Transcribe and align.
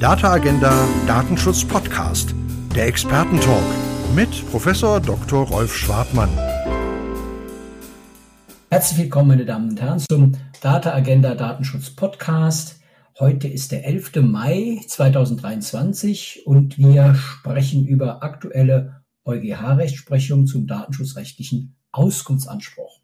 Data 0.00 0.32
Agenda 0.32 0.88
Datenschutz 1.06 1.62
Podcast, 1.62 2.34
der 2.74 2.86
Expertentalk 2.86 3.62
mit 4.16 4.30
Professor 4.50 4.98
Dr. 4.98 5.46
Rolf 5.46 5.76
Schwartmann. 5.76 6.30
Herzlich 8.70 8.98
willkommen, 8.98 9.28
meine 9.28 9.44
Damen 9.44 9.68
und 9.68 9.80
Herren, 9.82 9.98
zum 9.98 10.38
Data 10.62 10.94
Agenda 10.94 11.34
Datenschutz 11.34 11.90
Podcast. 11.90 12.80
Heute 13.18 13.46
ist 13.46 13.72
der 13.72 13.84
11. 13.84 14.22
Mai 14.22 14.80
2023 14.86 16.46
und 16.46 16.78
wir 16.78 17.14
sprechen 17.14 17.86
über 17.86 18.22
aktuelle 18.22 19.02
EuGH-Rechtsprechung 19.26 20.46
zum 20.46 20.66
datenschutzrechtlichen 20.66 21.76
Auskunftsanspruch. 21.92 22.99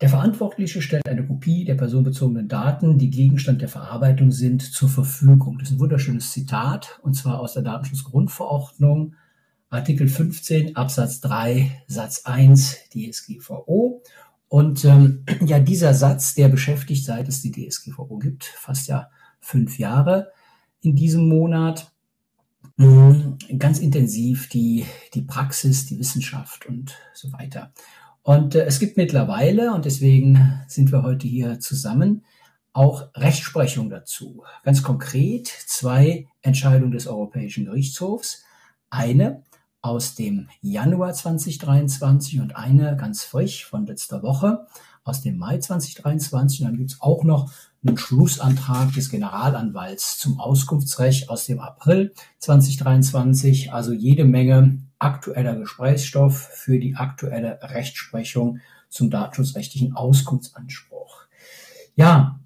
Der 0.00 0.08
Verantwortliche 0.08 0.80
stellt 0.80 1.08
eine 1.08 1.26
Kopie 1.26 1.64
der 1.64 1.74
personenbezogenen 1.74 2.46
Daten, 2.46 2.98
die 2.98 3.10
Gegenstand 3.10 3.60
der 3.60 3.68
Verarbeitung 3.68 4.30
sind, 4.30 4.62
zur 4.62 4.88
Verfügung. 4.88 5.58
Das 5.58 5.68
ist 5.68 5.74
ein 5.74 5.80
wunderschönes 5.80 6.30
Zitat, 6.30 7.00
und 7.02 7.14
zwar 7.14 7.40
aus 7.40 7.54
der 7.54 7.62
Datenschutzgrundverordnung, 7.62 9.16
Artikel 9.70 10.08
15 10.08 10.76
Absatz 10.76 11.20
3 11.20 11.82
Satz 11.88 12.24
1 12.24 12.76
DSGVO. 12.94 14.02
Und 14.46 14.84
ähm, 14.84 15.24
ja, 15.44 15.58
dieser 15.58 15.92
Satz, 15.94 16.34
der 16.34 16.48
beschäftigt, 16.48 17.04
seit 17.04 17.28
es 17.28 17.42
die 17.42 17.50
DSGVO 17.50 18.18
gibt, 18.18 18.44
fast 18.44 18.86
ja 18.86 19.10
fünf 19.40 19.78
Jahre 19.78 20.30
in 20.80 20.94
diesem 20.94 21.28
Monat, 21.28 21.92
ganz 23.58 23.80
intensiv 23.80 24.48
die, 24.48 24.86
die 25.12 25.22
Praxis, 25.22 25.86
die 25.86 25.98
Wissenschaft 25.98 26.66
und 26.66 26.96
so 27.12 27.32
weiter. 27.32 27.72
Und 28.28 28.54
äh, 28.54 28.66
es 28.66 28.78
gibt 28.78 28.98
mittlerweile, 28.98 29.72
und 29.72 29.86
deswegen 29.86 30.60
sind 30.68 30.92
wir 30.92 31.02
heute 31.02 31.26
hier 31.26 31.60
zusammen, 31.60 32.26
auch 32.74 33.08
Rechtsprechung 33.14 33.88
dazu. 33.88 34.42
Ganz 34.64 34.82
konkret 34.82 35.46
zwei 35.46 36.26
Entscheidungen 36.42 36.92
des 36.92 37.06
Europäischen 37.06 37.64
Gerichtshofs. 37.64 38.44
Eine 38.90 39.44
aus 39.80 40.14
dem 40.14 40.50
Januar 40.60 41.14
2023 41.14 42.40
und 42.40 42.54
eine 42.54 42.98
ganz 42.98 43.24
frisch 43.24 43.64
von 43.64 43.86
letzter 43.86 44.22
Woche 44.22 44.66
aus 45.04 45.22
dem 45.22 45.38
Mai 45.38 45.56
2023. 45.56 46.60
Und 46.60 46.66
dann 46.66 46.76
gibt 46.76 46.90
es 46.90 47.00
auch 47.00 47.24
noch 47.24 47.50
einen 47.82 47.96
Schlussantrag 47.96 48.92
des 48.92 49.08
Generalanwalts 49.08 50.18
zum 50.18 50.38
Auskunftsrecht 50.38 51.30
aus 51.30 51.46
dem 51.46 51.60
April 51.60 52.12
2023. 52.40 53.72
Also 53.72 53.94
jede 53.94 54.26
Menge 54.26 54.82
aktueller 54.98 55.56
Gesprächsstoff 55.56 56.38
für 56.38 56.78
die 56.78 56.96
aktuelle 56.96 57.58
Rechtsprechung 57.62 58.60
zum 58.88 59.10
datenschutzrechtlichen 59.10 59.94
Auskunftsanspruch. 59.94 61.26
Ja, 61.96 62.40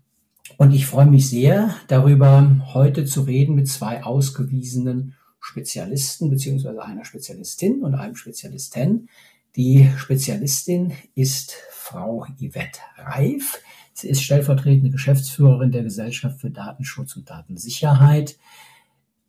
und 0.59 0.73
ich 0.73 0.87
freue 0.87 1.07
mich 1.07 1.29
sehr 1.29 1.75
darüber, 1.89 2.61
heute 2.75 3.05
zu 3.05 3.23
reden 3.23 3.55
mit 3.55 3.69
zwei 3.69 4.05
ausgewiesenen 4.05 5.15
Spezialisten 5.41 6.31
beziehungsweise 6.31 6.83
einer 6.85 7.05
Spezialistin 7.05 7.83
und 7.83 7.95
einem 7.95 8.15
Spezialisten. 8.15 9.09
Die 9.57 9.91
Spezialistin 9.97 10.93
ist 11.15 11.57
Frau 11.71 12.27
Yvette 12.39 12.81
Reif. 12.97 13.61
Sie 13.93 14.09
ist 14.09 14.23
stellvertretende 14.23 14.91
Geschäftsführerin 14.91 15.73
der 15.73 15.83
Gesellschaft 15.83 16.41
für 16.41 16.51
Datenschutz 16.51 17.17
und 17.17 17.29
Datensicherheit 17.29 18.39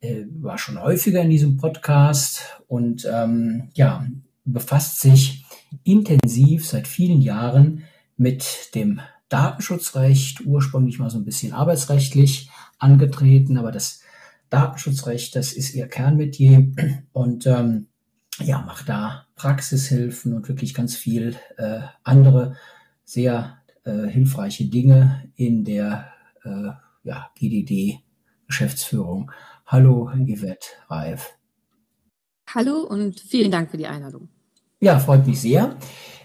äh, 0.04 0.26
war 0.40 0.58
schon 0.58 0.80
häufiger 0.80 1.22
in 1.22 1.30
diesem 1.30 1.56
Podcast 1.56 2.60
und 2.68 3.08
ähm, 3.10 3.70
ja, 3.74 4.06
befasst 4.44 5.00
sich 5.00 5.44
intensiv 5.82 6.66
seit 6.66 6.86
vielen 6.86 7.22
Jahren 7.22 7.84
mit 8.16 8.74
dem 8.74 9.00
Datenschutzrecht, 9.28 10.44
ursprünglich 10.44 10.98
mal 10.98 11.10
so 11.10 11.18
ein 11.18 11.24
bisschen 11.24 11.52
arbeitsrechtlich 11.52 12.50
angetreten, 12.78 13.56
aber 13.56 13.72
das 13.72 14.02
Datenschutzrecht, 14.50 15.34
das 15.34 15.52
ist 15.52 15.74
ihr 15.74 15.88
Kernmetier 15.88 16.70
und 17.12 17.46
ähm, 17.46 17.88
ja, 18.40 18.60
macht 18.60 18.88
da 18.88 19.26
Praxishilfen 19.36 20.34
und 20.34 20.48
wirklich 20.48 20.74
ganz 20.74 20.96
viel 20.96 21.36
äh, 21.56 21.80
andere 22.02 22.56
sehr 23.04 23.58
äh, 23.84 24.06
hilfreiche 24.06 24.66
Dinge 24.66 25.30
in 25.36 25.64
der 25.64 26.12
äh, 26.44 26.70
ja, 27.04 27.30
GDD-Geschäftsführung. 27.38 29.30
Hallo, 29.74 30.08
Yvette 30.14 30.68
Reif. 30.88 31.36
Hallo 32.54 32.86
und 32.88 33.18
vielen 33.18 33.50
Dank 33.50 33.72
für 33.72 33.76
die 33.76 33.88
Einladung. 33.88 34.28
Ja, 34.78 35.00
freut 35.00 35.26
mich 35.26 35.40
sehr. 35.40 35.76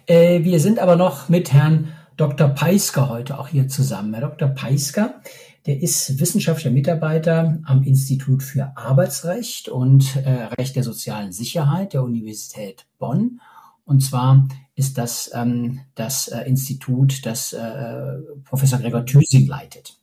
Äh, 0.06 0.44
wir 0.44 0.60
sind 0.60 0.78
aber 0.78 0.96
noch 0.96 1.30
mit 1.30 1.52
Herrn 1.52 1.92
Dr. 2.16 2.50
Peisker 2.50 3.10
heute 3.10 3.40
auch 3.40 3.48
hier 3.48 3.68
zusammen. 3.68 4.14
Herr 4.14 4.30
Dr. 4.30 4.50
Peisker, 4.50 5.20
der 5.66 5.82
ist 5.82 6.20
wissenschaftlicher 6.20 6.70
Mitarbeiter 6.70 7.58
am 7.66 7.82
Institut 7.82 8.44
für 8.44 8.72
Arbeitsrecht 8.78 9.68
und 9.68 10.16
äh, 10.18 10.30
Recht 10.60 10.76
der 10.76 10.84
sozialen 10.84 11.32
Sicherheit 11.32 11.94
der 11.94 12.04
Universität 12.04 12.86
Bonn. 13.00 13.42
Und 13.84 14.02
zwar 14.02 14.48
ist 14.76 15.00
das 15.00 15.32
ähm, 15.34 15.80
das 15.96 16.28
äh, 16.28 16.42
Institut, 16.42 17.26
das 17.26 17.54
äh, 17.54 18.14
Professor 18.44 18.78
Gregor 18.78 19.08
Thüsing 19.08 19.48
leitet. 19.48 19.99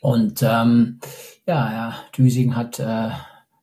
Und 0.00 0.42
ähm, 0.42 1.00
ja, 1.46 1.68
Herr 1.68 1.94
Thüsing 2.12 2.56
hat 2.56 2.78
äh, 2.78 3.10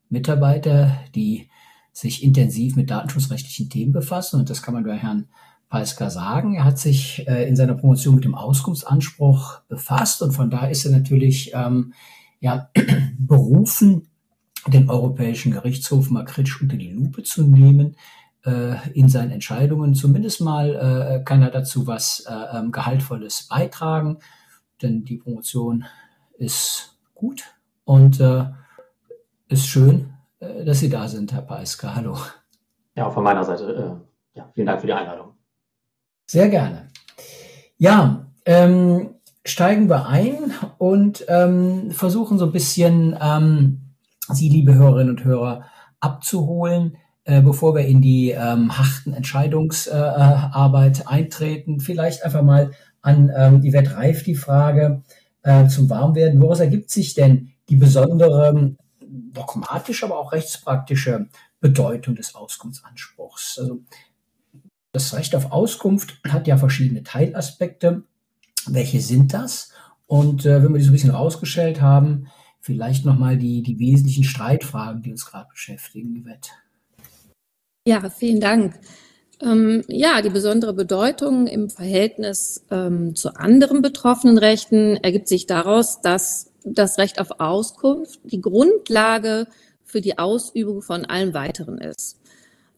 Mitarbeiter, 0.10 0.98
die 1.16 1.50
sich 1.92 2.24
intensiv 2.24 2.76
mit 2.76 2.92
datenschutzrechtlichen 2.92 3.70
Themen 3.70 3.92
befassen. 3.92 4.40
Und 4.40 4.50
das 4.50 4.62
kann 4.62 4.74
man 4.74 4.84
bei 4.84 4.98
Herrn 4.98 5.28
Peisker 5.70 6.10
sagen. 6.10 6.56
Er 6.56 6.64
hat 6.64 6.78
sich 6.78 7.28
äh, 7.28 7.48
in 7.48 7.56
seiner 7.56 7.74
Promotion 7.74 8.16
mit 8.16 8.24
dem 8.24 8.36
Auskunftsanspruch 8.36 9.62
befasst 9.68 10.22
und 10.22 10.32
von 10.32 10.50
da 10.50 10.68
ist 10.68 10.86
er 10.86 10.92
natürlich 10.92 11.52
ähm, 11.54 11.94
ja, 12.40 12.70
berufen, 13.18 14.08
den 14.68 14.90
Europäischen 14.90 15.52
Gerichtshof 15.52 16.10
mal 16.10 16.26
kritisch 16.26 16.62
unter 16.62 16.78
die 16.78 16.92
Lupe 16.92 17.24
zu 17.24 17.44
nehmen 17.44 17.96
äh, 18.46 18.76
in 18.94 19.10
seinen 19.10 19.32
Entscheidungen. 19.32 19.96
Zumindest 19.96 20.42
mal 20.42 20.76
äh, 21.20 21.24
kann 21.24 21.42
er 21.42 21.52
dazu 21.52 21.88
was 21.88 22.26
äh, 22.28 22.58
ähm, 22.58 22.72
Gehaltvolles 22.72 23.48
beitragen, 23.50 24.18
denn 24.82 25.04
die 25.04 25.18
Promotion 25.18 25.86
ist 26.38 26.98
gut 27.14 27.44
und 27.84 28.20
äh, 28.20 28.46
ist 29.50 29.68
schön, 29.68 30.14
äh, 30.40 30.64
dass 30.66 30.80
Sie 30.80 30.90
da 30.90 31.08
sind, 31.08 31.34
Herr 31.34 31.42
Peiska. 31.42 31.96
Hallo. 31.96 32.18
Ja, 32.96 33.08
auch 33.08 33.14
von 33.14 33.24
meiner 33.24 33.44
Seite. 33.44 34.02
Äh, 34.36 34.38
ja, 34.38 34.50
vielen 34.54 34.68
Dank 34.68 34.82
für 34.82 34.88
die 34.88 34.94
Einladung. 34.94 35.34
Sehr 36.26 36.50
gerne. 36.50 36.90
Ja, 37.78 38.28
ähm, 38.46 39.16
steigen 39.46 39.90
wir 39.90 40.08
ein 40.08 40.54
und 40.78 41.26
ähm, 41.28 41.92
versuchen 41.92 42.38
so 42.38 42.46
ein 42.46 42.52
bisschen 42.52 43.18
ähm, 43.20 43.82
Sie, 44.30 44.50
liebe 44.50 44.74
Hörerinnen 44.74 45.12
und 45.12 45.24
Hörer, 45.24 45.66
abzuholen, 46.02 46.98
äh, 47.24 47.42
bevor 47.42 47.76
wir 47.76 47.86
in 47.86 48.02
die 48.02 48.32
ähm, 48.32 48.78
harten 48.78 49.14
Entscheidungsarbeit 49.14 51.00
äh, 51.00 51.04
eintreten. 51.06 51.80
Vielleicht 51.80 52.24
einfach 52.24 52.42
mal 52.42 52.72
an 53.02 53.32
ähm, 53.36 53.62
die 53.62 53.76
Reif 53.76 54.24
die 54.24 54.36
Frage, 54.36 55.04
äh, 55.48 55.68
zum 55.70 55.90
Warmwerden. 55.90 56.42
Woraus 56.42 56.60
ergibt 56.60 56.92
sich 56.92 57.14
denn 57.14 57.54
die 57.70 57.78
besondere 57.78 58.76
dogmatische, 59.00 60.06
aber 60.06 60.20
auch 60.20 60.34
rechtspraktische 60.34 61.30
Bedeutung 61.62 62.16
des 62.16 62.36
Auskunftsanspruchs? 62.36 63.58
Also 63.60 63.80
das 64.92 65.14
Recht 65.14 65.36
auf 65.36 65.52
Auskunft 65.52 66.20
hat 66.28 66.48
ja 66.48 66.58
verschiedene 66.58 67.04
Teilaspekte. 67.04 68.04
Welche 68.66 69.00
sind 69.00 69.34
das? 69.34 69.72
Und 70.06 70.46
äh, 70.46 70.62
wenn 70.62 70.74
wir 70.74 70.80
die 70.80 70.84
so 70.84 70.90
ein 70.90 70.94
bisschen 70.94 71.12
rausgestellt 71.12 71.82
haben, 71.82 72.28
vielleicht 72.60 73.06
nochmal 73.06 73.38
die, 73.38 73.62
die 73.64 73.80
wesentlichen 73.80 74.26
Streitfragen, 74.26 75.02
die 75.02 75.12
uns 75.12 75.26
gerade 75.26 75.48
beschäftigen, 75.50 76.22
Yvette. 76.22 76.50
Ja, 77.88 78.10
vielen 78.10 78.42
Dank. 78.42 78.78
Ähm, 79.42 79.84
ja, 79.88 80.22
die 80.22 80.30
besondere 80.30 80.74
Bedeutung 80.74 81.48
im 81.48 81.70
Verhältnis 81.70 82.66
ähm, 82.72 83.16
zu 83.16 83.36
anderen 83.36 83.82
betroffenen 83.82 84.38
Rechten 84.38 84.98
ergibt 84.98 85.28
sich 85.28 85.46
daraus, 85.46 86.02
dass 86.02 86.52
das 86.64 86.98
Recht 86.98 87.22
auf 87.22 87.40
Auskunft 87.40 88.20
die 88.24 88.42
Grundlage 88.42 89.48
für 89.84 90.02
die 90.02 90.18
Ausübung 90.18 90.82
von 90.82 91.06
allen 91.06 91.34
weiteren 91.34 91.78
ist. 91.78 92.18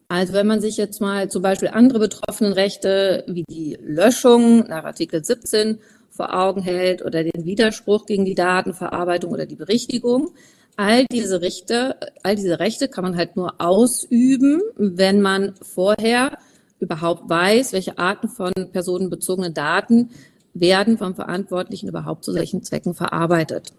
Also 0.09 0.33
wenn 0.33 0.47
man 0.47 0.59
sich 0.59 0.75
jetzt 0.77 1.01
mal 1.01 1.29
zum 1.29 1.43
Beispiel 1.43 1.69
andere 1.69 1.99
betroffenen 1.99 2.53
Rechte 2.53 3.23
wie 3.27 3.43
die 3.49 3.77
Löschung 3.81 4.67
nach 4.67 4.83
Artikel 4.83 5.23
17 5.23 5.79
vor 6.09 6.33
Augen 6.33 6.61
hält 6.61 7.05
oder 7.05 7.23
den 7.23 7.45
Widerspruch 7.45 8.05
gegen 8.05 8.25
die 8.25 8.35
Datenverarbeitung 8.35 9.31
oder 9.31 9.45
die 9.45 9.55
Berichtigung, 9.55 10.31
all 10.75 11.05
diese 11.11 11.41
Rechte, 11.41 11.95
all 12.23 12.35
diese 12.35 12.59
Rechte 12.59 12.87
kann 12.87 13.03
man 13.03 13.17
halt 13.17 13.35
nur 13.35 13.61
ausüben, 13.61 14.61
wenn 14.75 15.21
man 15.21 15.53
vorher 15.61 16.37
überhaupt 16.79 17.29
weiß, 17.29 17.73
welche 17.73 17.97
Arten 17.97 18.29
von 18.29 18.53
personenbezogenen 18.71 19.53
Daten 19.53 20.09
werden 20.53 20.97
vom 20.97 21.15
Verantwortlichen 21.15 21.89
überhaupt 21.89 22.23
zu 22.23 22.31
solchen 22.31 22.63
Zwecken 22.63 22.93
verarbeitet. 22.93 23.73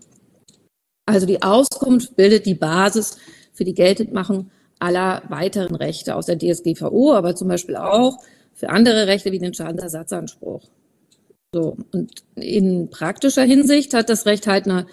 Also 1.07 1.27
die 1.27 1.43
Auskunft 1.43 2.17
bildet 2.17 2.47
die 2.47 2.55
Basis 2.55 3.19
für 3.53 3.65
die 3.65 3.75
Geltendmachung 3.75 4.51
aller 4.79 5.23
weiteren 5.29 5.75
Rechte 5.75 6.15
aus 6.15 6.27
der 6.27 6.39
DSGVO, 6.39 7.13
aber 7.13 7.35
zum 7.35 7.49
Beispiel 7.49 7.77
auch 7.77 8.19
für 8.55 8.71
andere 8.71 9.07
Rechte 9.07 9.33
wie 9.33 9.39
den 9.39 9.55
Schadensersatzanspruch. 9.55 10.63
So. 11.53 11.77
Und 11.93 12.11
in 12.37 12.91
praktischer 12.91 13.43
Hinsicht 13.43 13.93
hat 13.95 14.09
das 14.09 14.27
Recht 14.27 14.47
halt 14.47 14.67
eine 14.67 14.87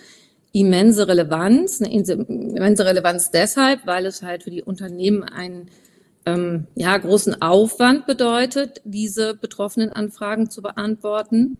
immense 0.53 1.07
Relevanz. 1.07 1.81
Eine 1.81 1.94
immense 1.94 2.86
Relevanz 2.86 3.31
deshalb, 3.31 3.86
weil 3.86 4.06
es 4.06 4.24
halt 4.24 4.44
für 4.44 4.51
die 4.51 4.63
Unternehmen 4.63 5.24
einen 5.24 5.69
ähm, 6.27 6.68
ja, 6.75 6.97
großen 6.97 7.41
Aufwand 7.41 8.06
bedeutet, 8.06 8.81
diese 8.83 9.33
betroffenen 9.33 9.94
Anfragen 9.94 10.50
zu 10.50 10.62
beantworten. 10.62 11.57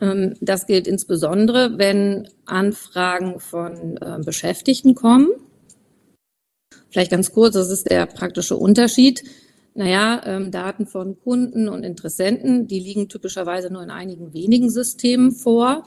Ähm, 0.00 0.34
das 0.40 0.66
gilt 0.66 0.88
insbesondere, 0.88 1.76
wenn 1.76 2.26
Anfragen 2.46 3.40
von 3.40 3.98
äh, 3.98 4.18
Beschäftigten 4.24 4.94
kommen. 4.94 5.28
Vielleicht 6.88 7.10
ganz 7.10 7.32
kurz, 7.32 7.54
das 7.54 7.70
ist 7.70 7.90
der 7.90 8.06
praktische 8.06 8.56
Unterschied. 8.56 9.22
Naja, 9.74 10.22
ähm, 10.24 10.50
Daten 10.50 10.86
von 10.86 11.20
Kunden 11.20 11.68
und 11.68 11.84
Interessenten, 11.84 12.66
die 12.66 12.80
liegen 12.80 13.10
typischerweise 13.10 13.70
nur 13.70 13.82
in 13.82 13.90
einigen 13.90 14.32
wenigen 14.32 14.70
Systemen 14.70 15.30
vor, 15.30 15.84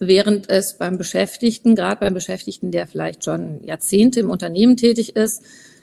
während 0.00 0.50
es 0.50 0.78
beim 0.78 0.98
Beschäftigten, 0.98 1.76
gerade 1.76 2.00
beim 2.00 2.14
Beschäftigten, 2.14 2.72
der 2.72 2.88
vielleicht 2.88 3.24
schon 3.24 3.62
Jahrzehnte 3.62 4.18
im 4.18 4.30
Unternehmen 4.30 4.76
tätig 4.76 5.14
ist, 5.14 5.42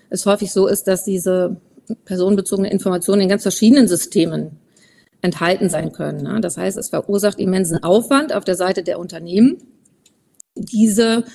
es 0.10 0.26
häufig 0.26 0.52
so 0.52 0.68
ist, 0.68 0.88
dass 0.88 1.04
diese 1.04 1.58
personenbezogene 2.06 2.72
Informationen 2.72 3.22
in 3.22 3.30
ganz 3.30 3.44
verschiedenen 3.44 3.88
Systemen 3.88 4.60
enthalten 5.22 5.70
sein 5.70 5.92
können. 5.92 6.24
Ne? 6.24 6.40
Das 6.42 6.58
heißt, 6.58 6.78
es 6.78 6.90
verursacht 6.90 7.40
immensen 7.40 7.84
Aufwand 7.84 8.34
auf 8.34 8.46
der 8.46 8.56
Seite 8.56 8.84
der 8.84 9.00
Unternehmen, 9.00 9.58
diese 10.56 11.26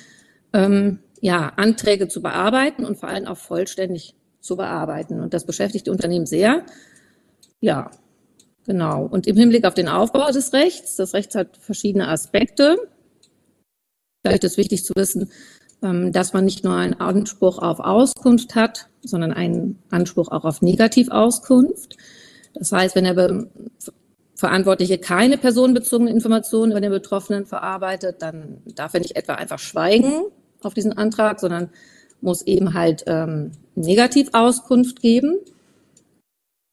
ähm, 0.53 0.99
ja, 1.21 1.53
Anträge 1.55 2.07
zu 2.07 2.21
bearbeiten 2.21 2.85
und 2.85 2.97
vor 2.97 3.09
allem 3.09 3.25
auch 3.25 3.37
vollständig 3.37 4.15
zu 4.39 4.55
bearbeiten. 4.55 5.19
Und 5.19 5.33
das 5.33 5.45
beschäftigt 5.45 5.87
die 5.87 5.91
Unternehmen 5.91 6.25
sehr. 6.25 6.65
Ja, 7.59 7.91
genau. 8.65 9.05
Und 9.05 9.27
im 9.27 9.37
Hinblick 9.37 9.65
auf 9.65 9.73
den 9.73 9.87
Aufbau 9.87 10.31
des 10.31 10.53
Rechts, 10.53 10.95
das 10.95 11.13
Recht 11.13 11.35
hat 11.35 11.57
verschiedene 11.57 12.07
Aspekte. 12.07 12.77
Vielleicht 14.23 14.43
ist 14.43 14.57
wichtig 14.57 14.83
zu 14.83 14.93
wissen, 14.95 15.31
ähm, 15.81 16.11
dass 16.11 16.33
man 16.33 16.45
nicht 16.45 16.63
nur 16.63 16.75
einen 16.75 16.95
Anspruch 16.95 17.59
auf 17.59 17.79
Auskunft 17.79 18.55
hat, 18.55 18.89
sondern 19.05 19.31
einen 19.31 19.79
Anspruch 19.89 20.29
auch 20.29 20.45
auf 20.45 20.61
Negativauskunft. 20.61 21.97
Das 22.53 22.71
heißt, 22.71 22.95
wenn 22.95 23.05
der 23.05 23.47
Verantwortliche 24.35 24.97
keine 24.97 25.37
personenbezogenen 25.37 26.13
Informationen 26.13 26.71
über 26.71 26.81
den 26.81 26.91
Betroffenen 26.91 27.45
verarbeitet, 27.45 28.21
dann 28.21 28.61
darf 28.65 28.93
er 28.93 28.99
nicht 28.99 29.15
etwa 29.15 29.35
einfach 29.35 29.59
schweigen 29.59 30.25
auf 30.61 30.73
diesen 30.73 30.93
Antrag, 30.93 31.39
sondern 31.39 31.69
muss 32.21 32.41
eben 32.41 32.73
halt 32.73 33.03
ähm, 33.07 33.51
Negativauskunft 33.75 35.01
geben. 35.01 35.37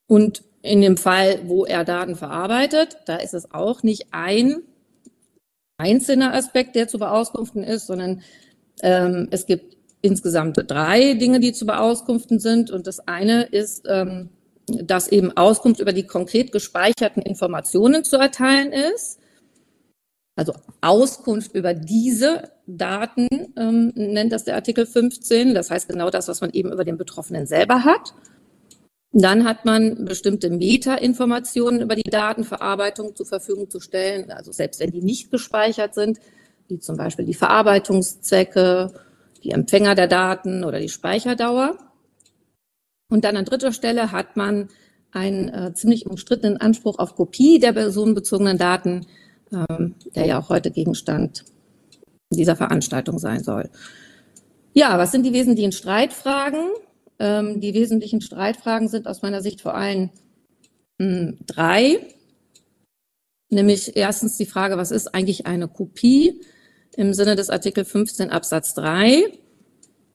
Und 0.08 0.42
in 0.62 0.80
dem 0.80 0.96
Fall, 0.96 1.40
wo 1.46 1.64
er 1.64 1.84
Daten 1.84 2.16
verarbeitet, 2.16 2.96
da 3.06 3.16
ist 3.16 3.34
es 3.34 3.52
auch 3.52 3.82
nicht 3.82 4.06
ein 4.12 4.62
einzelner 5.78 6.34
Aspekt, 6.34 6.76
der 6.76 6.88
zu 6.88 6.98
beauskunften 6.98 7.64
ist, 7.64 7.86
sondern 7.86 8.22
ähm, 8.82 9.28
es 9.30 9.46
gibt 9.46 9.76
insgesamt 10.02 10.58
drei 10.68 11.14
Dinge, 11.14 11.40
die 11.40 11.52
zu 11.52 11.64
beauskunften 11.64 12.38
sind. 12.38 12.70
Und 12.70 12.86
das 12.86 13.06
eine 13.08 13.44
ist, 13.44 13.86
ähm, 13.88 14.28
dass 14.66 15.08
eben 15.08 15.34
Auskunft 15.36 15.80
über 15.80 15.92
die 15.92 16.06
konkret 16.06 16.52
gespeicherten 16.52 17.22
Informationen 17.22 18.04
zu 18.04 18.16
erteilen 18.16 18.72
ist. 18.72 19.18
Also 20.36 20.54
Auskunft 20.80 21.54
über 21.54 21.74
diese 21.74 22.50
Daten 22.66 23.28
ähm, 23.56 23.92
nennt 23.94 24.32
das 24.32 24.44
der 24.44 24.54
Artikel 24.54 24.86
15. 24.86 25.54
Das 25.54 25.70
heißt 25.70 25.88
genau 25.88 26.10
das, 26.10 26.28
was 26.28 26.40
man 26.40 26.50
eben 26.50 26.72
über 26.72 26.84
den 26.84 26.96
Betroffenen 26.96 27.46
selber 27.46 27.84
hat. 27.84 28.14
Dann 29.12 29.44
hat 29.44 29.66
man 29.66 30.06
bestimmte 30.06 30.48
Metainformationen 30.48 31.82
über 31.82 31.96
die 31.96 32.10
Datenverarbeitung 32.10 33.14
zur 33.14 33.26
Verfügung 33.26 33.68
zu 33.68 33.78
stellen, 33.78 34.30
also 34.30 34.52
selbst 34.52 34.80
wenn 34.80 34.90
die 34.90 35.02
nicht 35.02 35.30
gespeichert 35.30 35.94
sind, 35.94 36.18
wie 36.68 36.78
zum 36.78 36.96
Beispiel 36.96 37.26
die 37.26 37.34
Verarbeitungszwecke, 37.34 38.90
die 39.44 39.50
Empfänger 39.50 39.94
der 39.94 40.08
Daten 40.08 40.64
oder 40.64 40.78
die 40.78 40.88
Speicherdauer. 40.88 41.78
Und 43.08 43.24
dann 43.24 43.36
an 43.36 43.44
dritter 43.44 43.72
Stelle 43.72 44.12
hat 44.12 44.36
man 44.36 44.68
einen 45.10 45.48
äh, 45.50 45.74
ziemlich 45.74 46.06
umstrittenen 46.06 46.56
Anspruch 46.56 46.98
auf 46.98 47.14
Kopie 47.14 47.58
der 47.58 47.72
personenbezogenen 47.72 48.56
Daten, 48.56 49.06
ähm, 49.52 49.96
der 50.14 50.26
ja 50.26 50.40
auch 50.40 50.48
heute 50.48 50.70
Gegenstand 50.70 51.44
dieser 52.30 52.56
Veranstaltung 52.56 53.18
sein 53.18 53.44
soll. 53.44 53.68
Ja, 54.72 54.98
was 54.98 55.12
sind 55.12 55.24
die 55.24 55.34
wesentlichen 55.34 55.72
Streitfragen? 55.72 56.70
Ähm, 57.18 57.60
die 57.60 57.74
wesentlichen 57.74 58.22
Streitfragen 58.22 58.88
sind 58.88 59.06
aus 59.06 59.20
meiner 59.20 59.42
Sicht 59.42 59.60
vor 59.60 59.74
allem 59.74 60.10
mh, 60.98 61.06
hm, 61.06 61.38
drei. 61.46 61.98
Nämlich 63.50 63.96
erstens 63.96 64.38
die 64.38 64.46
Frage, 64.46 64.78
was 64.78 64.90
ist 64.90 65.14
eigentlich 65.14 65.46
eine 65.46 65.68
Kopie 65.68 66.40
im 66.96 67.14
Sinne 67.14 67.36
des 67.36 67.50
Artikel 67.50 67.84
15 67.84 68.30
Absatz 68.30 68.74
3? 68.74 69.38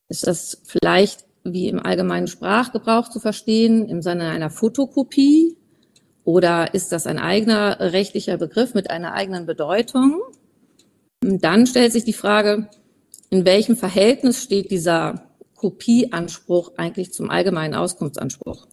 Ist 0.09 0.27
das 0.27 0.61
vielleicht 0.65 1.25
wie 1.43 1.69
im 1.69 1.79
allgemeinen 1.79 2.27
Sprachgebrauch 2.27 3.09
zu 3.09 3.19
verstehen, 3.19 3.87
im 3.87 4.01
Sinne 4.01 4.29
einer 4.29 4.49
Fotokopie? 4.49 5.57
Oder 6.23 6.73
ist 6.73 6.91
das 6.91 7.07
ein 7.07 7.19
eigener 7.19 7.79
rechtlicher 7.79 8.37
Begriff 8.37 8.73
mit 8.73 8.89
einer 8.89 9.13
eigenen 9.13 9.45
Bedeutung? 9.45 10.21
dann 11.19 11.65
stellt 11.65 11.91
sich 11.91 12.05
die 12.05 12.13
Frage, 12.13 12.69
in 13.29 13.43
welchem 13.43 13.75
Verhältnis 13.75 14.41
steht 14.43 14.71
dieser 14.71 15.27
Kopieanspruch 15.55 16.73
eigentlich 16.77 17.11
zum 17.11 17.29
allgemeinen 17.29 17.73
Auskunftsanspruch? 17.73 18.67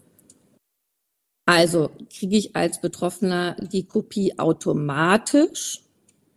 Also 1.46 1.90
kriege 2.10 2.36
ich 2.36 2.56
als 2.56 2.80
Betroffener 2.80 3.56
die 3.60 3.86
Kopie 3.86 4.38
automatisch, 4.38 5.83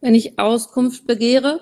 wenn 0.01 0.15
ich 0.15 0.39
Auskunft 0.39 1.07
begehre? 1.07 1.61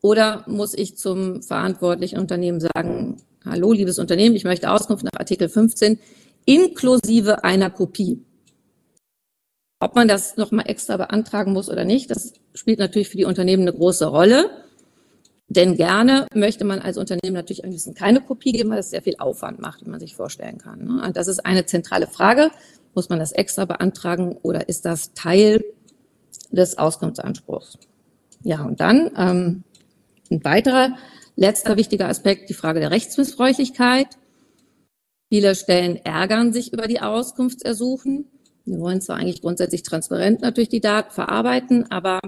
Oder 0.00 0.44
muss 0.48 0.74
ich 0.74 0.96
zum 0.96 1.42
verantwortlichen 1.42 2.18
Unternehmen 2.18 2.60
sagen, 2.60 3.22
hallo, 3.44 3.72
liebes 3.72 3.98
Unternehmen, 3.98 4.34
ich 4.34 4.44
möchte 4.44 4.70
Auskunft 4.70 5.04
nach 5.04 5.18
Artikel 5.18 5.48
15 5.48 5.98
inklusive 6.44 7.44
einer 7.44 7.70
Kopie. 7.70 8.24
Ob 9.78 9.94
man 9.94 10.08
das 10.08 10.36
nochmal 10.36 10.68
extra 10.68 10.96
beantragen 10.96 11.52
muss 11.52 11.68
oder 11.68 11.84
nicht, 11.84 12.10
das 12.10 12.34
spielt 12.54 12.78
natürlich 12.78 13.08
für 13.08 13.16
die 13.16 13.24
Unternehmen 13.24 13.62
eine 13.62 13.72
große 13.72 14.06
Rolle. 14.06 14.50
Denn 15.48 15.76
gerne 15.76 16.26
möchte 16.34 16.64
man 16.64 16.78
als 16.78 16.96
Unternehmen 16.96 17.34
natürlich 17.34 17.64
am 17.64 17.70
liebsten 17.70 17.94
keine 17.94 18.20
Kopie 18.20 18.52
geben, 18.52 18.70
weil 18.70 18.78
das 18.78 18.90
sehr 18.90 19.02
viel 19.02 19.16
Aufwand 19.18 19.60
macht, 19.60 19.84
wie 19.84 19.90
man 19.90 20.00
sich 20.00 20.16
vorstellen 20.16 20.58
kann. 20.58 20.84
Ne? 20.84 21.02
Und 21.04 21.16
das 21.16 21.28
ist 21.28 21.44
eine 21.44 21.66
zentrale 21.66 22.06
Frage. 22.06 22.50
Muss 22.94 23.08
man 23.08 23.18
das 23.18 23.32
extra 23.32 23.64
beantragen 23.64 24.38
oder 24.42 24.68
ist 24.68 24.84
das 24.84 25.12
Teil 25.14 25.62
des 26.52 26.78
Auskunftsanspruchs? 26.78 27.78
Ja, 28.42 28.64
und 28.64 28.80
dann 28.80 29.10
ähm, 29.16 29.64
ein 30.30 30.44
weiterer 30.44 30.96
Letzter 31.36 31.76
wichtiger 31.76 32.08
Aspekt, 32.08 32.50
die 32.50 32.54
Frage 32.54 32.80
der 32.80 32.90
Rechtsmissbräuchlichkeit. 32.90 34.08
Viele 35.28 35.54
Stellen 35.54 35.96
ärgern 35.96 36.52
sich 36.52 36.72
über 36.72 36.86
die 36.86 37.00
Auskunftsersuchen. 37.00 38.26
Wir 38.64 38.78
wollen 38.78 39.00
zwar 39.00 39.16
eigentlich 39.16 39.40
grundsätzlich 39.40 39.82
transparent 39.82 40.42
natürlich 40.42 40.68
die 40.68 40.80
Daten 40.80 41.10
verarbeiten, 41.10 41.90
aber 41.90 42.20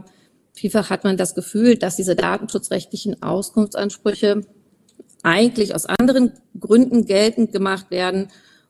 vielfach 0.52 0.90
hat 0.90 1.04
man 1.04 1.16
das 1.16 1.34
Gefühl, 1.34 1.76
dass 1.76 1.96
diese 1.96 2.16
datenschutzrechtlichen 2.16 3.22
Auskunftsansprüche 3.22 4.40
eigentlich 5.22 5.74
aus 5.74 5.86
anderen 5.86 6.32
Gründen 6.58 7.06
geltend 7.06 7.52
gemacht 7.52 7.90
werden 7.90 8.28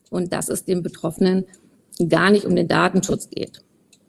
und 0.09 0.33
dass 0.33 0.49
es 0.49 0.65
dem 0.65 0.83
Betroffenen 0.83 1.45
gar 2.09 2.29
nicht 2.29 2.45
um 2.45 2.55
den 2.55 2.67
Datenschutz 2.67 3.29
geht, 3.29 3.61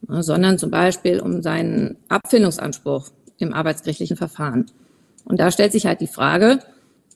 sondern 0.07 0.57
zum 0.57 0.71
Beispiel 0.71 1.19
um 1.19 1.41
seinen 1.41 1.97
Abfindungsanspruch 2.07 3.09
im 3.37 3.53
arbeitsgerichtlichen 3.53 4.17
Verfahren. 4.17 4.65
Und 5.25 5.39
da 5.39 5.51
stellt 5.51 5.71
sich 5.71 5.85
halt 5.85 6.01
die 6.01 6.07
Frage, 6.07 6.59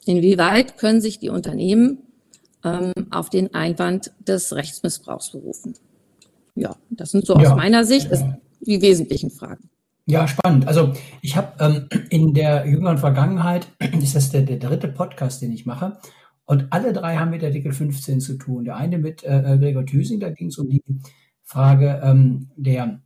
inwieweit 0.06 0.78
können 0.78 1.02
sich 1.02 1.20
die 1.20 1.30
Unternehmen 1.30 2.00
ähm, 2.64 2.94
auf 3.10 3.30
den 3.30 3.54
Einwand 3.54 4.12
des 4.28 4.54
Rechtsmissbrauchs 4.54 5.32
berufen? 5.32 5.76
Ja, 6.56 6.76
das 6.90 7.12
sind 7.12 7.26
so 7.26 7.38
ja. 7.40 7.52
aus 7.52 7.56
meiner 7.56 7.86
Sicht 7.86 8.10
die 8.60 8.82
wesentlichen 8.82 9.32
Fragen. 9.32 9.70
Ja, 10.06 10.28
spannend. 10.28 10.68
Also 10.68 10.94
ich 11.22 11.38
habe 11.38 11.54
ähm, 11.60 11.88
in 12.10 12.34
der 12.34 12.68
jüngeren 12.68 12.98
Vergangenheit, 12.98 13.68
ist 14.02 14.16
das 14.16 14.32
der, 14.32 14.42
der 14.42 14.58
dritte 14.58 14.88
Podcast, 14.88 15.42
den 15.42 15.52
ich 15.52 15.66
mache, 15.66 15.98
und 16.46 16.68
alle 16.72 16.92
drei 16.92 17.16
haben 17.16 17.32
mit 17.32 17.44
Artikel 17.44 17.72
15 17.72 18.20
zu 18.20 18.38
tun. 18.38 18.66
Der 18.66 18.76
eine 18.76 18.98
mit 18.98 19.24
äh, 19.24 19.54
äh, 19.54 19.58
Gregor 19.58 19.86
Thüsing, 19.86 20.20
da 20.20 20.30
ging 20.30 20.48
es 20.48 20.58
um 20.58 20.70
die 20.70 20.84
Frage 21.52 22.00
ähm, 22.02 22.50
der, 22.56 23.02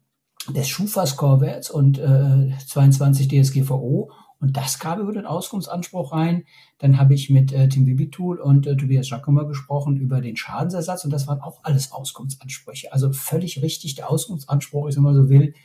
des 0.50 0.70
Schufa-Score-Werts 0.70 1.72
und 1.72 1.98
äh, 1.98 2.52
22 2.68 3.28
DSGVO. 3.28 4.12
Und 4.40 4.56
das 4.56 4.78
gab 4.78 5.00
über 5.00 5.14
den 5.14 5.26
Auskunftsanspruch 5.26 6.12
rein. 6.12 6.44
Dann 6.78 7.00
habe 7.00 7.16
ich 7.16 7.32
mit 7.32 7.52
äh, 7.52 7.68
Tim 7.70 7.86
Bibitul 7.86 8.40
und 8.40 8.68
äh, 8.68 8.78
Tobias 8.78 9.08
Giacomo 9.08 9.48
gesprochen 9.48 9.98
über 9.98 10.22
den 10.22 10.38
Schadensersatz 10.38 11.04
und 11.06 11.12
das 11.12 11.26
waren 11.26 11.42
auch 11.42 11.62
alles 11.64 11.92
Auskunftsansprüche. 11.92 12.94
Also 12.94 13.12
völlig 13.14 13.64
richtig, 13.64 13.96
der 13.96 14.12
Auskunftsanspruch 14.12 14.90
ist, 14.90 14.98
wenn 14.98 15.04
man 15.04 15.16
so 15.16 15.28
will, 15.28 15.56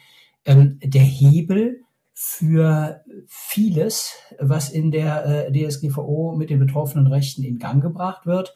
ähm, 0.47 0.79
der 0.83 1.03
Hebel 1.03 1.83
für 2.15 3.05
vieles, 3.27 4.15
was 4.39 4.71
in 4.71 4.91
der 4.91 5.49
äh, 5.49 5.53
DSGVO 5.53 6.35
mit 6.35 6.49
den 6.49 6.59
betroffenen 6.59 7.09
Rechten 7.09 7.43
in 7.43 7.59
Gang 7.59 7.83
gebracht 7.83 8.25
wird. 8.25 8.55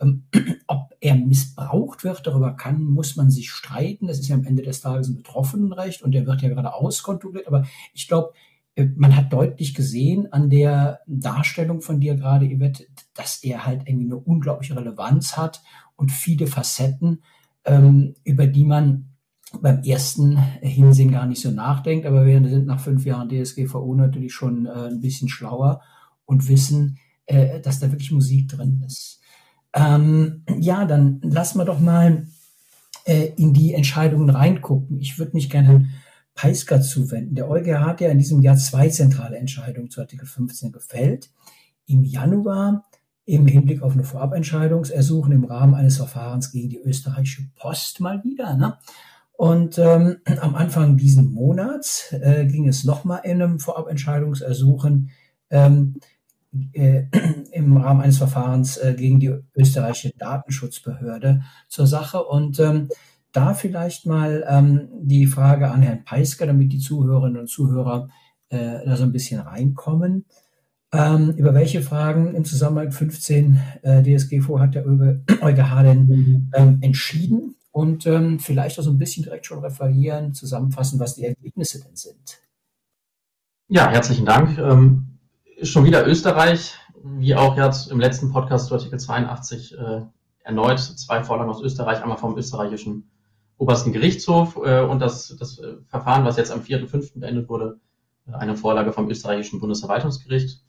Ähm, 0.00 0.26
ob 0.66 0.94
er 1.00 1.14
missbraucht 1.14 2.04
wird, 2.04 2.26
darüber 2.26 2.52
kann, 2.54 2.82
muss 2.84 3.16
man 3.16 3.30
sich 3.30 3.50
streiten. 3.50 4.06
Das 4.06 4.18
ist 4.18 4.28
ja 4.28 4.36
am 4.36 4.44
Ende 4.44 4.62
des 4.62 4.80
Tages 4.80 5.08
ein 5.08 5.16
Betroffenenrecht 5.16 6.02
und 6.02 6.12
der 6.12 6.26
wird 6.26 6.42
ja 6.42 6.48
gerade 6.48 6.74
auskontrolliert. 6.74 7.46
Aber 7.46 7.66
ich 7.92 8.08
glaube, 8.08 8.32
äh, 8.76 8.86
man 8.96 9.16
hat 9.16 9.32
deutlich 9.32 9.74
gesehen 9.74 10.32
an 10.32 10.50
der 10.50 11.00
Darstellung 11.06 11.80
von 11.80 12.00
dir 12.00 12.14
gerade, 12.14 12.46
Yvette, 12.46 12.86
dass 13.14 13.42
er 13.42 13.66
halt 13.66 13.82
irgendwie 13.86 14.06
eine 14.06 14.16
unglaubliche 14.16 14.76
Relevanz 14.76 15.36
hat 15.36 15.62
und 15.96 16.12
viele 16.12 16.46
Facetten, 16.46 17.22
ähm, 17.64 18.14
über 18.24 18.46
die 18.46 18.64
man 18.64 19.10
beim 19.60 19.82
ersten 19.82 20.36
Hinsehen 20.60 21.12
gar 21.12 21.26
nicht 21.26 21.40
so 21.40 21.50
nachdenkt. 21.50 22.06
Aber 22.06 22.26
wir 22.26 22.46
sind 22.48 22.66
nach 22.66 22.80
fünf 22.80 23.04
Jahren 23.04 23.28
DSGVO 23.28 23.94
natürlich 23.94 24.34
schon 24.34 24.66
äh, 24.66 24.88
ein 24.88 25.00
bisschen 25.00 25.28
schlauer 25.28 25.80
und 26.24 26.48
wissen, 26.48 26.98
äh, 27.26 27.60
dass 27.60 27.80
da 27.80 27.90
wirklich 27.90 28.12
Musik 28.12 28.48
drin 28.48 28.82
ist. 28.86 29.15
Ähm, 29.76 30.42
ja, 30.58 30.86
dann 30.86 31.20
lassen 31.22 31.58
wir 31.58 31.66
doch 31.66 31.78
mal 31.78 32.26
äh, 33.04 33.26
in 33.36 33.52
die 33.52 33.74
Entscheidungen 33.74 34.30
reingucken. 34.30 34.98
Ich 35.00 35.18
würde 35.18 35.32
mich 35.34 35.50
gerne 35.50 35.68
Herrn 35.68 35.90
Peisker 36.34 36.80
zuwenden. 36.80 37.34
Der 37.34 37.48
EuGH 37.48 37.80
hat 37.80 38.00
ja 38.00 38.08
in 38.08 38.18
diesem 38.18 38.40
Jahr 38.40 38.56
zwei 38.56 38.88
zentrale 38.88 39.36
Entscheidungen 39.36 39.90
zu 39.90 40.00
Artikel 40.00 40.26
15 40.26 40.72
gefällt. 40.72 41.30
Im 41.86 42.04
Januar 42.04 42.84
im 43.26 43.46
Hinblick 43.46 43.82
auf 43.82 43.92
eine 43.92 44.04
Vorabentscheidungsersuchen 44.04 45.32
im 45.32 45.44
Rahmen 45.44 45.74
eines 45.74 45.96
Verfahrens 45.96 46.52
gegen 46.52 46.68
die 46.68 46.78
österreichische 46.78 47.48
Post 47.56 48.00
mal 48.00 48.22
wieder. 48.24 48.56
Ne? 48.56 48.78
Und 49.32 49.78
ähm, 49.78 50.18
am 50.40 50.54
Anfang 50.54 50.96
diesen 50.96 51.32
Monats 51.32 52.12
äh, 52.12 52.46
ging 52.46 52.68
es 52.68 52.84
nochmal 52.84 53.20
in 53.24 53.42
einem 53.42 53.58
Vorabentscheidungsersuchen 53.58 55.10
ähm, 55.50 55.96
äh, 56.72 57.06
im 57.52 57.76
Rahmen 57.76 58.00
eines 58.00 58.18
Verfahrens 58.18 58.76
äh, 58.76 58.94
gegen 58.96 59.20
die 59.20 59.34
österreichische 59.54 60.12
Datenschutzbehörde 60.16 61.42
zur 61.68 61.86
Sache. 61.86 62.22
Und 62.24 62.60
ähm, 62.60 62.88
da 63.32 63.54
vielleicht 63.54 64.06
mal 64.06 64.44
ähm, 64.48 64.88
die 65.02 65.26
Frage 65.26 65.70
an 65.70 65.82
Herrn 65.82 66.04
Peisker, 66.04 66.46
damit 66.46 66.72
die 66.72 66.78
Zuhörerinnen 66.78 67.40
und 67.40 67.48
Zuhörer 67.48 68.08
äh, 68.48 68.84
da 68.84 68.96
so 68.96 69.04
ein 69.04 69.12
bisschen 69.12 69.40
reinkommen. 69.40 70.24
Ähm, 70.92 71.34
über 71.36 71.52
welche 71.52 71.82
Fragen 71.82 72.34
im 72.34 72.44
Zusammenhang 72.44 72.92
15 72.92 73.60
äh, 73.82 74.02
DSGVO 74.02 74.60
hat 74.60 74.74
der 74.74 74.86
EuGH 74.86 75.22
denn 75.82 76.50
ähm, 76.54 76.78
entschieden? 76.80 77.56
Und 77.72 78.06
ähm, 78.06 78.38
vielleicht 78.38 78.78
auch 78.78 78.82
so 78.82 78.90
ein 78.90 78.98
bisschen 78.98 79.24
direkt 79.24 79.44
schon 79.44 79.58
referieren, 79.58 80.32
zusammenfassen, 80.32 80.98
was 80.98 81.14
die 81.14 81.24
Ergebnisse 81.24 81.82
denn 81.82 81.94
sind. 81.94 82.40
Ja, 83.68 83.90
herzlichen 83.90 84.24
Dank. 84.24 84.56
Ähm, 84.56 85.15
schon 85.62 85.84
wieder 85.84 86.06
Österreich, 86.06 86.74
wie 87.02 87.34
auch 87.34 87.56
jetzt 87.56 87.90
im 87.90 88.00
letzten 88.00 88.32
Podcast 88.32 88.68
zu 88.68 88.74
Artikel 88.74 88.98
82 88.98 89.76
äh, 89.78 90.02
erneut 90.42 90.78
zwei 90.78 91.24
Vorlagen 91.24 91.50
aus 91.50 91.62
Österreich, 91.62 92.02
einmal 92.02 92.18
vom 92.18 92.36
österreichischen 92.36 93.10
obersten 93.58 93.92
Gerichtshof 93.92 94.56
äh, 94.56 94.82
und 94.82 95.00
das, 95.00 95.34
das 95.38 95.58
äh, 95.58 95.76
Verfahren, 95.88 96.24
was 96.24 96.36
jetzt 96.36 96.52
am 96.52 96.60
4.5. 96.60 97.18
beendet 97.18 97.48
wurde, 97.48 97.80
äh, 98.26 98.32
eine 98.32 98.56
Vorlage 98.56 98.92
vom 98.92 99.08
österreichischen 99.10 99.60
Bundesverwaltungsgericht. 99.60 100.62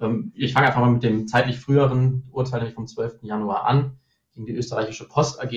Ähm, 0.00 0.32
ich 0.34 0.52
fange 0.52 0.66
einfach 0.66 0.80
mal 0.80 0.90
mit 0.90 1.02
dem 1.02 1.28
zeitlich 1.28 1.58
früheren 1.58 2.24
Urteil, 2.30 2.60
nämlich 2.60 2.74
vom 2.74 2.86
12. 2.86 3.22
Januar 3.22 3.66
an, 3.66 3.98
gegen 4.34 4.46
die 4.46 4.54
österreichische 4.54 5.06
Post 5.06 5.40
AG, 5.40 5.50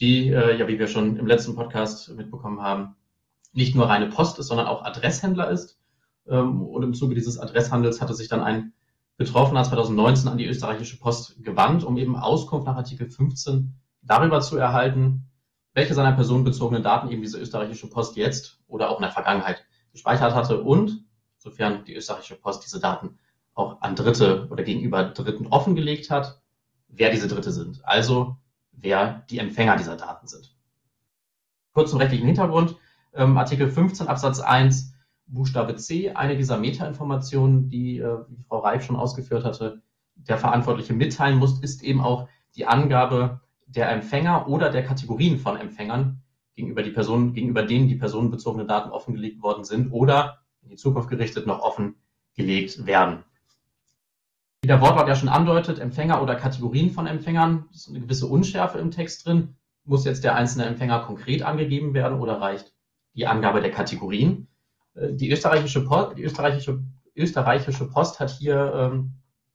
die, 0.00 0.28
äh, 0.30 0.58
ja, 0.58 0.66
wie 0.68 0.78
wir 0.78 0.88
schon 0.88 1.16
im 1.16 1.26
letzten 1.26 1.54
Podcast 1.54 2.10
mitbekommen 2.14 2.60
haben, 2.60 2.96
nicht 3.52 3.74
nur 3.74 3.88
reine 3.88 4.08
Post 4.08 4.38
ist, 4.38 4.48
sondern 4.48 4.66
auch 4.66 4.84
Adresshändler 4.84 5.50
ist. 5.50 5.79
Ähm, 6.30 6.62
und 6.62 6.82
im 6.82 6.94
Zuge 6.94 7.14
dieses 7.14 7.38
Adresshandels 7.38 8.00
hatte 8.00 8.14
sich 8.14 8.28
dann 8.28 8.40
ein 8.40 8.72
Betroffener 9.16 9.64
2019 9.64 10.28
an 10.28 10.38
die 10.38 10.46
österreichische 10.46 10.98
Post 10.98 11.44
gewandt, 11.44 11.84
um 11.84 11.98
eben 11.98 12.16
Auskunft 12.16 12.66
nach 12.66 12.76
Artikel 12.76 13.10
15 13.10 13.74
darüber 14.00 14.40
zu 14.40 14.56
erhalten, 14.56 15.26
welche 15.74 15.94
seiner 15.94 16.12
personenbezogenen 16.12 16.82
Daten 16.82 17.10
eben 17.10 17.20
diese 17.20 17.38
österreichische 17.38 17.88
Post 17.88 18.16
jetzt 18.16 18.58
oder 18.66 18.88
auch 18.88 18.96
in 18.96 19.02
der 19.02 19.12
Vergangenheit 19.12 19.64
gespeichert 19.92 20.34
hatte 20.34 20.62
und, 20.62 21.04
sofern 21.36 21.84
die 21.84 21.94
österreichische 21.94 22.36
Post 22.36 22.64
diese 22.64 22.80
Daten 22.80 23.18
auch 23.54 23.82
an 23.82 23.94
Dritte 23.94 24.48
oder 24.50 24.62
gegenüber 24.62 25.04
Dritten 25.04 25.48
offengelegt 25.48 26.10
hat, 26.10 26.40
wer 26.88 27.10
diese 27.10 27.28
Dritte 27.28 27.52
sind. 27.52 27.84
Also 27.84 28.36
wer 28.72 29.24
die 29.28 29.38
Empfänger 29.38 29.76
dieser 29.76 29.96
Daten 29.96 30.26
sind. 30.26 30.56
Kurz 31.72 31.90
zum 31.90 31.98
rechtlichen 31.98 32.26
Hintergrund. 32.26 32.76
Ähm, 33.12 33.36
Artikel 33.36 33.68
15 33.68 34.08
Absatz 34.08 34.40
1 34.40 34.94
Buchstabe 35.32 35.76
C, 35.76 36.10
eine 36.10 36.36
dieser 36.36 36.58
Metainformationen, 36.58 37.68
die, 37.68 37.98
äh, 37.98 38.18
wie 38.28 38.42
Frau 38.48 38.58
Reif 38.58 38.84
schon 38.84 38.96
ausgeführt 38.96 39.44
hatte, 39.44 39.82
der 40.14 40.38
Verantwortliche 40.38 40.92
mitteilen 40.92 41.38
muss, 41.38 41.60
ist 41.60 41.82
eben 41.82 42.00
auch 42.00 42.28
die 42.56 42.66
Angabe 42.66 43.40
der 43.66 43.90
Empfänger 43.90 44.48
oder 44.48 44.70
der 44.70 44.84
Kategorien 44.84 45.38
von 45.38 45.56
Empfängern 45.56 46.22
gegenüber 46.54 46.82
die 46.82 46.90
Personen, 46.90 47.32
gegenüber 47.32 47.62
denen 47.62 47.88
die 47.88 47.94
personenbezogene 47.94 48.66
Daten 48.66 48.90
offengelegt 48.90 49.42
worden 49.42 49.64
sind 49.64 49.92
oder 49.92 50.40
in 50.62 50.70
die 50.70 50.76
Zukunft 50.76 51.08
gerichtet 51.08 51.46
noch 51.46 51.60
offengelegt 51.60 52.86
werden. 52.86 53.24
Wie 54.62 54.68
der 54.68 54.80
Wortlaut 54.80 55.08
ja 55.08 55.14
schon 55.14 55.30
andeutet, 55.30 55.78
Empfänger 55.78 56.20
oder 56.22 56.34
Kategorien 56.34 56.90
von 56.90 57.06
Empfängern, 57.06 57.68
ist 57.72 57.88
eine 57.88 58.00
gewisse 58.00 58.26
Unschärfe 58.26 58.78
im 58.78 58.90
Text 58.90 59.26
drin. 59.26 59.56
Muss 59.84 60.04
jetzt 60.04 60.22
der 60.22 60.34
einzelne 60.34 60.66
Empfänger 60.66 61.00
konkret 61.00 61.42
angegeben 61.42 61.94
werden 61.94 62.20
oder 62.20 62.40
reicht 62.40 62.74
die 63.14 63.26
Angabe 63.26 63.62
der 63.62 63.70
Kategorien? 63.70 64.48
Äh, 64.94 65.12
die 65.12 65.30
österreichische 65.30 65.84
Post, 65.84 66.16
die 66.16 66.22
österreichische, 66.22 66.82
österreichische 67.16 67.88
Post 67.88 68.20
hat 68.20 68.30
hier 68.30 68.72
ähm, 68.74 69.12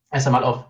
erst 0.10 0.27
einmal 0.27 0.44
auf 0.44 0.65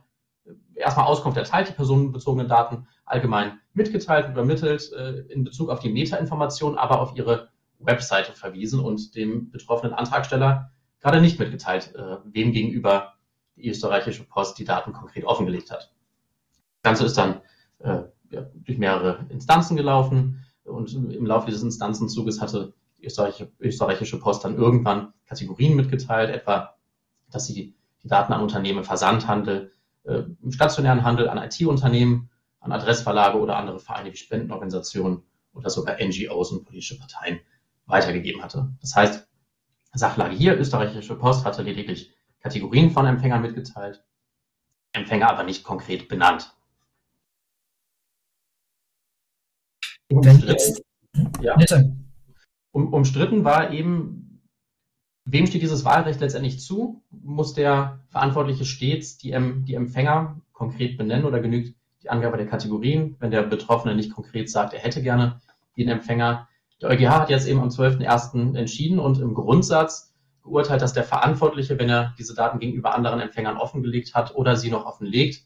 erstmal 0.75 1.05
Auskunft 1.05 1.37
erteilt, 1.37 1.69
die 1.69 1.73
personenbezogenen 1.73 2.47
Daten 2.47 2.87
allgemein 3.05 3.59
mitgeteilt, 3.73 4.29
übermittelt, 4.29 4.91
äh, 4.93 5.19
in 5.31 5.43
Bezug 5.43 5.69
auf 5.69 5.79
die 5.79 5.91
Metainformation, 5.91 6.77
aber 6.77 7.01
auf 7.01 7.15
ihre 7.15 7.49
Webseite 7.79 8.33
verwiesen 8.33 8.79
und 8.79 9.15
dem 9.15 9.51
betroffenen 9.51 9.93
Antragsteller 9.93 10.71
gerade 10.99 11.21
nicht 11.21 11.39
mitgeteilt, 11.39 11.93
äh, 11.95 12.17
wem 12.25 12.51
gegenüber 12.51 13.13
die 13.55 13.69
österreichische 13.69 14.23
Post 14.23 14.59
die 14.59 14.65
Daten 14.65 14.91
konkret 14.91 15.25
offengelegt 15.25 15.71
hat. 15.71 15.91
Das 16.81 16.91
Ganze 16.91 17.05
ist 17.05 17.17
dann 17.17 17.41
äh, 17.79 18.03
durch 18.29 18.77
mehrere 18.77 19.25
Instanzen 19.29 19.77
gelaufen 19.77 20.45
und 20.63 20.93
im 20.93 21.25
Laufe 21.25 21.45
dieses 21.47 21.63
Instanzenzuges 21.63 22.41
hatte 22.41 22.73
österreichische, 23.05 23.51
österreichische 23.59 24.19
Post 24.19 24.43
dann 24.43 24.55
irgendwann 24.55 25.13
Kategorien 25.25 25.75
mitgeteilt, 25.75 26.29
etwa, 26.29 26.75
dass 27.29 27.47
sie 27.47 27.75
die 28.03 28.07
Daten 28.07 28.33
an 28.33 28.41
Unternehmen, 28.41 28.83
Versandhandel, 28.83 29.71
äh, 30.03 30.23
im 30.41 30.51
stationären 30.51 31.03
Handel, 31.03 31.29
an 31.29 31.37
IT-Unternehmen, 31.37 32.29
an 32.59 32.71
Adressverlage 32.71 33.39
oder 33.39 33.57
andere 33.57 33.79
Vereine 33.79 34.11
wie 34.11 34.17
Spendenorganisationen 34.17 35.23
oder 35.53 35.69
sogar 35.69 35.97
NGOs 35.99 36.51
und 36.51 36.65
politische 36.65 36.99
Parteien 36.99 37.39
weitergegeben 37.85 38.43
hatte. 38.43 38.73
Das 38.81 38.95
heißt, 38.95 39.27
Sachlage 39.93 40.35
hier, 40.35 40.59
österreichische 40.59 41.15
Post 41.15 41.45
hatte 41.45 41.61
lediglich 41.61 42.13
Kategorien 42.41 42.91
von 42.91 43.05
Empfängern 43.05 43.41
mitgeteilt, 43.41 44.03
Empfänger 44.91 45.29
aber 45.29 45.43
nicht 45.43 45.63
konkret 45.63 46.07
benannt. 46.07 46.53
Umstritten, 50.09 50.83
ja. 51.41 51.55
Um, 52.75 52.91
umstritten 52.91 53.45
war 53.45 53.71
eben, 53.71 54.41
wem 55.23 55.47
steht 55.47 55.61
dieses 55.61 55.85
Wahlrecht 55.85 56.19
letztendlich 56.19 56.59
zu? 56.59 57.01
Muss 57.09 57.53
der 57.53 58.01
Verantwortliche 58.09 58.65
stets 58.65 59.17
die, 59.17 59.33
die 59.63 59.75
Empfänger 59.75 60.41
konkret 60.51 60.97
benennen 60.97 61.25
oder 61.25 61.39
genügt 61.39 61.73
die 62.03 62.09
Angabe 62.09 62.35
der 62.35 62.47
Kategorien, 62.47 63.15
wenn 63.19 63.31
der 63.31 63.43
Betroffene 63.43 63.95
nicht 63.95 64.11
konkret 64.11 64.49
sagt, 64.49 64.73
er 64.73 64.81
hätte 64.81 65.01
gerne 65.01 65.39
den 65.77 65.87
Empfänger. 65.87 66.49
Der 66.81 66.89
EuGH 66.89 67.09
hat 67.09 67.29
jetzt 67.29 67.47
eben 67.47 67.61
am 67.61 67.69
12.01. 67.69 68.57
entschieden 68.57 68.99
und 68.99 69.19
im 69.19 69.33
Grundsatz 69.33 70.13
geurteilt, 70.43 70.81
dass 70.81 70.91
der 70.91 71.05
Verantwortliche, 71.05 71.79
wenn 71.79 71.89
er 71.89 72.13
diese 72.19 72.35
Daten 72.35 72.59
gegenüber 72.59 72.93
anderen 72.93 73.21
Empfängern 73.21 73.55
offengelegt 73.55 74.13
hat 74.13 74.35
oder 74.35 74.57
sie 74.57 74.69
noch 74.69 74.85
offenlegt, 74.85 75.45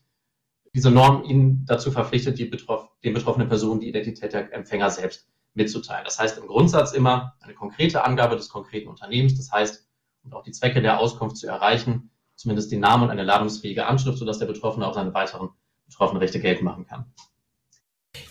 diese 0.74 0.90
Norm 0.90 1.24
ihn 1.26 1.64
dazu 1.68 1.92
verpflichtet, 1.92 2.40
die 2.40 2.46
betroff 2.46 2.90
den 3.04 3.14
betroffenen 3.14 3.48
Personen 3.48 3.82
die 3.82 3.90
Identität 3.90 4.34
der 4.34 4.52
Empfänger 4.52 4.90
selbst 4.90 5.30
mitzuteilen. 5.54 6.06
Das 6.06 6.20
heißt 6.20 6.38
im 6.38 6.48
Grundsatz 6.48 6.92
immer 6.92 7.36
eine 7.42 7.54
konkrete 7.54 8.04
Angabe 8.04 8.36
des 8.36 8.50
konkreten 8.50 8.88
Unternehmens. 8.88 9.36
Das 9.36 9.52
heißt, 9.52 9.88
um 10.24 10.34
auch 10.34 10.44
die 10.44 10.52
Zwecke 10.52 10.82
der 10.82 11.00
Auskunft 11.00 11.38
zu 11.38 11.48
erreichen, 11.48 12.12
zumindest 12.36 12.72
den 12.72 12.80
Namen 12.80 13.04
und 13.04 13.10
eine 13.10 13.24
ladungsfähige 13.24 13.86
Anschrift, 13.86 14.18
sodass 14.18 14.40
der 14.40 14.46
Betroffene 14.46 14.88
auch 14.88 14.94
seine 14.94 15.14
weiteren 15.14 15.50
betroffenen 15.86 16.22
Rechte 16.22 16.40
geltend 16.40 16.66
machen 16.66 16.86
kann. 16.86 17.06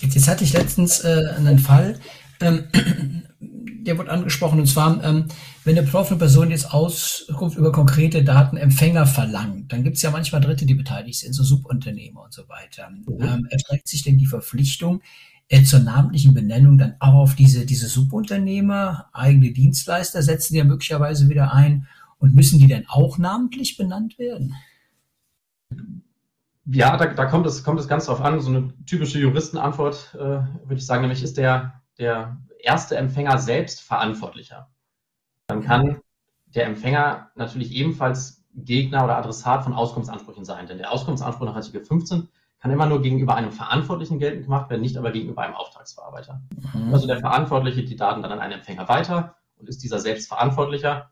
Jetzt, 0.00 0.14
jetzt 0.14 0.28
hatte 0.28 0.44
ich 0.44 0.52
letztens 0.52 1.00
äh, 1.00 1.34
einen 1.37 1.58
Fall, 1.58 2.00
ähm, 2.40 2.68
der 3.40 3.98
wurde 3.98 4.10
angesprochen, 4.10 4.60
und 4.60 4.66
zwar, 4.66 5.02
ähm, 5.02 5.26
wenn 5.64 5.76
eine 5.76 5.87
betroffene 5.87 6.18
Person 6.18 6.50
jetzt 6.50 6.72
Auskunft 6.72 7.56
über 7.56 7.72
konkrete 7.72 8.22
Datenempfänger 8.22 9.06
verlangt, 9.06 9.72
dann 9.72 9.84
gibt 9.84 9.96
es 9.96 10.02
ja 10.02 10.10
manchmal 10.10 10.40
Dritte, 10.40 10.66
die 10.66 10.75
beteiligt 10.75 11.18
sind, 11.18 11.32
so 11.32 11.42
Subunternehmer 11.42 12.22
und 12.22 12.32
so 12.32 12.48
weiter. 12.48 12.90
Mhm. 12.90 13.22
Ähm, 13.22 13.46
erstreckt 13.50 13.88
sich 13.88 14.02
denn 14.02 14.18
die 14.18 14.26
Verpflichtung 14.26 15.02
zur 15.64 15.81
namentlichen 15.81 16.35
Benennung 16.35 16.76
dann 16.76 16.97
auch 16.99 17.14
auf 17.14 17.35
diese, 17.35 17.64
diese 17.64 17.88
Subunternehmer, 17.88 19.09
eigene 19.12 19.52
Dienstleister 19.52 20.23
setzen 20.23 20.52
die 20.52 20.59
ja 20.59 20.64
möglicherweise 20.64 21.28
wieder 21.28 21.55
ein 21.55 21.87
und 22.19 22.35
müssen 22.35 22.59
die 22.59 22.67
denn 22.67 22.87
auch 22.88 23.19
namentlich 23.19 23.76
benannt 23.76 24.19
werden? 24.19 24.55
Ja, 26.67 26.97
da, 26.99 27.07
da 27.07 27.25
kommt, 27.26 27.47
es, 27.47 27.64
kommt 27.64 27.81
es 27.81 27.88
ganz 27.88 28.07
drauf 28.07 28.21
an. 28.21 28.40
So 28.40 28.50
eine 28.50 28.75
typische 28.85 29.19
Juristenantwort, 29.19 30.14
äh, 30.14 30.19
würde 30.19 30.75
ich 30.75 30.85
sagen, 30.85 31.02
nämlich 31.02 31.23
ist 31.23 31.38
der, 31.38 31.81
der 31.99 32.37
erste 32.61 32.97
Empfänger 32.97 33.38
selbst 33.38 33.81
verantwortlicher. 33.81 34.69
Dann 35.47 35.62
kann 35.62 36.00
der 36.47 36.67
Empfänger 36.67 37.31
natürlich 37.37 37.73
ebenfalls 37.73 38.45
Gegner 38.55 39.05
oder 39.05 39.17
Adressat 39.17 39.64
von 39.64 39.73
Auskunftsansprüchen 39.73 40.45
sein. 40.45 40.67
Denn 40.67 40.78
der 40.78 40.93
Auskunftsanspruch 40.93 41.47
nach 41.47 41.57
Artikel 41.57 41.85
15 41.85 42.28
kann 42.60 42.70
immer 42.70 42.86
nur 42.86 43.02
gegenüber 43.02 43.36
einem 43.36 43.52
Verantwortlichen 43.52 44.18
geltend 44.18 44.44
gemacht 44.44 44.68
werden, 44.68 44.80
nicht 44.80 44.96
aber 44.96 45.12
gegenüber 45.12 45.42
einem 45.42 45.54
Auftragsverarbeiter. 45.54 46.42
Mhm. 46.74 46.92
Also 46.92 47.06
der 47.06 47.20
Verantwortliche 47.20 47.84
die 47.84 47.96
Daten 47.96 48.22
dann 48.22 48.32
an 48.32 48.40
einen 48.40 48.54
Empfänger 48.54 48.88
weiter 48.88 49.36
und 49.56 49.68
ist 49.68 49.82
dieser 49.82 50.00
selbst 50.00 50.28
Verantwortlicher. 50.28 51.10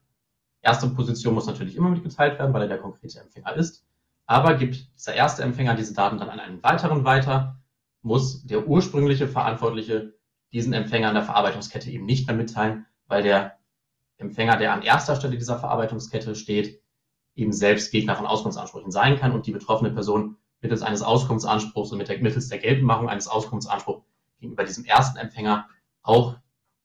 Erste 0.60 0.88
Position 0.88 1.34
muss 1.34 1.46
natürlich 1.46 1.76
immer 1.76 1.90
mitgeteilt 1.90 2.38
werden, 2.38 2.52
weil 2.52 2.62
er 2.62 2.68
der 2.68 2.78
konkrete 2.78 3.20
Empfänger 3.20 3.54
ist. 3.54 3.86
Aber 4.26 4.54
gibt 4.54 4.88
dieser 4.96 5.14
erste 5.14 5.44
Empfänger 5.44 5.76
diese 5.76 5.94
Daten 5.94 6.18
dann 6.18 6.30
an 6.30 6.40
einen 6.40 6.62
weiteren 6.64 7.04
weiter, 7.04 7.60
muss 8.02 8.44
der 8.44 8.66
ursprüngliche 8.66 9.28
Verantwortliche 9.28 10.14
diesen 10.52 10.72
Empfänger 10.72 11.08
an 11.08 11.14
der 11.14 11.24
Verarbeitungskette 11.24 11.90
eben 11.90 12.06
nicht 12.06 12.26
mehr 12.26 12.36
mitteilen, 12.36 12.86
weil 13.06 13.22
der 13.22 13.58
Empfänger, 14.18 14.56
der 14.56 14.72
an 14.72 14.82
erster 14.82 15.14
Stelle 15.14 15.36
dieser 15.36 15.58
Verarbeitungskette 15.58 16.34
steht, 16.34 16.80
eben 17.36 17.52
selbst 17.52 17.92
Gegner 17.92 18.16
von 18.16 18.26
Auskunftsansprüchen 18.26 18.90
sein 18.90 19.18
kann 19.18 19.32
und 19.32 19.46
die 19.46 19.52
betroffene 19.52 19.90
Person 19.90 20.36
mittels 20.66 20.82
eines 20.82 21.02
Auskunftsanspruchs 21.02 21.92
und 21.92 21.99
mit 21.99 22.08
der, 22.08 22.18
mittels 22.18 22.49
der 22.49 22.58
Geltendmachung 22.58 23.08
eines 23.08 23.28
Auskunftsanspruchs 23.28 24.04
gegenüber 24.40 24.64
diesem 24.64 24.85
ersten 24.85 25.16
Empfänger 25.16 25.68
auch 26.02 26.37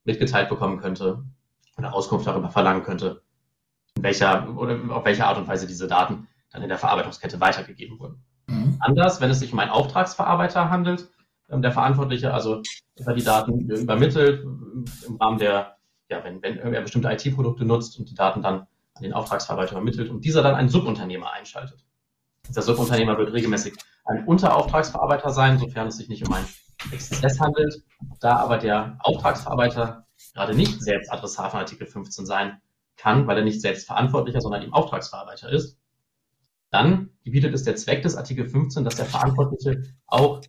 mitgeteilt 0.04 0.50
bekommen 0.50 0.80
könnte 0.80 1.24
oder 1.78 1.94
Auskunft 1.94 2.28
darüber 2.28 2.50
verlangen 2.50 2.84
könnte, 2.84 3.24
in 3.96 4.04
welcher 4.04 4.56
oder 4.56 4.78
auf 4.96 5.04
welche 5.04 5.26
Art 5.26 5.38
und 5.40 5.48
Weise 5.48 5.66
diese 5.66 5.88
Daten 5.88 6.28
dann 6.52 6.62
in 6.62 6.70
der 6.70 6.78
Verarbeitungskette 6.78 7.40
weitergegeben 7.40 8.00
wurden. 8.00 8.24
Mhm. 8.46 8.78
Anders, 8.80 9.20
wenn 9.20 9.32
es 9.32 9.40
sich 9.40 9.52
um 9.52 9.60
einen 9.60 9.72
Auftragsverarbeiter 9.72 10.70
handelt, 10.70 11.10
ähm, 11.50 11.64
der 11.64 11.72
Verantwortliche 11.72 12.34
also 12.34 12.62
über 13.00 13.14
die 13.14 13.24
Daten 13.24 13.68
übermittelt 13.70 14.44
im 14.44 15.16
Rahmen 15.20 15.40
der, 15.40 15.78
ja, 16.10 16.24
wenn, 16.24 16.42
wenn 16.44 16.58
er 16.58 16.82
bestimmte 16.82 17.12
IT-Produkte 17.12 17.66
nutzt 17.66 17.98
und 17.98 18.10
die 18.10 18.16
Daten 18.16 18.44
dann 18.44 18.68
an 18.94 19.04
den 19.04 19.14
Auftragsverarbeiter 19.14 19.72
übermittelt 19.72 20.12
und 20.12 20.24
dieser 20.24 20.44
dann 20.44 20.56
einen 20.56 20.70
Subunternehmer 20.70 21.32
einschaltet. 21.32 21.84
Der 22.56 22.64
Subunternehmer 22.64 23.18
wird 23.18 23.34
regelmäßig 23.34 23.74
ein 24.06 24.26
Unterauftragsverarbeiter 24.26 25.32
sein, 25.32 25.58
sofern 25.58 25.88
es 25.88 25.98
sich 25.98 26.10
nicht 26.10 26.28
um 26.28 26.34
einen 26.34 26.48
Exzess 26.92 27.40
handelt. 27.40 27.84
Da 28.20 28.38
aber 28.38 28.58
der 28.58 28.98
Auftragsverarbeiter 29.00 30.06
gerade 30.34 30.56
nicht 30.56 30.82
selbst 30.82 31.12
Adressat 31.12 31.52
von 31.52 31.60
Artikel 31.62 31.88
15 31.88 32.26
sein 32.26 32.62
kann, 32.98 33.26
weil 33.28 33.38
er 33.38 33.44
nicht 33.44 33.62
selbst 33.62 33.88
Verantwortlicher, 33.88 34.42
sondern 34.42 34.62
eben 34.64 34.74
Auftragsverarbeiter 34.74 35.50
ist, 35.50 35.78
dann 36.70 37.10
gebietet 37.24 37.54
es 37.54 37.64
der 37.64 37.76
Zweck 37.76 38.02
des 38.04 38.16
Artikel 38.16 38.48
15, 38.48 38.84
dass 38.84 38.96
der 38.96 39.06
Verantwortliche 39.06 39.84
auch 40.08 40.42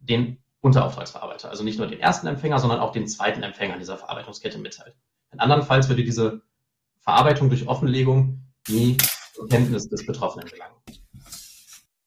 den 0.00 0.42
Unterauftragsverarbeiter, 0.60 1.50
also 1.50 1.62
nicht 1.62 1.78
nur 1.78 1.86
den 1.86 2.00
ersten 2.00 2.26
Empfänger, 2.26 2.58
sondern 2.58 2.80
auch 2.80 2.92
den 2.92 3.06
zweiten 3.06 3.42
Empfänger 3.42 3.78
dieser 3.78 3.96
Verarbeitungskette 3.96 4.58
mitteilt. 4.58 4.96
In 5.32 5.40
andernfalls 5.40 5.88
würde 5.88 6.04
diese 6.04 6.42
Verarbeitung 7.00 7.48
durch 7.48 7.68
Offenlegung 7.68 8.42
nie 8.68 8.96
zur 9.34 9.48
Kenntnis 9.48 9.88
des 9.88 10.04
Betroffenen 10.06 10.48
gelangen. 10.48 10.74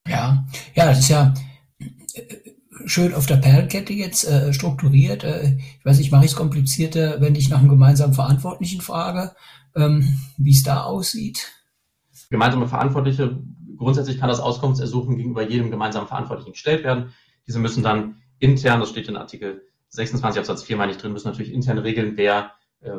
Ja, 0.06 0.44
ja, 0.74 0.86
das 0.86 1.00
ist 1.00 1.08
ja 1.08 1.34
äh, 1.78 2.52
schön 2.86 3.14
auf 3.14 3.26
der 3.26 3.36
Perlenkette 3.36 3.92
jetzt 3.92 4.24
äh, 4.28 4.52
strukturiert. 4.52 5.24
Äh, 5.24 5.58
ich 5.78 5.84
weiß 5.84 5.98
nicht, 5.98 6.12
mache 6.12 6.24
ich 6.24 6.32
es 6.32 6.36
komplizierter, 6.36 7.20
wenn 7.20 7.34
ich 7.34 7.48
nach 7.48 7.60
einem 7.60 7.68
gemeinsamen 7.68 8.14
Verantwortlichen 8.14 8.80
frage, 8.80 9.34
ähm, 9.76 10.18
wie 10.36 10.52
es 10.52 10.62
da 10.62 10.82
aussieht? 10.82 11.52
Gemeinsame 12.30 12.66
Verantwortliche, 12.66 13.38
grundsätzlich 13.76 14.18
kann 14.18 14.28
das 14.28 14.40
Auskunftsersuchen 14.40 15.16
gegenüber 15.16 15.48
jedem 15.48 15.70
gemeinsamen 15.70 16.08
Verantwortlichen 16.08 16.52
gestellt 16.52 16.84
werden. 16.84 17.12
Diese 17.46 17.58
müssen 17.58 17.82
dann 17.82 18.22
intern, 18.38 18.80
das 18.80 18.90
steht 18.90 19.08
in 19.08 19.16
Artikel 19.16 19.62
26 19.90 20.38
Absatz 20.40 20.62
4 20.62 20.76
meine 20.76 20.92
ich 20.92 20.98
drin, 20.98 21.12
müssen 21.12 21.28
natürlich 21.28 21.52
intern 21.52 21.78
regeln, 21.78 22.16
wer 22.16 22.52
äh, 22.80 22.90